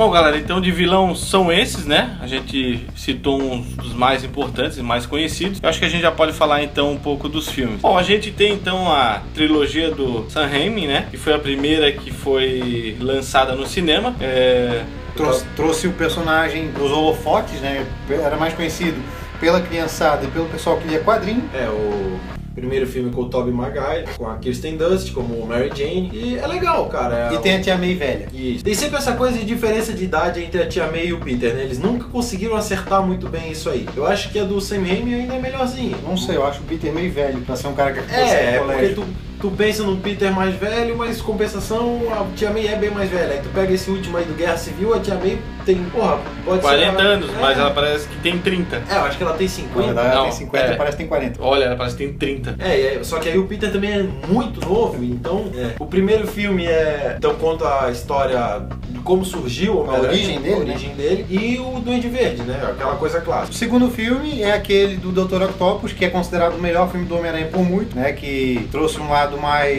Bom, 0.00 0.10
galera, 0.10 0.38
então 0.38 0.62
de 0.62 0.72
vilão 0.72 1.14
são 1.14 1.52
esses, 1.52 1.84
né? 1.84 2.16
A 2.22 2.26
gente 2.26 2.86
citou 2.96 3.38
uns 3.38 3.66
dos 3.76 3.92
mais 3.92 4.24
importantes 4.24 4.78
e 4.78 4.82
mais 4.82 5.04
conhecidos. 5.04 5.60
Eu 5.62 5.68
acho 5.68 5.78
que 5.78 5.84
a 5.84 5.90
gente 5.90 6.00
já 6.00 6.10
pode 6.10 6.32
falar 6.32 6.62
então 6.62 6.92
um 6.92 6.96
pouco 6.96 7.28
dos 7.28 7.50
filmes. 7.50 7.82
Bom, 7.82 7.98
a 7.98 8.02
gente 8.02 8.30
tem 8.30 8.54
então 8.54 8.90
a 8.90 9.20
trilogia 9.34 9.90
do 9.90 10.24
Sam 10.30 10.46
Raimi, 10.46 10.86
né? 10.86 11.06
Que 11.10 11.18
foi 11.18 11.34
a 11.34 11.38
primeira 11.38 11.92
que 11.92 12.10
foi 12.10 12.96
lançada 12.98 13.54
no 13.54 13.66
cinema. 13.66 14.14
É... 14.22 14.84
Trouxe, 15.14 15.44
trouxe 15.54 15.86
o 15.86 15.92
personagem 15.92 16.70
dos 16.70 16.90
holofotes, 16.90 17.60
né? 17.60 17.86
Era 18.08 18.38
mais 18.38 18.54
conhecido 18.54 18.98
pela 19.38 19.60
criançada 19.60 20.24
e 20.24 20.28
pelo 20.28 20.46
pessoal 20.46 20.78
que 20.78 20.88
lia 20.88 21.00
quadrinho. 21.00 21.44
É, 21.52 21.68
o 21.68 22.18
primeiro 22.54 22.86
filme 22.86 23.10
com 23.10 23.22
o 23.22 23.28
Tobey 23.28 23.52
Maguire, 23.52 24.04
com 24.16 24.28
a 24.28 24.36
Kirsten 24.36 24.76
Dunst 24.76 25.12
como 25.12 25.46
Mary 25.46 25.70
Jane. 25.74 26.10
E 26.12 26.38
é 26.38 26.46
legal, 26.46 26.88
cara. 26.88 27.30
É 27.32 27.34
E 27.34 27.38
tem 27.38 27.56
a 27.56 27.60
tia 27.60 27.76
May 27.76 27.94
velha. 27.94 28.28
Isso. 28.32 28.64
Tem 28.64 28.74
sempre 28.74 28.96
essa 28.96 29.12
coisa 29.12 29.38
de 29.38 29.44
diferença 29.44 29.92
de 29.92 30.04
idade 30.04 30.42
entre 30.42 30.62
a 30.62 30.68
Tia 30.68 30.86
May 30.90 31.06
e 31.06 31.12
o 31.12 31.20
Peter, 31.20 31.54
né? 31.54 31.62
Eles 31.62 31.78
nunca 31.78 32.04
conseguiram 32.06 32.56
acertar 32.56 33.02
muito 33.06 33.28
bem 33.28 33.50
isso 33.50 33.70
aí. 33.70 33.88
Eu 33.96 34.06
acho 34.06 34.30
que 34.30 34.38
a 34.38 34.44
do 34.44 34.60
Sam 34.60 34.82
Raimi 34.82 35.14
ainda 35.14 35.34
é 35.34 35.38
melhorzinha. 35.38 35.96
Não 36.02 36.16
sei, 36.16 36.36
eu 36.36 36.44
acho 36.44 36.60
o 36.60 36.64
Peter 36.64 36.92
meio 36.92 37.12
velho 37.12 37.40
pra 37.42 37.56
ser 37.56 37.68
um 37.68 37.74
cara 37.74 37.92
que 37.92 38.00
fosse 38.00 38.14
É, 38.14 38.56
é 38.56 38.60
no 38.60 38.66
porque 38.66 38.88
tu, 38.88 39.04
tu 39.40 39.50
pensa 39.50 39.82
num 39.82 39.96
Peter 39.98 40.30
mais 40.32 40.54
velho, 40.54 40.96
mas 40.96 41.20
compensação 41.20 42.00
a 42.12 42.24
Tia 42.36 42.50
May 42.50 42.66
é 42.66 42.76
bem 42.76 42.90
mais 42.90 43.08
velha. 43.10 43.32
Aí 43.34 43.40
tu 43.42 43.48
pega 43.48 43.72
esse 43.72 43.90
último 43.90 44.16
aí 44.16 44.24
do 44.24 44.34
Guerra 44.34 44.56
Civil, 44.56 44.94
a 44.94 45.00
Tia 45.00 45.14
May 45.14 45.38
tem, 45.64 45.76
porra, 45.84 46.18
pode 46.44 46.60
40 46.60 46.96
ser. 46.96 47.06
anos, 47.06 47.30
é, 47.30 47.40
mas 47.40 47.58
ela 47.58 47.70
parece 47.70 48.08
que 48.08 48.16
tem 48.18 48.38
30. 48.38 48.76
É, 48.88 48.96
eu 48.96 49.02
acho 49.02 49.16
que 49.16 49.22
ela 49.22 49.34
tem 49.34 49.46
Na 49.46 49.52
50. 49.52 49.82
verdade, 49.82 50.06
ela 50.08 50.14
Não, 50.16 50.22
tem 50.24 50.32
50 50.32 50.64
é. 50.66 50.72
e 50.72 50.76
parece 50.76 50.96
que 50.96 51.02
tem 51.02 51.08
40. 51.08 51.42
Olha, 51.42 51.64
ela 51.64 51.76
parece 51.76 51.96
que 51.96 52.04
tem 52.06 52.12
30. 52.14 52.56
É, 52.58 52.80
é, 52.96 53.04
só 53.04 53.18
que 53.18 53.28
aí 53.28 53.38
o 53.38 53.46
Peter 53.46 53.70
também 53.70 53.92
é 53.92 54.02
muito 54.28 54.60
novo, 54.66 55.02
então 55.04 55.50
é. 55.54 55.74
o 55.78 55.86
primeiro 55.86 56.26
filme 56.26 56.66
é 56.66 57.14
então 57.18 57.34
conta 57.34 57.84
a 57.84 57.90
história 57.90 58.66
como 59.04 59.24
surgiu 59.24 59.74
o 59.74 59.80
Homem-Aranha, 59.80 60.08
origem 60.10 60.40
dele, 60.40 60.54
a 60.54 60.58
né? 60.58 60.64
origem 60.70 60.94
dele 60.94 61.26
e 61.28 61.58
o 61.58 61.80
Duende 61.80 62.08
Verde, 62.08 62.42
né? 62.42 62.60
Aquela 62.70 62.96
coisa 62.96 63.18
O 63.18 63.22
clássica. 63.22 63.56
segundo 63.56 63.90
filme 63.90 64.42
é 64.42 64.52
aquele 64.52 64.96
do 64.96 65.10
Dr. 65.12 65.42
Octopus, 65.44 65.92
que 65.92 66.04
é 66.04 66.10
considerado 66.10 66.54
o 66.56 66.60
melhor 66.60 66.90
filme 66.90 67.06
do 67.06 67.16
Homem-Aranha 67.16 67.46
por 67.46 67.62
muito, 67.62 67.94
né? 67.96 68.12
Que 68.12 68.68
trouxe 68.70 69.00
um 69.00 69.08
lado 69.10 69.38
mais, 69.38 69.76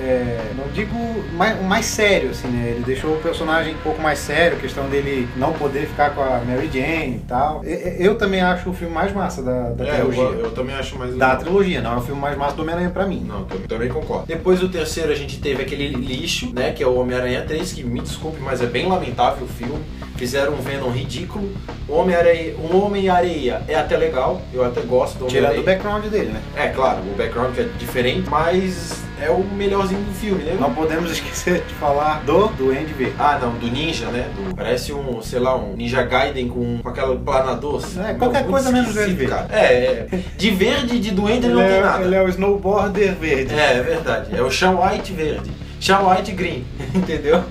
é, 0.00 0.52
não 0.56 0.68
digo 0.72 0.94
mais, 1.36 1.60
mais 1.62 1.86
sério, 1.86 2.30
assim, 2.30 2.48
né? 2.48 2.70
Ele 2.74 2.84
deixou 2.84 3.12
o 3.14 3.20
personagem 3.20 3.74
um 3.74 3.78
pouco 3.78 4.00
mais 4.00 4.18
sério, 4.18 4.56
a 4.56 4.60
questão 4.60 4.88
dele 4.88 5.28
não 5.36 5.52
poder 5.52 5.86
ficar 5.86 6.10
com 6.14 6.22
a 6.22 6.40
Mary 6.46 6.70
Jane 6.72 7.16
e 7.16 7.22
tal. 7.26 7.62
Eu 7.64 8.16
também 8.16 8.40
acho 8.40 8.70
o 8.70 8.74
filme 8.74 8.92
mais 8.94 9.12
massa 9.12 9.42
da, 9.42 9.70
da 9.70 9.84
É, 9.86 10.00
eu, 10.00 10.08
trilogia. 10.08 10.38
eu 10.40 10.50
também 10.52 10.74
acho 10.74 10.98
mais 10.98 11.14
Da 11.16 11.26
legal. 11.32 11.42
trilogia, 11.42 11.80
não 11.80 11.92
é 11.94 11.96
o 11.96 12.00
filme 12.00 12.20
mais 12.20 12.36
massa 12.36 12.54
do 12.56 12.62
Homem-Aranha 12.62 12.90
pra 12.90 13.06
mim. 13.06 13.24
Não, 13.26 13.44
também, 13.44 13.66
também 13.66 13.88
concordo. 13.88 14.26
Depois 14.26 14.60
do 14.60 14.68
terceiro 14.68 15.12
a 15.12 15.14
gente 15.14 15.38
teve 15.40 15.62
aquele 15.62 15.88
lixo, 15.88 16.50
né? 16.54 16.72
Que 16.72 16.82
é 16.82 16.86
o 16.86 16.94
Homem-Aranha 16.98 17.42
3, 17.42 17.72
que 17.72 17.82
me 17.84 18.00
desculpe, 18.00 18.38
mas 18.40 18.60
é 18.64 18.68
bem 18.68 18.88
lamentável 18.88 19.44
o 19.44 19.48
filme. 19.48 19.80
Fizeram 20.16 20.52
um 20.54 20.60
Venom 20.60 20.90
ridículo. 20.90 21.50
O 21.88 21.94
Homem-Areia 21.94 22.54
o 22.56 22.76
Homem-Areia 22.84 23.62
é 23.66 23.74
até 23.74 23.96
legal, 23.96 24.40
eu 24.52 24.64
até 24.64 24.80
gosto 24.82 25.18
do 25.18 25.26
Tirando 25.26 25.46
o 25.46 25.60
Homem-Areia. 25.60 25.64
background 25.64 26.04
dele, 26.06 26.28
né? 26.32 26.40
É, 26.56 26.68
claro, 26.68 27.00
o 27.00 27.16
background 27.16 27.58
é 27.58 27.66
diferente, 27.78 28.28
mas 28.30 29.02
é 29.20 29.28
o 29.28 29.42
melhorzinho 29.42 30.00
do 30.02 30.12
filme, 30.14 30.44
né? 30.44 30.56
Não 30.58 30.72
podemos 30.72 31.10
esquecer 31.10 31.62
de 31.66 31.74
falar 31.74 32.22
do 32.24 32.46
Duende 32.48 32.92
Verde. 32.94 33.14
Ah, 33.18 33.38
não, 33.42 33.54
do 33.54 33.66
ninja, 33.66 34.06
né? 34.06 34.28
Do- 34.36 34.54
parece 34.54 34.92
um, 34.92 35.20
sei 35.20 35.40
lá, 35.40 35.56
um 35.56 35.74
Ninja 35.74 36.02
Gaiden 36.04 36.48
com, 36.48 36.78
com 36.78 36.88
aquela 36.88 37.16
planador. 37.16 37.82
É, 38.08 38.14
qualquer 38.14 38.46
coisa 38.46 38.70
menos 38.70 38.94
verde. 38.94 39.26
cara. 39.26 39.48
É, 39.50 40.06
é, 40.12 40.18
de 40.36 40.50
verde 40.52 41.00
de 41.00 41.10
duende 41.10 41.46
ele 41.46 41.54
não 41.54 41.60
Ele 41.60 41.70
tem 41.70 41.78
é, 41.78 41.82
nada. 41.82 42.04
ele 42.04 42.14
é 42.14 42.22
o 42.22 42.28
snowboarder 42.28 43.14
verde. 43.16 43.52
É, 43.52 43.78
é 43.78 43.82
verdade. 43.82 44.30
É 44.34 44.40
o 44.42 44.50
Shawn 44.50 44.78
White 44.80 45.12
verde. 45.12 45.50
Shawn 45.80 46.08
White 46.08 46.30
green, 46.32 46.64
entendeu? 46.94 47.42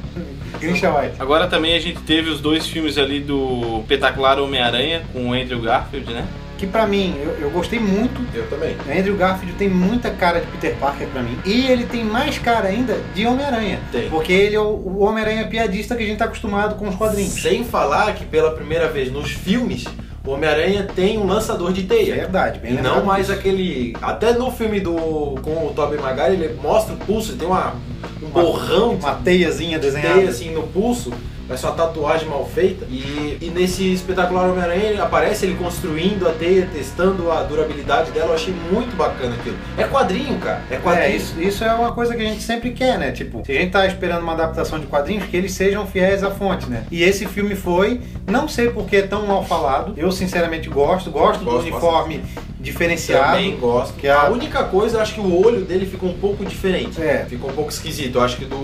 Grincha 0.67 0.95
White. 0.95 1.15
Agora 1.19 1.47
também 1.47 1.75
a 1.75 1.79
gente 1.79 2.01
teve 2.01 2.29
os 2.29 2.39
dois 2.39 2.67
filmes 2.67 2.97
ali 2.97 3.19
do 3.19 3.79
espetacular 3.81 4.39
Homem-Aranha 4.39 5.03
com 5.11 5.29
o 5.29 5.33
Andrew 5.33 5.61
Garfield, 5.61 6.11
né? 6.13 6.27
que 6.63 6.67
pra 6.67 6.87
mim, 6.87 7.15
eu, 7.21 7.31
eu 7.41 7.49
gostei 7.49 7.77
muito. 7.77 8.25
Eu 8.33 8.47
também. 8.47 8.77
Andrew 8.89 9.17
Garfield 9.17 9.53
tem 9.57 9.67
muita 9.67 10.09
cara 10.11 10.39
de 10.39 10.47
Peter 10.47 10.75
Parker 10.77 11.07
pra 11.07 11.21
mim. 11.21 11.37
E 11.45 11.67
ele 11.67 11.85
tem 11.85 12.05
mais 12.05 12.39
cara 12.39 12.69
ainda 12.69 12.97
de 13.13 13.27
Homem-Aranha. 13.27 13.79
Tem. 13.91 14.09
Porque 14.09 14.31
ele 14.31 14.55
é 14.55 14.59
o, 14.59 14.69
o 14.69 15.03
Homem-Aranha 15.03 15.45
piadista 15.47 15.93
que 15.93 16.03
a 16.03 16.05
gente 16.05 16.17
tá 16.17 16.25
acostumado 16.25 16.75
com 16.75 16.87
os 16.87 16.95
quadrinhos. 16.95 17.33
Sem 17.33 17.65
falar 17.65 18.13
que 18.13 18.25
pela 18.25 18.51
primeira 18.51 18.87
vez 18.87 19.11
nos 19.11 19.29
filmes, 19.31 19.83
o 20.25 20.31
Homem-Aranha 20.31 20.87
tem 20.95 21.17
um 21.17 21.25
lançador 21.27 21.73
de 21.73 21.83
teia. 21.83 22.15
verdade, 22.15 22.59
bem 22.59 22.75
E 22.75 22.81
não 22.81 23.03
mais 23.03 23.27
disso. 23.27 23.37
aquele. 23.39 23.93
Até 24.01 24.33
no 24.33 24.49
filme 24.51 24.79
do 24.79 24.93
com 25.41 25.67
o 25.67 25.73
Tobey 25.75 25.99
Maguire, 25.99 26.33
ele 26.43 26.53
mostra 26.61 26.93
o 26.93 26.97
pulso, 26.97 27.31
ele 27.31 27.39
tem 27.39 27.47
uma, 27.47 27.75
um 28.21 28.27
borrão 28.29 28.95
de 28.95 29.03
Uma 29.03 29.15
teiazinha 29.15 29.77
desenhada. 29.77 30.15
teia 30.15 30.29
assim 30.29 30.51
no 30.51 30.63
pulso, 30.63 31.11
parece 31.47 31.65
uma 31.65 31.73
tatuagem 31.73 32.27
mal 32.27 32.45
feita. 32.45 32.85
E, 32.89 33.37
e 33.41 33.51
nesse 33.53 33.91
espetacular 33.93 34.49
Homem-Aranha 34.49 35.03
aparece 35.03 35.45
ele 35.45 35.55
construindo 35.55 36.27
a 36.27 36.31
teia, 36.31 36.67
testando 36.73 37.31
a 37.31 37.43
durabilidade 37.43 38.11
dela. 38.11 38.29
Eu 38.29 38.35
achei 38.35 38.53
muito 38.71 38.95
bacana 38.95 39.35
aquilo. 39.35 39.57
É 39.77 39.83
quadrinho, 39.83 40.37
cara. 40.39 40.61
É 40.69 40.77
quadrinho. 40.77 41.05
É, 41.07 41.15
isso, 41.15 41.41
isso 41.41 41.63
é 41.63 41.73
uma 41.73 41.91
coisa 41.93 42.15
que 42.15 42.21
a 42.21 42.25
gente 42.25 42.41
sempre 42.41 42.71
quer, 42.71 42.97
né? 42.97 43.11
Tipo, 43.11 43.43
se 43.45 43.51
a 43.51 43.55
gente 43.55 43.71
tá 43.71 43.85
esperando 43.85 44.23
uma 44.23 44.33
adaptação 44.33 44.79
de 44.79 44.85
quadrinhos, 44.87 45.25
que 45.25 45.35
eles 45.37 45.51
sejam 45.53 45.85
fiéis 45.87 46.23
à 46.23 46.31
fonte, 46.31 46.69
né? 46.69 46.85
E 46.91 47.03
esse 47.03 47.25
filme 47.25 47.55
foi, 47.55 48.01
não 48.27 48.47
sei 48.47 48.69
por 48.69 48.85
que 48.85 48.97
é 48.97 49.01
tão 49.03 49.25
mal 49.25 49.43
falado. 49.43 49.93
Eu 49.97 50.11
sinceramente 50.11 50.69
gosto, 50.69 51.11
gosto, 51.11 51.43
Gosto 51.43 51.63
do 51.63 51.69
uniforme 51.69 52.21
diferenciado. 52.59 53.33
Também 53.33 53.57
gosto. 53.57 53.93
Que 53.95 54.07
a- 54.07 54.23
a... 54.23 54.29
única 54.29 54.63
coisa, 54.63 54.97
eu 54.97 55.01
acho 55.01 55.13
que 55.13 55.19
o 55.19 55.45
olho 55.45 55.61
dele 55.65 55.85
ficou 55.85 56.09
um 56.09 56.13
pouco 56.17 56.45
diferente. 56.45 57.01
É. 57.01 57.25
Ficou 57.29 57.49
um 57.49 57.53
pouco 57.53 57.69
esquisito. 57.69 58.17
Eu 58.17 58.21
acho 58.23 58.37
que 58.37 58.45
do, 58.45 58.55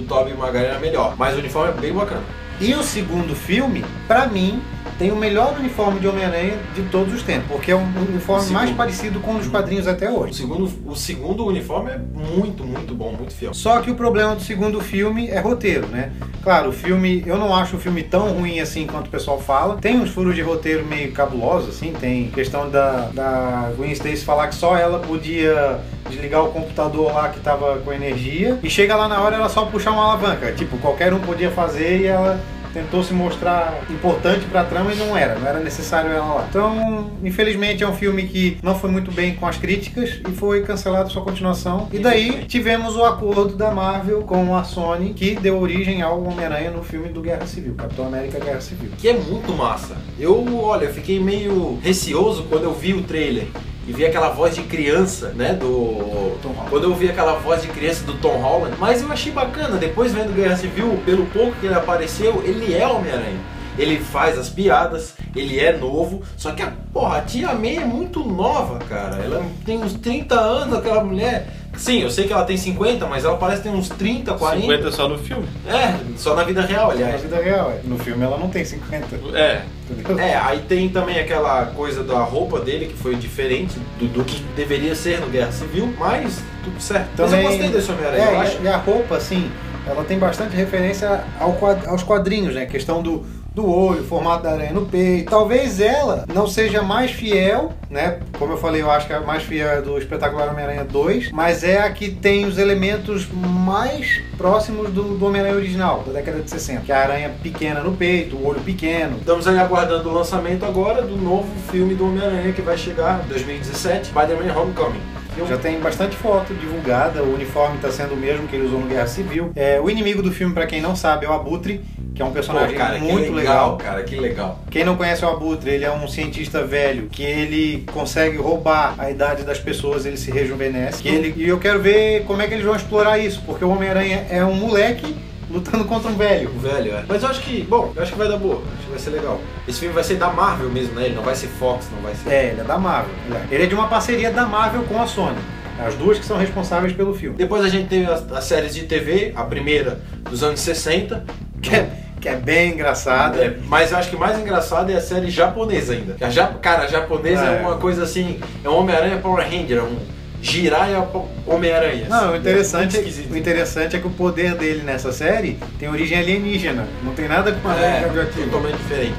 do 0.00 0.06
Tobey 0.06 0.34
Maguire 0.34 0.66
era 0.66 0.78
melhor. 0.78 1.14
Mas 1.18 1.34
o 1.34 1.38
uniforme 1.38 1.72
é 1.76 1.80
bem 1.80 1.92
bacana. 1.92 2.22
E 2.60 2.74
o 2.74 2.82
segundo 2.82 3.36
filme, 3.36 3.84
pra 4.08 4.26
mim, 4.26 4.60
tem 4.98 5.12
o 5.12 5.16
melhor 5.16 5.54
uniforme 5.60 6.00
de 6.00 6.08
Homem-Aranha 6.08 6.54
de 6.74 6.82
todos 6.90 7.14
os 7.14 7.22
tempos, 7.22 7.46
porque 7.52 7.70
é 7.70 7.76
um 7.76 7.84
uniforme 8.08 8.48
O 8.48 8.52
mais 8.52 8.64
segundo. 8.66 8.76
parecido 8.76 9.20
com 9.20 9.36
o 9.36 9.38
dos 9.38 9.46
quadrinhos 9.46 9.86
até 9.86 10.10
O 10.10 10.18
hoje. 10.22 10.34
segundo, 10.34 10.68
o 10.84 10.96
segundo 10.96 11.46
uniforme 11.46 11.92
é 11.92 11.98
muito, 11.98 12.64
muito 12.64 12.96
bom, 12.96 13.12
muito 13.12 13.32
fiel. 13.32 13.54
Só 13.54 13.80
que 13.80 13.92
o 13.92 13.94
problema 13.94 14.34
do 14.34 14.42
segundo 14.42 14.80
filme 14.80 15.28
é 15.28 15.38
roteiro, 15.38 15.86
né? 15.86 16.10
Claro, 16.42 16.70
o 16.70 16.72
filme, 16.72 17.22
eu 17.24 17.36
não 17.38 17.54
acho 17.54 17.76
o 17.76 17.78
filme 17.78 18.02
tão 18.02 18.32
ruim 18.32 18.58
assim 18.58 18.88
quanto 18.88 19.06
o 19.06 19.10
pessoal 19.10 19.38
fala. 19.40 19.76
Tem 19.76 19.96
uns 20.00 20.10
furos 20.10 20.34
de 20.34 20.42
roteiro 20.42 20.84
meio 20.84 21.12
cabulosos, 21.12 21.76
assim. 21.76 21.92
Tem 21.92 22.26
questão 22.30 22.68
da, 22.68 23.08
da 23.14 23.70
Gwen 23.76 23.92
Stacy 23.92 24.24
falar 24.24 24.48
que 24.48 24.56
só 24.56 24.76
ela 24.76 24.98
podia 24.98 25.78
desligar 26.08 26.44
o 26.44 26.52
computador 26.52 27.12
lá 27.12 27.28
que 27.28 27.40
tava 27.40 27.78
com 27.78 27.92
energia. 27.92 28.58
E 28.62 28.70
chega 28.70 28.96
lá 28.96 29.08
na 29.08 29.20
hora 29.20 29.36
ela 29.36 29.48
só 29.48 29.64
puxar 29.66 29.92
uma 29.92 30.04
alavanca. 30.04 30.52
Tipo, 30.52 30.78
qualquer 30.78 31.12
um 31.12 31.20
podia 31.20 31.50
fazer 31.50 32.00
e 32.00 32.06
ela 32.06 32.40
tentou 32.72 33.02
se 33.02 33.12
mostrar 33.12 33.80
importante 33.90 34.44
pra 34.46 34.64
trama 34.64 34.92
e 34.92 34.96
não 34.96 35.16
era, 35.16 35.38
não 35.38 35.46
era 35.46 35.60
necessário 35.60 36.10
ela 36.10 36.34
lá. 36.34 36.46
Então, 36.48 37.10
infelizmente 37.24 37.82
é 37.82 37.88
um 37.88 37.94
filme 37.94 38.24
que 38.24 38.58
não 38.62 38.74
foi 38.78 38.90
muito 38.90 39.10
bem 39.10 39.34
com 39.34 39.46
as 39.46 39.56
críticas 39.56 40.20
e 40.28 40.32
foi 40.32 40.62
cancelado 40.62 41.10
sua 41.10 41.22
continuação. 41.22 41.88
E 41.92 41.98
daí 41.98 42.44
tivemos 42.46 42.96
o 42.96 43.04
acordo 43.04 43.56
da 43.56 43.70
Marvel 43.70 44.22
com 44.22 44.56
a 44.56 44.64
Sony 44.64 45.12
que 45.14 45.34
deu 45.34 45.60
origem 45.60 46.02
ao 46.02 46.22
Homem-Aranha 46.22 46.70
no 46.70 46.82
filme 46.82 47.08
do 47.08 47.20
Guerra 47.20 47.46
Civil, 47.46 47.74
Capitão 47.74 48.06
América 48.06 48.38
Guerra 48.38 48.60
Civil. 48.60 48.90
Que 48.98 49.08
é 49.08 49.14
muito 49.14 49.52
massa. 49.52 49.96
Eu, 50.18 50.46
olha, 50.56 50.88
fiquei 50.88 51.18
meio 51.18 51.78
receoso 51.82 52.44
quando 52.44 52.64
eu 52.64 52.74
vi 52.74 52.94
o 52.94 53.02
trailer. 53.02 53.46
E 53.88 53.92
vi 53.92 54.04
aquela 54.04 54.28
voz 54.28 54.54
de 54.54 54.64
criança, 54.64 55.30
né, 55.30 55.54
do... 55.54 56.36
Quando 56.68 56.84
eu 56.84 56.94
vi 56.94 57.08
aquela 57.08 57.38
voz 57.38 57.62
de 57.62 57.68
criança 57.68 58.04
do 58.04 58.12
Tom 58.18 58.36
Holland. 58.36 58.76
Mas 58.78 59.00
eu 59.00 59.10
achei 59.10 59.32
bacana, 59.32 59.78
depois 59.78 60.12
vendo 60.12 60.34
Guerra 60.34 60.58
Civil, 60.58 61.00
pelo 61.06 61.24
pouco 61.28 61.52
que 61.58 61.64
ele 61.64 61.74
apareceu, 61.74 62.42
ele 62.44 62.74
é 62.74 62.86
Homem-Aranha. 62.86 63.40
Ele 63.78 63.98
faz 63.98 64.38
as 64.38 64.50
piadas, 64.50 65.14
ele 65.34 65.58
é 65.58 65.72
novo, 65.72 66.22
só 66.36 66.52
que 66.52 66.60
a, 66.60 66.70
porra, 66.92 67.16
a 67.16 67.20
tia 67.22 67.54
May 67.54 67.76
é 67.76 67.84
muito 67.86 68.22
nova, 68.22 68.78
cara. 68.80 69.16
Ela 69.24 69.42
tem 69.64 69.78
uns 69.78 69.94
30 69.94 70.38
anos, 70.38 70.76
aquela 70.76 71.02
mulher. 71.02 71.48
Sim, 71.78 72.00
eu 72.02 72.10
sei 72.10 72.26
que 72.26 72.32
ela 72.32 72.44
tem 72.44 72.56
50, 72.56 73.06
mas 73.06 73.24
ela 73.24 73.36
parece 73.36 73.62
ter 73.62 73.68
uns 73.70 73.88
30, 73.88 74.34
40. 74.34 74.60
50 74.62 74.90
só 74.92 75.08
no 75.08 75.16
filme. 75.16 75.46
É, 75.66 75.94
só 76.16 76.34
na 76.34 76.42
vida 76.42 76.60
real, 76.62 76.88
Na 76.88 76.92
aliás. 76.94 77.22
vida 77.22 77.36
real, 77.40 77.70
é. 77.70 77.80
no 77.84 77.96
filme 77.98 78.24
ela 78.24 78.36
não 78.36 78.48
tem 78.48 78.64
50. 78.64 79.06
É. 79.34 79.62
Entendeu? 79.90 80.18
É, 80.18 80.36
aí 80.36 80.58
tem 80.68 80.88
também 80.88 81.18
aquela 81.18 81.66
coisa 81.66 82.02
da 82.02 82.18
roupa 82.18 82.60
dele 82.60 82.86
que 82.86 82.94
foi 82.94 83.14
diferente 83.14 83.78
do, 83.98 84.06
do 84.08 84.24
que 84.24 84.42
deveria 84.56 84.94
ser 84.94 85.20
no 85.20 85.28
Guerra 85.28 85.52
Civil, 85.52 85.94
mas 85.98 86.42
tudo 86.64 86.80
certo. 86.80 87.08
mas 87.16 87.32
eu 87.32 87.42
gostei 87.42 87.68
desse 87.70 87.90
Homem-Aranha, 87.92 88.22
É, 88.24 88.28
eu 88.28 88.32
e 88.32 88.36
a- 88.36 88.40
acho. 88.42 88.62
E 88.62 88.68
a 88.68 88.76
roupa, 88.76 89.16
assim, 89.16 89.50
ela 89.86 90.04
tem 90.04 90.18
bastante 90.18 90.54
referência 90.56 91.24
ao 91.40 91.56
aos 91.86 92.02
quadrinhos, 92.02 92.54
né? 92.54 92.66
Questão 92.66 93.00
do, 93.02 93.24
do 93.54 93.68
olho, 93.68 94.04
formato 94.04 94.44
da 94.44 94.52
aranha 94.52 94.72
no 94.72 94.86
peito. 94.86 95.30
Talvez 95.30 95.80
ela 95.80 96.24
não 96.32 96.46
seja 96.46 96.82
mais 96.82 97.10
fiel, 97.10 97.72
né? 97.90 98.20
Como 98.38 98.52
eu 98.52 98.56
falei, 98.56 98.82
eu 98.82 98.90
acho 98.90 99.06
que 99.06 99.12
a 99.12 99.20
mais 99.20 99.42
fiel 99.42 99.68
é 99.68 99.82
do 99.82 99.98
Espetacular 99.98 100.50
Homem-Aranha 100.50 100.84
2, 100.84 101.32
mas 101.32 101.64
é 101.64 101.80
a 101.80 101.90
que 101.90 102.10
tem 102.10 102.46
os 102.46 102.58
elementos 102.58 103.28
mais 103.32 104.20
próximos 104.36 104.90
do, 104.90 105.16
do 105.16 105.26
Homem-Aranha 105.26 105.56
original, 105.56 106.04
da 106.06 106.12
década 106.12 106.40
de 106.40 106.50
60. 106.50 106.82
Que 106.82 106.92
é 106.92 106.94
a 106.94 107.00
aranha 107.00 107.30
pequena 107.42 107.80
no 107.80 107.92
peito, 107.92 108.36
o 108.36 108.46
olho 108.46 108.60
pequeno. 108.60 109.16
Estamos 109.18 109.48
aí 109.48 109.58
aguardando 109.58 110.08
o 110.08 110.12
lançamento 110.12 110.64
agora 110.64 111.02
do 111.02 111.16
novo 111.16 111.48
filme 111.70 111.94
do 111.94 112.06
Homem-Aranha 112.06 112.52
que 112.52 112.62
vai 112.62 112.76
chegar 112.76 113.24
em 113.24 113.28
2017, 113.28 114.08
Spider-Man 114.08 114.56
Homecoming. 114.56 115.18
Já 115.46 115.56
tem 115.56 115.78
bastante 115.78 116.16
foto 116.16 116.52
divulgada, 116.54 117.22
o 117.22 117.34
uniforme 117.34 117.76
está 117.76 117.92
sendo 117.92 118.14
o 118.14 118.16
mesmo 118.16 118.48
que 118.48 118.56
ele 118.56 118.66
usou 118.66 118.80
no 118.80 118.86
Guerra 118.86 119.06
Civil. 119.06 119.52
É, 119.54 119.80
o 119.80 119.88
inimigo 119.88 120.20
do 120.20 120.32
filme, 120.32 120.52
para 120.52 120.66
quem 120.66 120.80
não 120.80 120.96
sabe, 120.96 121.26
é 121.26 121.28
o 121.28 121.32
Abutre, 121.32 121.80
que 122.18 122.22
é 122.22 122.24
um 122.24 122.30
Pô, 122.30 122.34
personagem 122.34 122.76
cara, 122.76 122.98
muito 122.98 123.26
que 123.26 123.30
legal. 123.30 123.76
legal, 123.76 123.76
cara, 123.76 124.02
que 124.02 124.16
legal. 124.16 124.58
Quem 124.68 124.84
não 124.84 124.96
conhece 124.96 125.24
o 125.24 125.28
Abutre, 125.28 125.70
ele 125.70 125.84
é 125.84 125.92
um 125.92 126.08
cientista 126.08 126.64
velho 126.64 127.08
que 127.08 127.22
ele 127.22 127.84
consegue 127.92 128.36
roubar 128.38 128.96
a 128.98 129.08
idade 129.08 129.44
das 129.44 129.60
pessoas, 129.60 130.04
ele 130.04 130.16
se 130.16 130.28
rejuvenesce. 130.32 131.06
Ele, 131.06 131.32
e 131.36 131.48
eu 131.48 131.60
quero 131.60 131.80
ver 131.80 132.24
como 132.24 132.42
é 132.42 132.48
que 132.48 132.54
eles 132.54 132.64
vão 132.64 132.74
explorar 132.74 133.20
isso, 133.20 133.40
porque 133.46 133.64
o 133.64 133.68
Homem-Aranha 133.70 134.26
é 134.30 134.44
um 134.44 134.54
moleque 134.54 135.14
lutando 135.48 135.84
contra 135.84 136.10
um 136.10 136.16
velho. 136.16 136.50
O 136.50 136.58
velho, 136.58 136.92
é. 136.92 137.04
Mas 137.06 137.22
eu 137.22 137.28
acho 137.28 137.40
que, 137.40 137.62
bom, 137.62 137.92
eu 137.94 138.02
acho 138.02 138.10
que 138.10 138.18
vai 138.18 138.28
dar 138.28 138.36
boa, 138.36 138.56
acho 138.56 138.84
que 138.86 138.90
vai 138.90 138.98
ser 138.98 139.10
legal. 139.10 139.40
Esse 139.68 139.78
filme 139.78 139.94
vai 139.94 140.02
ser 140.02 140.16
da 140.16 140.28
Marvel 140.28 140.70
mesmo, 140.70 140.96
né? 140.96 141.04
Ele 141.04 141.14
não 141.14 141.22
vai 141.22 141.36
ser 141.36 141.46
Fox, 141.46 141.86
não 141.94 142.02
vai 142.02 142.16
ser. 142.16 142.30
É, 142.30 142.46
ele 142.46 142.62
é 142.62 142.64
da 142.64 142.78
Marvel. 142.78 143.14
Ele 143.48 143.62
é 143.62 143.66
de 143.66 143.76
uma 143.76 143.86
parceria 143.86 144.32
da 144.32 144.44
Marvel 144.44 144.82
com 144.88 145.00
a 145.00 145.06
Sony. 145.06 145.38
As 145.78 145.94
duas 145.94 146.18
que 146.18 146.24
são 146.26 146.36
responsáveis 146.36 146.92
pelo 146.92 147.14
filme. 147.14 147.36
Depois 147.36 147.64
a 147.64 147.68
gente 147.68 147.86
teve 147.86 148.10
as, 148.10 148.28
as 148.32 148.42
séries 148.42 148.74
de 148.74 148.82
TV, 148.82 149.32
a 149.36 149.44
primeira 149.44 150.00
dos 150.28 150.42
anos 150.42 150.58
60, 150.58 151.24
Que 151.62 151.74
é, 151.74 151.90
que 152.20 152.28
é 152.28 152.34
bem 152.34 152.72
engraçada. 152.72 153.38
É, 153.42 153.56
mas 153.66 153.92
eu 153.92 153.98
acho 153.98 154.10
que 154.10 154.16
mais 154.16 154.38
engraçado 154.38 154.90
é 154.90 154.94
a 154.96 155.00
série 155.00 155.30
japonesa 155.30 155.92
ainda. 155.92 156.16
A 156.20 156.30
ja- 156.30 156.48
cara, 156.60 156.84
a 156.84 156.86
japonesa 156.86 157.42
é. 157.44 157.56
É. 157.58 157.60
uma 157.60 157.76
coisa 157.76 158.02
assim, 158.02 158.40
é 158.64 158.68
um 158.68 158.76
Homem-Aranha 158.76 159.18
Power 159.18 159.44
Ranger, 159.44 159.78
é 159.78 159.82
um 159.82 159.96
Jiraiya 160.40 161.06
Homem-Aranha. 161.46 162.06
Não, 162.08 162.32
o 162.32 162.36
interessante, 162.36 162.96
É 162.96 163.00
o 163.32 163.36
interessante 163.36 163.96
é 163.96 163.98
que 163.98 164.06
o 164.06 164.10
poder 164.10 164.54
dele 164.54 164.82
nessa 164.84 165.12
série 165.12 165.58
tem 165.78 165.88
origem 165.88 166.16
alienígena. 166.18 166.86
Não 167.02 167.12
tem 167.12 167.26
nada 167.26 167.52
com 167.52 167.68
a 167.68 167.74
é, 167.74 168.00
radioativa. 168.00 168.44
totalmente 168.44 168.76
diferente. 168.76 169.14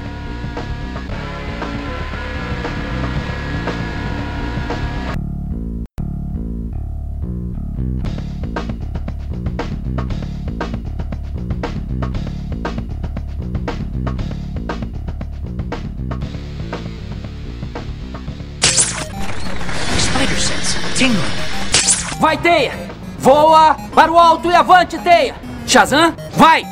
Voa 23.30 23.78
para 23.94 24.12
o 24.12 24.18
alto 24.18 24.50
e 24.50 24.56
avante, 24.56 24.98
Teia! 24.98 25.36
Shazam, 25.68 26.16
vai! 26.32 26.66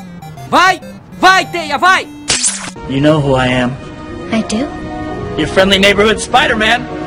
Vai! 0.50 0.80
Vai, 1.20 1.46
Teia, 1.46 1.78
vai! 1.78 2.08
You 2.90 3.00
know 3.00 3.20
who 3.20 3.36
I 3.36 3.46
am. 3.46 3.70
I 4.32 4.42
do. 4.42 4.66
Your 5.40 5.46
friendly 5.46 5.78
neighborhood 5.78 6.18
Spider-Man. 6.20 6.97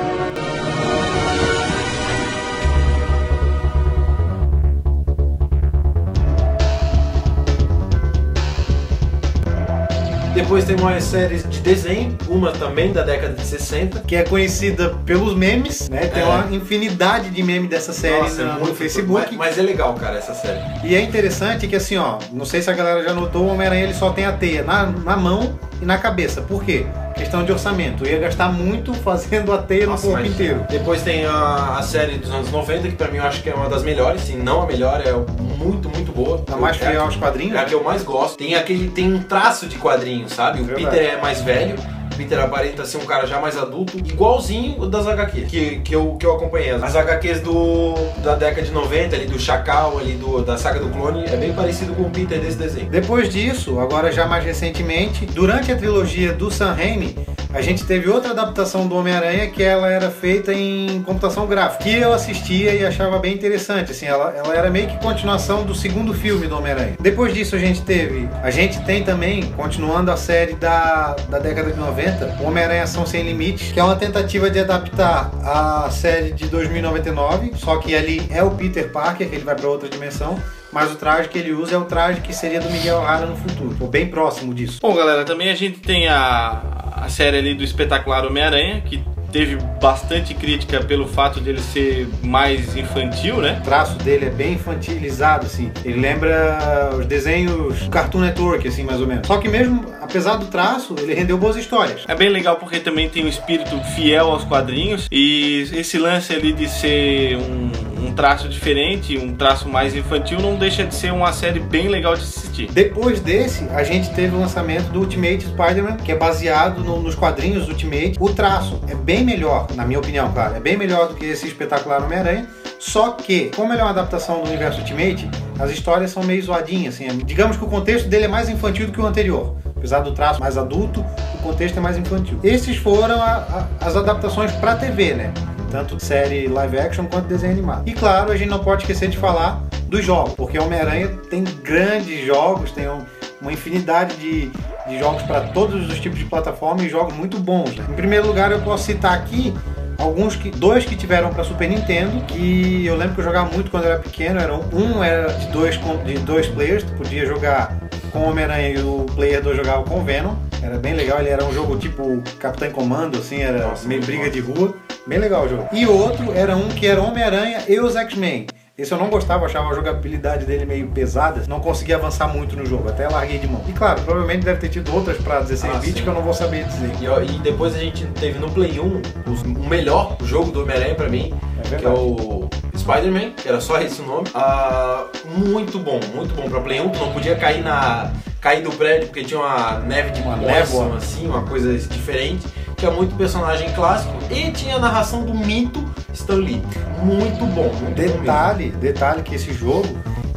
Depois 10.51 10.65
tem 10.65 10.75
umas 10.75 11.05
séries 11.05 11.49
de 11.49 11.61
desenho, 11.61 12.17
uma 12.27 12.51
também 12.51 12.91
da 12.91 13.03
década 13.03 13.33
de 13.35 13.41
60. 13.45 14.01
Que 14.01 14.17
é 14.17 14.23
conhecida 14.23 14.89
pelos 15.05 15.33
memes, 15.33 15.87
né? 15.87 16.07
Tem 16.07 16.21
É. 16.21 16.25
uma 16.25 16.53
infinidade 16.53 17.29
de 17.29 17.41
memes 17.41 17.69
dessa 17.69 17.93
série 17.93 18.21
Nossa, 18.21 18.41
é 18.41 18.45
no 18.45 18.53
muito- 18.59 18.75
Facebook. 18.75 19.27
Mas, 19.29 19.37
mas 19.37 19.57
é 19.57 19.61
legal, 19.61 19.93
cara, 19.93 20.17
essa 20.17 20.33
série. 20.33 20.59
E 20.83 20.93
é 20.93 20.99
interessante 20.99 21.67
que 21.69 21.75
assim, 21.77 21.95
ó, 21.95 22.17
não 22.33 22.43
sei 22.43 22.61
se 22.61 22.69
a 22.69 22.73
galera 22.73 23.01
já 23.01 23.13
notou, 23.13 23.43
o 23.45 23.47
Homem-Aranha 23.47 23.85
ele 23.85 23.93
só 23.93 24.09
tem 24.11 24.25
a 24.25 24.33
teia 24.33 24.61
na, 24.61 24.87
na 24.87 25.15
mão 25.15 25.57
e 25.81 25.85
na 25.85 25.97
cabeça. 25.97 26.41
Por 26.41 26.65
quê? 26.65 26.85
Questão 27.31 27.45
de 27.45 27.51
orçamento. 27.53 28.05
Ia 28.05 28.19
gastar 28.19 28.51
muito 28.51 28.93
fazendo 28.93 29.53
a 29.53 29.57
teia 29.57 29.87
Nossa, 29.87 30.05
no 30.05 30.11
corpo 30.11 30.25
mas- 30.27 30.33
inteiro. 30.35 30.65
Depois 30.69 31.01
tem 31.01 31.25
a, 31.25 31.77
a 31.79 31.81
série 31.81 32.17
dos 32.17 32.29
anos 32.29 32.51
90, 32.51 32.89
que 32.89 32.95
pra 32.95 33.07
mim 33.07 33.19
eu 33.19 33.23
acho 33.23 33.41
que 33.41 33.49
é 33.49 33.53
uma 33.55 33.69
das 33.69 33.83
melhores, 33.83 34.19
se 34.23 34.33
não 34.35 34.63
a 34.63 34.65
melhor, 34.65 34.99
é 34.99 35.13
muito, 35.57 35.87
muito 35.89 36.11
boa. 36.11 36.43
A 36.51 36.57
mais 36.57 36.75
É 36.81 36.89
fiel 36.89 37.03
aos 37.03 37.15
quadrinhos. 37.15 37.55
É 37.55 37.59
a 37.59 37.63
que 37.63 37.73
eu 37.73 37.81
mais 37.81 38.03
gosto. 38.03 38.37
Tem 38.37 38.53
aquele 38.55 38.89
tem 38.89 39.13
um 39.13 39.23
traço 39.23 39.65
de 39.67 39.77
quadrinho, 39.77 40.27
sabe? 40.27 40.59
O 40.61 40.65
Verdade. 40.65 40.89
Peter 40.97 41.13
é 41.13 41.21
mais 41.21 41.39
velho, 41.39 41.75
Peter 42.21 42.39
aparenta 42.39 42.85
ser 42.85 42.97
um 42.97 43.05
cara 43.05 43.25
já 43.25 43.39
mais 43.39 43.57
adulto, 43.57 43.97
igualzinho 43.97 44.85
das 44.85 45.07
HQs 45.07 45.49
que, 45.49 45.79
que, 45.79 45.95
eu, 45.95 46.15
que 46.19 46.25
eu 46.25 46.35
acompanhei. 46.35 46.69
As 46.69 46.95
HQs 46.95 47.41
do, 47.41 47.95
da 48.21 48.35
década 48.35 48.61
de 48.61 48.71
90, 48.71 49.15
ali 49.15 49.25
do 49.25 49.39
Chacal, 49.39 49.97
ali 49.97 50.13
do, 50.13 50.43
da 50.43 50.55
saga 50.55 50.79
do 50.79 50.89
clone, 50.89 51.25
é 51.25 51.35
bem 51.35 51.51
parecido 51.51 51.93
com 51.93 52.03
o 52.03 52.09
Peter 52.11 52.39
desse 52.39 52.57
desenho. 52.57 52.89
Depois 52.91 53.27
disso, 53.27 53.79
agora 53.79 54.11
já 54.11 54.27
mais 54.27 54.45
recentemente, 54.45 55.25
durante 55.25 55.71
a 55.71 55.75
trilogia 55.75 56.31
do 56.31 56.51
Sam 56.51 56.73
Raimi, 56.73 57.15
a 57.53 57.61
gente 57.61 57.85
teve 57.85 58.09
outra 58.09 58.31
adaptação 58.31 58.87
do 58.87 58.95
Homem-Aranha 58.95 59.49
que 59.49 59.61
ela 59.61 59.89
era 59.89 60.09
feita 60.09 60.53
em 60.53 61.01
computação 61.03 61.45
gráfica, 61.47 61.83
que 61.83 61.93
eu 61.93 62.13
assistia 62.13 62.73
e 62.73 62.85
achava 62.85 63.19
bem 63.19 63.33
interessante, 63.33 63.91
assim, 63.91 64.05
ela, 64.05 64.33
ela 64.35 64.55
era 64.55 64.69
meio 64.69 64.87
que 64.87 64.97
continuação 64.99 65.63
do 65.63 65.75
segundo 65.75 66.13
filme 66.13 66.47
do 66.47 66.57
Homem-Aranha. 66.57 66.95
Depois 66.99 67.33
disso 67.33 67.55
a 67.55 67.59
gente 67.59 67.81
teve, 67.81 68.29
a 68.41 68.49
gente 68.49 68.83
tem 68.85 69.03
também, 69.03 69.51
continuando 69.51 70.11
a 70.11 70.17
série 70.17 70.53
da, 70.55 71.15
da 71.29 71.39
década 71.39 71.71
de 71.71 71.79
90, 71.79 72.37
o 72.41 72.47
Homem-Aranha 72.47 72.87
São 72.87 73.05
Sem 73.05 73.23
Limites, 73.23 73.71
que 73.71 73.79
é 73.79 73.83
uma 73.83 73.95
tentativa 73.95 74.49
de 74.49 74.59
adaptar 74.59 75.31
a 75.43 75.89
série 75.91 76.31
de 76.31 76.47
2099, 76.47 77.53
só 77.55 77.77
que 77.77 77.95
ali 77.95 78.27
é 78.29 78.43
o 78.43 78.51
Peter 78.51 78.91
Parker, 78.91 79.27
que 79.27 79.35
ele 79.35 79.43
vai 79.43 79.55
para 79.55 79.67
outra 79.67 79.89
dimensão, 79.89 80.39
mas 80.71 80.91
o 80.91 80.95
traje 80.95 81.29
que 81.29 81.37
ele 81.37 81.51
usa 81.51 81.75
é 81.75 81.77
o 81.77 81.85
traje 81.85 82.21
que 82.21 82.33
seria 82.33 82.59
do 82.59 82.69
Miguel 82.69 82.97
O'Hara 82.97 83.25
no 83.25 83.35
futuro, 83.35 83.75
ou 83.79 83.87
bem 83.87 84.07
próximo 84.07 84.53
disso. 84.53 84.79
Bom, 84.81 84.95
galera, 84.95 85.23
também 85.23 85.49
a 85.49 85.55
gente 85.55 85.79
tem 85.79 86.07
a, 86.07 86.61
a 86.95 87.09
série 87.09 87.37
ali 87.37 87.53
do 87.53 87.63
espetacular 87.63 88.25
Homem-Aranha, 88.25 88.81
que 88.81 89.03
teve 89.31 89.55
bastante 89.81 90.33
crítica 90.33 90.81
pelo 90.83 91.07
fato 91.07 91.39
de 91.39 91.49
ele 91.49 91.61
ser 91.61 92.07
mais 92.21 92.75
infantil, 92.75 93.37
né? 93.37 93.59
O 93.61 93.63
traço 93.63 93.97
dele 93.99 94.25
é 94.25 94.29
bem 94.29 94.53
infantilizado, 94.53 95.45
assim. 95.45 95.71
Ele 95.85 95.99
lembra 95.99 96.91
os 96.97 97.05
desenhos 97.05 97.79
do 97.79 97.89
Cartoon 97.89 98.19
Network, 98.19 98.67
assim, 98.67 98.83
mais 98.83 98.99
ou 98.99 99.07
menos. 99.07 99.25
Só 99.25 99.37
que 99.37 99.47
mesmo, 99.47 99.85
apesar 100.01 100.35
do 100.35 100.47
traço, 100.47 100.95
ele 100.99 101.13
rendeu 101.13 101.37
boas 101.37 101.55
histórias. 101.55 102.03
É 102.07 102.15
bem 102.15 102.29
legal 102.29 102.57
porque 102.57 102.79
também 102.79 103.09
tem 103.09 103.23
um 103.23 103.29
espírito 103.29 103.79
fiel 103.95 104.29
aos 104.29 104.43
quadrinhos 104.43 105.07
e 105.11 105.69
esse 105.73 105.97
lance 105.97 106.33
ali 106.33 106.51
de 106.51 106.67
ser 106.67 107.37
um, 107.37 107.71
um 108.01 108.11
traço 108.13 108.49
diferente, 108.49 109.17
um 109.17 109.33
traço 109.35 109.69
mais 109.69 109.95
infantil, 109.95 110.39
não 110.39 110.55
deixa 110.55 110.83
de 110.83 110.93
ser 110.95 111.13
uma 111.13 111.31
série 111.31 111.59
bem 111.59 111.87
legal 111.87 112.15
de 112.15 112.21
assistir. 112.23 112.69
Depois 112.71 113.19
desse, 113.19 113.65
a 113.73 113.83
gente 113.83 114.09
teve 114.11 114.35
o 114.35 114.39
lançamento 114.39 114.89
do 114.91 114.99
Ultimate 114.99 115.45
Spider-Man, 115.45 115.97
que 115.97 116.11
é 116.11 116.15
baseado 116.15 116.83
no- 116.83 116.99
nos 117.01 117.15
quadrinhos 117.15 117.65
do 117.65 117.71
Ultimate. 117.71 118.15
O 118.19 118.29
traço 118.33 118.79
é 118.87 118.95
bem 118.95 119.23
melhor, 119.23 119.67
na 119.75 119.85
minha 119.85 119.99
opinião, 119.99 120.31
claro, 120.33 120.55
é 120.55 120.59
bem 120.59 120.75
melhor 120.77 121.07
do 121.09 121.15
que 121.15 121.25
esse 121.25 121.47
espetacular 121.47 122.03
Homem-Aranha. 122.03 122.47
Só 122.79 123.11
que, 123.11 123.51
como 123.55 123.71
ele 123.71 123.79
é 123.81 123.83
uma 123.83 123.91
adaptação 123.91 124.41
do 124.41 124.47
universo 124.47 124.79
Ultimate, 124.79 125.29
as 125.59 125.69
histórias 125.69 126.09
são 126.09 126.23
meio 126.23 126.41
zoadinhas, 126.41 126.95
assim. 126.95 127.07
Digamos 127.23 127.55
que 127.55 127.63
o 127.63 127.67
contexto 127.67 128.07
dele 128.09 128.25
é 128.25 128.27
mais 128.27 128.49
infantil 128.49 128.87
do 128.87 128.91
que 128.91 128.99
o 128.99 129.05
anterior. 129.05 129.55
Apesar 129.77 129.99
do 129.99 130.11
traço 130.11 130.39
mais 130.39 130.57
adulto, 130.57 131.05
o 131.35 131.37
contexto 131.43 131.77
é 131.77 131.79
mais 131.79 131.97
infantil. 131.97 132.39
Esses 132.43 132.77
foram 132.77 133.21
a- 133.21 133.67
a- 133.81 133.85
as 133.85 133.95
adaptações 133.95 134.51
para 134.53 134.75
TV, 134.75 135.13
né? 135.13 135.31
Tanto 135.71 136.03
série 136.03 136.47
live 136.47 136.77
action 136.79 137.05
quanto 137.05 137.27
desenho 137.27 137.53
animado. 137.53 137.83
E 137.87 137.93
claro, 137.93 138.31
a 138.31 138.35
gente 138.37 138.49
não 138.49 138.59
pode 138.59 138.81
esquecer 138.83 139.07
de 139.09 139.17
falar 139.17 139.61
dos 139.87 140.03
jogos, 140.05 140.33
porque 140.35 140.59
Homem-Aranha 140.59 141.07
tem 141.29 141.43
grandes 141.63 142.25
jogos, 142.25 142.71
tem 142.71 142.87
um- 142.89 143.01
uma 143.41 143.51
infinidade 143.51 144.15
de, 144.17 144.51
de 144.87 144.99
jogos 144.99 145.21
para 145.23 145.41
todos 145.41 145.89
os 145.89 145.99
tipos 145.99 146.19
de 146.19 146.25
plataforma 146.25 146.83
e 146.83 146.89
jogos 146.89 147.13
muito 147.13 147.39
bons. 147.39 147.75
né? 147.75 147.85
Em 147.89 147.93
primeiro 147.93 148.27
lugar, 148.27 148.51
eu 148.51 148.59
posso 148.61 148.83
citar 148.85 149.13
aqui 149.13 149.53
alguns 149.97 150.35
que 150.35 150.49
dois 150.51 150.85
que 150.85 150.95
tiveram 150.95 151.29
para 151.29 151.43
Super 151.43 151.69
Nintendo 151.69 152.21
que 152.25 152.85
eu 152.85 152.95
lembro 152.95 153.13
que 153.15 153.21
eu 153.21 153.25
jogava 153.25 153.51
muito 153.51 153.69
quando 153.69 153.83
eu 153.85 153.91
era 153.91 153.99
pequeno 153.99 154.39
eram 154.39 154.61
um 154.73 155.03
era 155.03 155.31
de 155.33 155.47
dois 155.49 155.79
de 156.05 156.13
dois 156.19 156.47
players 156.47 156.83
tu 156.83 156.91
podia 156.93 157.23
jogar 157.23 157.77
com 158.11 158.19
o 158.19 158.29
Homem-Aranha 158.29 158.69
e 158.69 158.79
o 158.79 159.05
player 159.13 159.43
2 159.43 159.55
jogava 159.57 159.83
com 159.83 159.99
o 159.99 160.03
Venom 160.03 160.33
era 160.63 160.77
bem 160.79 160.95
legal 160.95 161.19
ele 161.19 161.29
era 161.29 161.45
um 161.45 161.53
jogo 161.53 161.77
tipo 161.77 162.19
Capitão 162.39 162.71
Comando 162.71 163.19
assim 163.19 163.41
era 163.41 163.67
Nossa, 163.67 163.87
meio 163.87 164.01
briga 164.03 164.23
bom. 164.25 164.29
de 164.31 164.39
rua 164.39 164.75
bem 165.07 165.19
legal 165.19 165.45
o 165.45 165.49
jogo 165.49 165.67
e 165.73 165.85
outro 165.85 166.31
era 166.33 166.55
um 166.55 166.67
que 166.69 166.85
era 166.87 167.01
Homem-Aranha 167.01 167.63
e 167.67 167.79
os 167.79 167.95
X-Men 167.95 168.47
esse 168.77 168.91
eu 168.91 168.97
não 168.97 169.09
gostava, 169.09 169.45
achava 169.45 169.69
a 169.69 169.75
jogabilidade 169.75 170.43
dele 170.45 170.65
meio 170.65 170.87
pesada, 170.87 171.43
não 171.47 171.59
conseguia 171.59 171.97
avançar 171.97 172.27
muito 172.27 172.55
no 172.55 172.65
jogo, 172.65 172.89
até 172.89 173.07
larguei 173.07 173.37
de 173.37 173.45
mão. 173.45 173.61
E 173.67 173.73
claro, 173.73 174.01
provavelmente 174.01 174.43
deve 174.43 174.59
ter 174.59 174.69
tido 174.69 174.91
outras 174.95 175.17
para 175.17 175.41
16 175.41 175.71
Ah, 175.75 175.77
bits 175.77 175.97
sim. 175.97 176.01
que 176.03 176.07
eu 176.09 176.13
não 176.15 176.23
vou 176.23 176.33
saber 176.33 176.63
dizer. 176.63 176.89
E, 176.99 177.35
e 177.35 177.39
depois 177.39 177.75
a 177.75 177.77
gente 177.77 178.07
teve 178.19 178.39
no 178.39 178.49
Play 178.49 178.79
1 178.79 179.01
os- 179.31 179.41
o 179.43 179.69
melhor 179.69 180.17
jogo 180.23 180.49
do 180.51 180.63
Homem-Aranha 180.63 180.95
pra 180.95 181.09
mim, 181.09 181.31
É 181.71 181.75
que 181.75 181.85
é 181.85 181.89
o 181.89 182.49
Spider-Man, 182.75 183.31
que 183.37 183.47
era 183.47 183.61
só 183.61 183.79
esse 183.79 184.01
o 184.01 184.05
nome. 184.05 184.27
Ah, 184.33 185.05
muito 185.25 185.77
bom, 185.77 185.99
muito 186.15 186.33
bom 186.33 186.49
pra 186.49 186.59
Play 186.61 186.79
1, 186.81 186.89
tu 186.89 186.97
não 186.99 187.11
podia 187.11 187.35
cair 187.35 187.61
na 187.63 188.09
cair 188.39 188.63
do 188.63 188.71
prédio 188.71 189.09
porque 189.09 189.23
tinha 189.23 189.39
uma 189.39 189.77
neve 189.81 190.09
de 190.09 190.21
Uma 190.21 190.37
névoa. 190.37 190.95
assim, 190.95 191.27
uma 191.27 191.43
coisa 191.43 191.71
diferente. 191.77 192.47
Tinha 192.81 192.89
muito 192.89 193.15
personagem 193.15 193.71
clássico 193.73 194.11
e 194.31 194.49
tinha 194.51 194.77
a 194.77 194.79
narração 194.79 195.23
do 195.23 195.35
mito 195.35 195.85
Stan 196.11 196.37
Lee. 196.37 196.63
Muito 197.03 197.45
bom, 197.45 197.71
muito 197.71 197.85
bom. 197.85 197.93
Detalhe, 197.93 198.71
detalhe 198.71 199.21
que 199.21 199.35
esse 199.35 199.53
jogo 199.53 199.87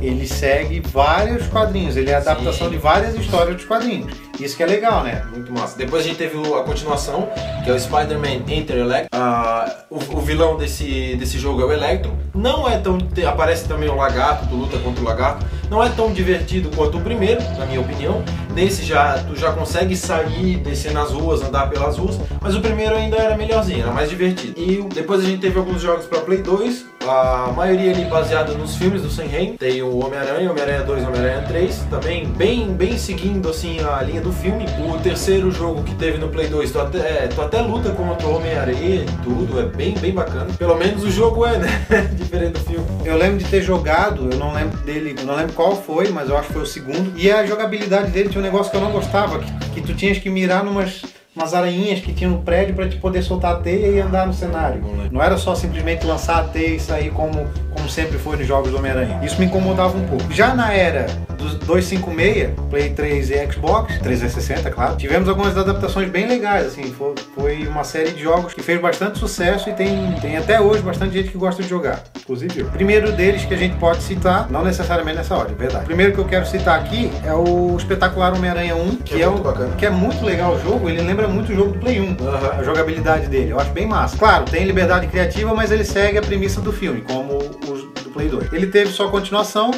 ele 0.07 0.27
segue 0.27 0.81
vários 0.81 1.47
quadrinhos, 1.47 1.97
ele 1.97 2.11
é 2.11 2.15
a 2.15 2.23
Sim. 2.23 2.31
adaptação 2.31 2.71
de 2.71 2.77
várias 2.77 3.15
histórias 3.15 3.57
dos 3.57 3.65
quadrinhos. 3.65 4.13
Isso 4.41 4.57
que 4.57 4.63
é 4.63 4.67
legal, 4.67 5.05
né? 5.05 5.25
Muito 5.33 5.53
massa. 5.53 5.79
Depois 5.79 6.05
a 6.05 6.09
gente 6.09 6.17
teve 6.17 6.37
a 6.37 6.63
continuação, 6.63 7.29
que 7.63 7.71
é 7.71 7.73
o 7.73 7.79
Spider-Man 7.79 8.43
Enter 8.49 8.79
Electro. 8.79 9.09
Ah, 9.13 9.85
o, 9.89 9.97
o 9.97 10.21
vilão 10.21 10.57
desse, 10.57 11.15
desse 11.17 11.39
jogo 11.39 11.63
é 11.63 11.65
o 11.65 11.73
Electro. 11.73 12.13
Não 12.35 12.69
é 12.69 12.79
tão. 12.79 12.99
Aparece 13.29 13.69
também 13.69 13.89
o 13.89 13.95
Lagarto, 13.95 14.49
tu 14.49 14.57
luta 14.57 14.79
contra 14.79 15.01
o 15.01 15.05
Lagarto. 15.05 15.47
Não 15.71 15.83
é 15.83 15.89
tão 15.89 16.13
divertido 16.13 16.71
quanto 16.77 16.99
o 16.99 17.01
primeiro, 17.01 17.41
na 17.59 17.65
minha 17.65 17.81
opinião. 17.81 18.23
Nesse 18.53 18.85
já 18.85 19.19
tu 19.25 19.37
já 19.37 19.53
consegue 19.53 19.97
sair, 19.97 20.57
descer 20.59 20.93
nas 20.93 21.11
ruas, 21.11 21.43
andar 21.43 21.71
pelas 21.71 21.97
ruas. 21.97 22.19
Mas 22.41 22.55
o 22.55 22.61
primeiro 22.61 22.95
ainda 22.97 23.17
era 23.17 23.37
melhorzinho, 23.37 23.83
era 23.83 23.93
mais 23.93 24.11
divertido. 24.11 24.61
E 24.61 24.83
depois 24.95 25.21
a 25.21 25.25
gente 25.25 25.41
teve 25.41 25.59
alguns 25.59 25.81
jogos 25.81 26.07
para 26.07 26.21
Play 26.21 26.43
2. 26.43 26.87
A 27.07 27.53
maioria 27.55 27.93
ali 27.93 28.07
baseada 28.07 28.55
nos 28.55 28.77
filmes 28.77 29.03
do 29.03 29.11
Sam 29.11 29.27
Raimi. 29.27 29.59
Tem 29.59 29.83
o 29.83 29.99
Homem-Aranha, 30.05 30.51
Homem-Aranha 30.51 30.83
2 30.83 31.05
Homem-Aranha 31.07 31.43
3. 31.43 31.77
Também 31.91 32.27
bem, 32.27 32.73
bem 32.73 32.97
seguindo 32.97 33.51
assim 33.51 33.79
a 33.81 34.01
linha 34.03 34.23
do 34.23 34.33
filme. 34.33 34.65
O 34.89 34.99
terceiro 34.99 35.51
jogo 35.51 35.83
que 35.83 35.95
teve 35.97 36.17
no 36.17 36.29
Play 36.29 36.49
2, 36.49 36.71
tu 36.71 36.81
até, 36.81 36.99
é, 36.99 37.29
tu 37.29 37.43
até 37.43 37.61
luta 37.61 37.91
contra 37.91 38.27
o 38.27 38.37
Homem-Aranha 38.37 39.05
e 39.05 39.07
tudo. 39.23 39.61
É 39.61 39.67
bem, 39.67 39.93
bem 39.95 40.13
bacana. 40.13 40.47
Pelo 40.59 40.77
menos 40.77 41.05
o 41.05 41.11
jogo 41.11 41.45
é, 41.45 41.59
né? 41.59 41.87
Diferente 42.17 42.53
do 42.53 42.61
filme. 42.61 42.87
Eu 43.05 43.19
lembro 43.19 43.39
de 43.39 43.45
ter 43.45 43.61
jogado, 43.61 44.31
eu 44.33 44.39
não 44.39 44.55
lembro 44.55 44.79
dele, 44.79 45.15
não 45.25 45.37
lembro 45.37 45.53
qual 45.53 45.77
foi, 45.77 46.09
mas 46.09 46.31
eu 46.31 46.39
acho 46.39 46.49
que 46.49 46.55
foi 46.55 46.63
o 46.63 46.67
segundo. 46.67 47.13
E 47.17 47.31
a 47.31 47.45
jogabilidade 47.45 48.11
dele 48.11 48.31
tinha 48.31 48.41
um 48.41 48.45
negócio 48.45 48.71
que 48.71 48.79
eu 48.79 48.81
não 48.81 48.91
gostava, 48.91 49.41
que, 49.41 49.71
que 49.75 49.81
tu 49.83 49.95
tinhas 49.95 50.17
que 50.17 50.31
mirar 50.31 50.65
numas 50.65 51.03
umas 51.35 51.53
aranhinhas 51.53 52.01
que 52.01 52.13
tinha 52.13 52.31
no 52.31 52.43
prédio 52.43 52.75
para 52.75 52.89
te 52.89 52.97
poder 52.97 53.23
soltar 53.23 53.55
a 53.55 53.57
teia 53.57 53.89
e 53.89 54.01
andar 54.01 54.27
no 54.27 54.33
cenário. 54.33 54.83
Não 55.11 55.23
era 55.23 55.37
só 55.37 55.55
simplesmente 55.55 56.07
lançar 56.07 56.39
a 56.39 56.45
teia 56.45 56.77
e 56.77 56.81
sair 56.81 57.11
como, 57.11 57.47
como 57.73 57.89
sempre 57.89 58.19
foi 58.19 58.37
nos 58.37 58.47
jogos 58.47 58.71
do 58.71 58.77
Homem-Aranha. 58.77 59.21
Isso 59.25 59.39
me 59.41 59.47
incomodava 59.47 59.97
um 59.97 60.07
pouco. 60.07 60.33
Já 60.33 60.55
na 60.55 60.73
era 60.73 61.07
dos 61.45 61.55
256, 61.57 62.51
Play 62.71 62.91
3 62.91 63.31
e 63.31 63.53
Xbox, 63.53 63.99
360, 64.01 64.71
claro, 64.71 64.97
tivemos 64.97 65.29
algumas 65.29 65.57
adaptações 65.57 66.09
bem 66.09 66.27
legais, 66.27 66.67
assim, 66.67 66.95
foi, 67.35 67.67
uma 67.67 67.85
série 67.85 68.13
de 68.13 68.23
jogos 68.23 68.55
que 68.55 68.63
fez 68.63 68.81
bastante 68.81 69.19
sucesso 69.19 69.69
e 69.69 69.75
tem, 69.75 70.13
tem 70.21 70.37
até 70.37 70.61
hoje 70.61 70.83
bastante 70.83 71.13
gente 71.13 71.31
que 71.31 71.39
gosta 71.39 71.63
de 71.63 71.69
jogar, 71.69 72.03
inclusive 72.19 72.61
eu. 72.61 72.67
Primeiro 72.67 73.13
deles 73.13 73.45
que 73.45 73.53
a 73.53 73.57
gente 73.57 73.77
pode 73.77 74.03
citar, 74.03 74.51
não 74.51 74.65
necessariamente 74.65 75.19
nessa 75.19 75.37
ordem, 75.37 75.55
é 75.55 75.59
verdade. 75.59 75.85
Primeiro 75.85 76.13
que 76.13 76.19
eu 76.19 76.25
quero 76.25 76.47
citar 76.47 76.81
aqui 76.81 77.11
é 77.25 77.35
o 77.35 77.77
espetacular 77.77 78.35
Homem-Aranha 78.35 78.75
1, 78.75 78.97
que, 78.97 79.21
é 79.21 79.25
é, 79.25 79.29
muito 79.29 79.49
o, 79.49 79.77
que 79.77 79.87
é 79.87 79.91
muito 79.91 80.25
legal 80.25 80.55
o 80.55 80.61
jogo, 80.61 80.89
ele 80.89 81.03
lembra 81.03 81.29
muito 81.29 81.53
o 81.53 81.55
jogo 81.55 81.73
do 81.73 81.79
Play 81.79 82.01
1 82.01 82.17
Aham. 82.27 82.51
a 82.59 82.63
jogabilidade 82.63 83.27
dele. 83.27 83.51
Eu 83.51 83.61
acho 83.61 83.71
bem 83.73 83.87
massa. 83.87 84.17
Claro, 84.17 84.45
tem 84.47 84.65
liberdade 84.65 85.07
criativa, 85.09 85.55
mas 85.55 85.71
ele 85.71 85.85
segue 85.85 86.17
a 86.17 86.23
premissa 86.23 86.61
do 86.61 86.73
filme, 86.73 87.03
como 87.03 87.37
os 87.37 87.83
do 88.03 88.11
Play 88.13 88.29
2. 88.29 88.53
Ele 88.53 88.67
teve 88.67 88.91
sua 88.91 89.11
continuação, 89.11 89.71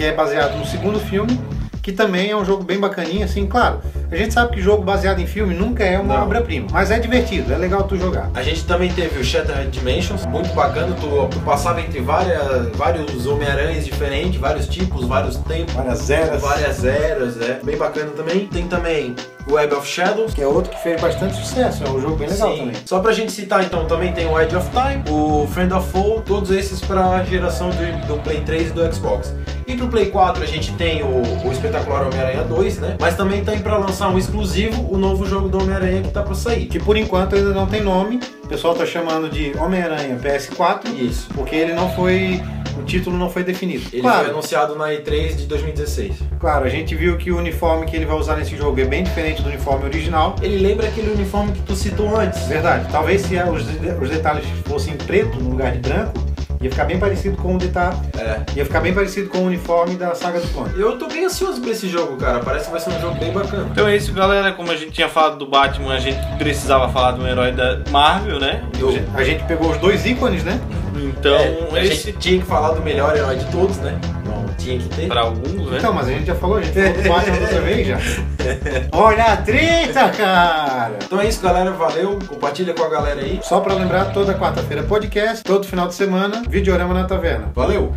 que 0.00 0.04
é 0.06 0.12
baseado 0.14 0.56
no 0.56 0.64
segundo 0.64 0.98
filme, 0.98 1.38
que 1.82 1.92
também 1.92 2.30
é 2.30 2.34
um 2.36 2.42
jogo 2.42 2.64
bem 2.64 2.80
bacaninha, 2.80 3.26
assim, 3.26 3.46
claro. 3.46 3.80
A 4.10 4.16
gente 4.16 4.32
sabe 4.32 4.54
que 4.54 4.62
jogo 4.62 4.82
baseado 4.82 5.18
em 5.20 5.26
filme 5.26 5.52
nunca 5.54 5.84
é 5.84 5.98
uma 5.98 6.22
obra-prima, 6.22 6.68
mas 6.72 6.90
é 6.90 6.98
divertido, 6.98 7.52
é 7.52 7.58
legal 7.58 7.82
tu 7.82 7.98
jogar. 7.98 8.30
A 8.34 8.42
gente 8.42 8.64
também 8.64 8.90
teve 8.90 9.20
o 9.20 9.22
Shattered 9.22 9.68
Dimensions, 9.70 10.24
muito 10.24 10.54
bacana, 10.54 10.96
tu, 10.98 11.28
tu 11.28 11.38
passava 11.40 11.82
entre 11.82 12.00
várias, 12.00 12.70
vários 12.76 13.26
Homem-Aranhas 13.26 13.84
diferentes, 13.84 14.40
vários 14.40 14.66
tipos, 14.66 15.06
vários 15.06 15.36
tempos, 15.36 15.74
Várias 15.74 16.08
eras. 16.08 16.40
várias 16.40 16.82
eras, 16.82 17.38
é 17.38 17.60
bem 17.62 17.76
bacana 17.76 18.10
também. 18.12 18.46
Tem 18.46 18.66
também 18.66 19.14
Web 19.48 19.74
of 19.74 19.86
Shadows. 19.86 20.34
Que 20.34 20.42
é 20.42 20.46
outro 20.46 20.70
que 20.70 20.82
fez 20.82 21.00
bastante 21.00 21.36
sucesso, 21.36 21.84
é 21.84 21.90
um 21.90 22.00
jogo 22.00 22.16
bem 22.16 22.28
legal 22.28 22.52
Sim. 22.52 22.58
também. 22.58 22.76
Só 22.84 23.00
pra 23.00 23.12
gente 23.12 23.32
citar 23.32 23.64
então, 23.64 23.86
também 23.86 24.12
tem 24.12 24.26
o 24.26 24.40
Edge 24.40 24.56
of 24.56 24.68
Time, 24.70 25.02
o 25.08 25.46
Friend 25.48 25.72
of 25.72 25.90
Foe, 25.90 26.20
todos 26.24 26.50
esses 26.50 26.80
pra 26.80 27.22
geração 27.24 27.70
do, 27.70 28.06
do 28.06 28.22
Play 28.22 28.40
3 28.40 28.68
e 28.68 28.72
do 28.72 28.94
Xbox. 28.94 29.34
E 29.66 29.76
pro 29.76 29.86
Play 29.88 30.06
4 30.06 30.42
a 30.42 30.46
gente 30.46 30.72
tem 30.72 31.02
o, 31.02 31.22
o 31.46 31.52
espetacular 31.52 32.06
Homem-Aranha 32.06 32.42
2, 32.42 32.78
né? 32.78 32.96
Mas 33.00 33.16
também 33.16 33.44
tem 33.44 33.60
pra 33.60 33.76
lançar 33.76 34.08
um 34.08 34.18
exclusivo, 34.18 34.92
o 34.92 34.98
novo 34.98 35.24
jogo 35.26 35.48
do 35.48 35.58
Homem-Aranha 35.58 36.02
que 36.02 36.10
tá 36.10 36.22
pra 36.22 36.34
sair. 36.34 36.66
Que 36.66 36.80
por 36.80 36.96
enquanto 36.96 37.36
ainda 37.36 37.50
não 37.50 37.66
tem 37.66 37.80
nome, 37.80 38.18
o 38.42 38.48
pessoal 38.48 38.74
tá 38.74 38.84
chamando 38.84 39.30
de 39.30 39.56
Homem-Aranha 39.56 40.18
PS4. 40.18 40.92
Isso. 40.98 41.28
porque 41.34 41.54
ele 41.54 41.72
não 41.72 41.88
foi 41.92 42.42
o 42.80 42.84
título 42.84 43.16
não 43.16 43.30
foi 43.30 43.44
definido. 43.44 43.84
Ele 43.92 44.02
claro, 44.02 44.24
foi 44.24 44.30
anunciado 44.30 44.74
na 44.76 44.86
E3 44.88 45.36
de 45.36 45.46
2016. 45.46 46.16
claro, 46.38 46.64
a 46.64 46.68
gente 46.68 46.94
viu 46.94 47.16
que 47.16 47.30
o 47.30 47.36
uniforme 47.38 47.86
que 47.86 47.96
ele 47.96 48.06
vai 48.06 48.16
usar 48.16 48.36
nesse 48.36 48.56
jogo 48.56 48.80
é 48.80 48.84
bem 48.84 49.02
diferente 49.04 49.42
do 49.42 49.48
uniforme 49.48 49.84
original. 49.84 50.34
Ele 50.42 50.58
lembra 50.58 50.88
aquele 50.88 51.10
uniforme 51.12 51.52
que 51.52 51.60
tu 51.62 51.74
citou 51.76 52.16
antes. 52.18 52.42
Verdade. 52.46 52.86
Talvez 52.90 53.22
se 53.22 53.36
os, 53.36 53.64
os 54.02 54.10
detalhes 54.10 54.44
fossem 54.66 54.94
preto 54.96 55.38
no 55.40 55.50
lugar 55.50 55.72
de 55.72 55.78
branco, 55.78 56.12
ia 56.60 56.70
ficar 56.70 56.84
bem 56.84 56.98
parecido 56.98 57.36
com 57.38 57.54
o 57.54 57.58
detalhe. 57.58 57.96
É. 58.18 58.40
Ia 58.56 58.64
ficar 58.66 58.80
bem 58.80 58.92
parecido 58.92 59.30
com 59.30 59.38
o 59.38 59.44
uniforme 59.46 59.94
da 59.96 60.14
saga 60.14 60.40
do 60.40 60.48
clone. 60.48 60.72
Eu 60.78 60.98
tô 60.98 61.08
bem 61.08 61.24
ansioso 61.24 61.60
pra 61.60 61.70
esse 61.70 61.88
jogo, 61.88 62.16
cara. 62.18 62.40
Parece 62.40 62.66
que 62.66 62.70
vai 62.72 62.80
ser 62.80 62.90
um 62.90 63.00
jogo 63.00 63.14
bem 63.18 63.32
bacana. 63.32 63.68
Então 63.72 63.88
é 63.88 63.96
isso, 63.96 64.12
galera. 64.12 64.52
Como 64.52 64.70
a 64.70 64.76
gente 64.76 64.90
tinha 64.92 65.08
falado 65.08 65.38
do 65.38 65.46
Batman, 65.46 65.94
a 65.94 65.98
gente 66.00 66.18
precisava 66.36 66.88
falar 66.92 67.12
de 67.12 67.20
um 67.20 67.26
herói 67.26 67.52
da 67.52 67.80
Marvel, 67.90 68.38
né? 68.38 68.62
Eu- 68.78 68.90
A 69.14 69.24
gente 69.24 69.42
pegou 69.44 69.70
os 69.70 69.78
dois 69.78 70.04
ícones, 70.04 70.44
né? 70.44 70.60
Então, 71.06 71.34
É, 71.34 71.68
a 71.72 71.84
esse 71.84 72.06
gente 72.06 72.18
tinha 72.18 72.40
que 72.40 72.46
falar 72.46 72.72
do 72.72 72.82
melhor 72.82 73.16
herói 73.16 73.36
de 73.36 73.44
todos, 73.46 73.76
né? 73.78 73.98
Não 74.26 74.44
tinha 74.58 74.78
que 74.78 74.88
ter. 74.90 75.08
para 75.08 75.22
alguns, 75.22 75.70
né? 75.70 75.78
Então, 75.78 75.92
mas 75.92 76.08
a 76.08 76.10
gente 76.10 76.26
já 76.26 76.34
falou, 76.34 76.56
a 76.58 76.62
gente 76.62 76.74
falou 77.02 77.40
outra 77.40 77.60
vez 77.60 77.86
já. 77.86 77.98
Olha 78.92 79.24
a 79.24 79.36
treta, 79.38 80.08
cara! 80.10 80.96
Então 81.04 81.20
é 81.20 81.26
isso, 81.28 81.42
galera. 81.42 81.70
Valeu. 81.72 82.18
Compartilha 82.28 82.74
com 82.74 82.84
a 82.84 82.88
galera 82.88 83.20
aí. 83.20 83.40
Só 83.42 83.60
pra 83.60 83.74
lembrar, 83.74 84.06
toda 84.12 84.34
quarta-feira 84.34 84.82
podcast, 84.82 85.42
todo 85.44 85.66
final 85.66 85.88
de 85.88 85.94
semana, 85.94 86.42
Videorama 86.48 86.94
na 86.94 87.04
Taverna. 87.04 87.50
Valeu. 87.54 87.92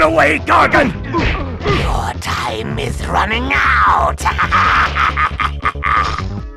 Get 0.00 0.10
away, 0.10 0.38
Gargan! 0.38 0.94
Your 1.84 2.14
time 2.22 2.78
is 2.78 3.06
running 3.06 3.50
out. 3.52 4.24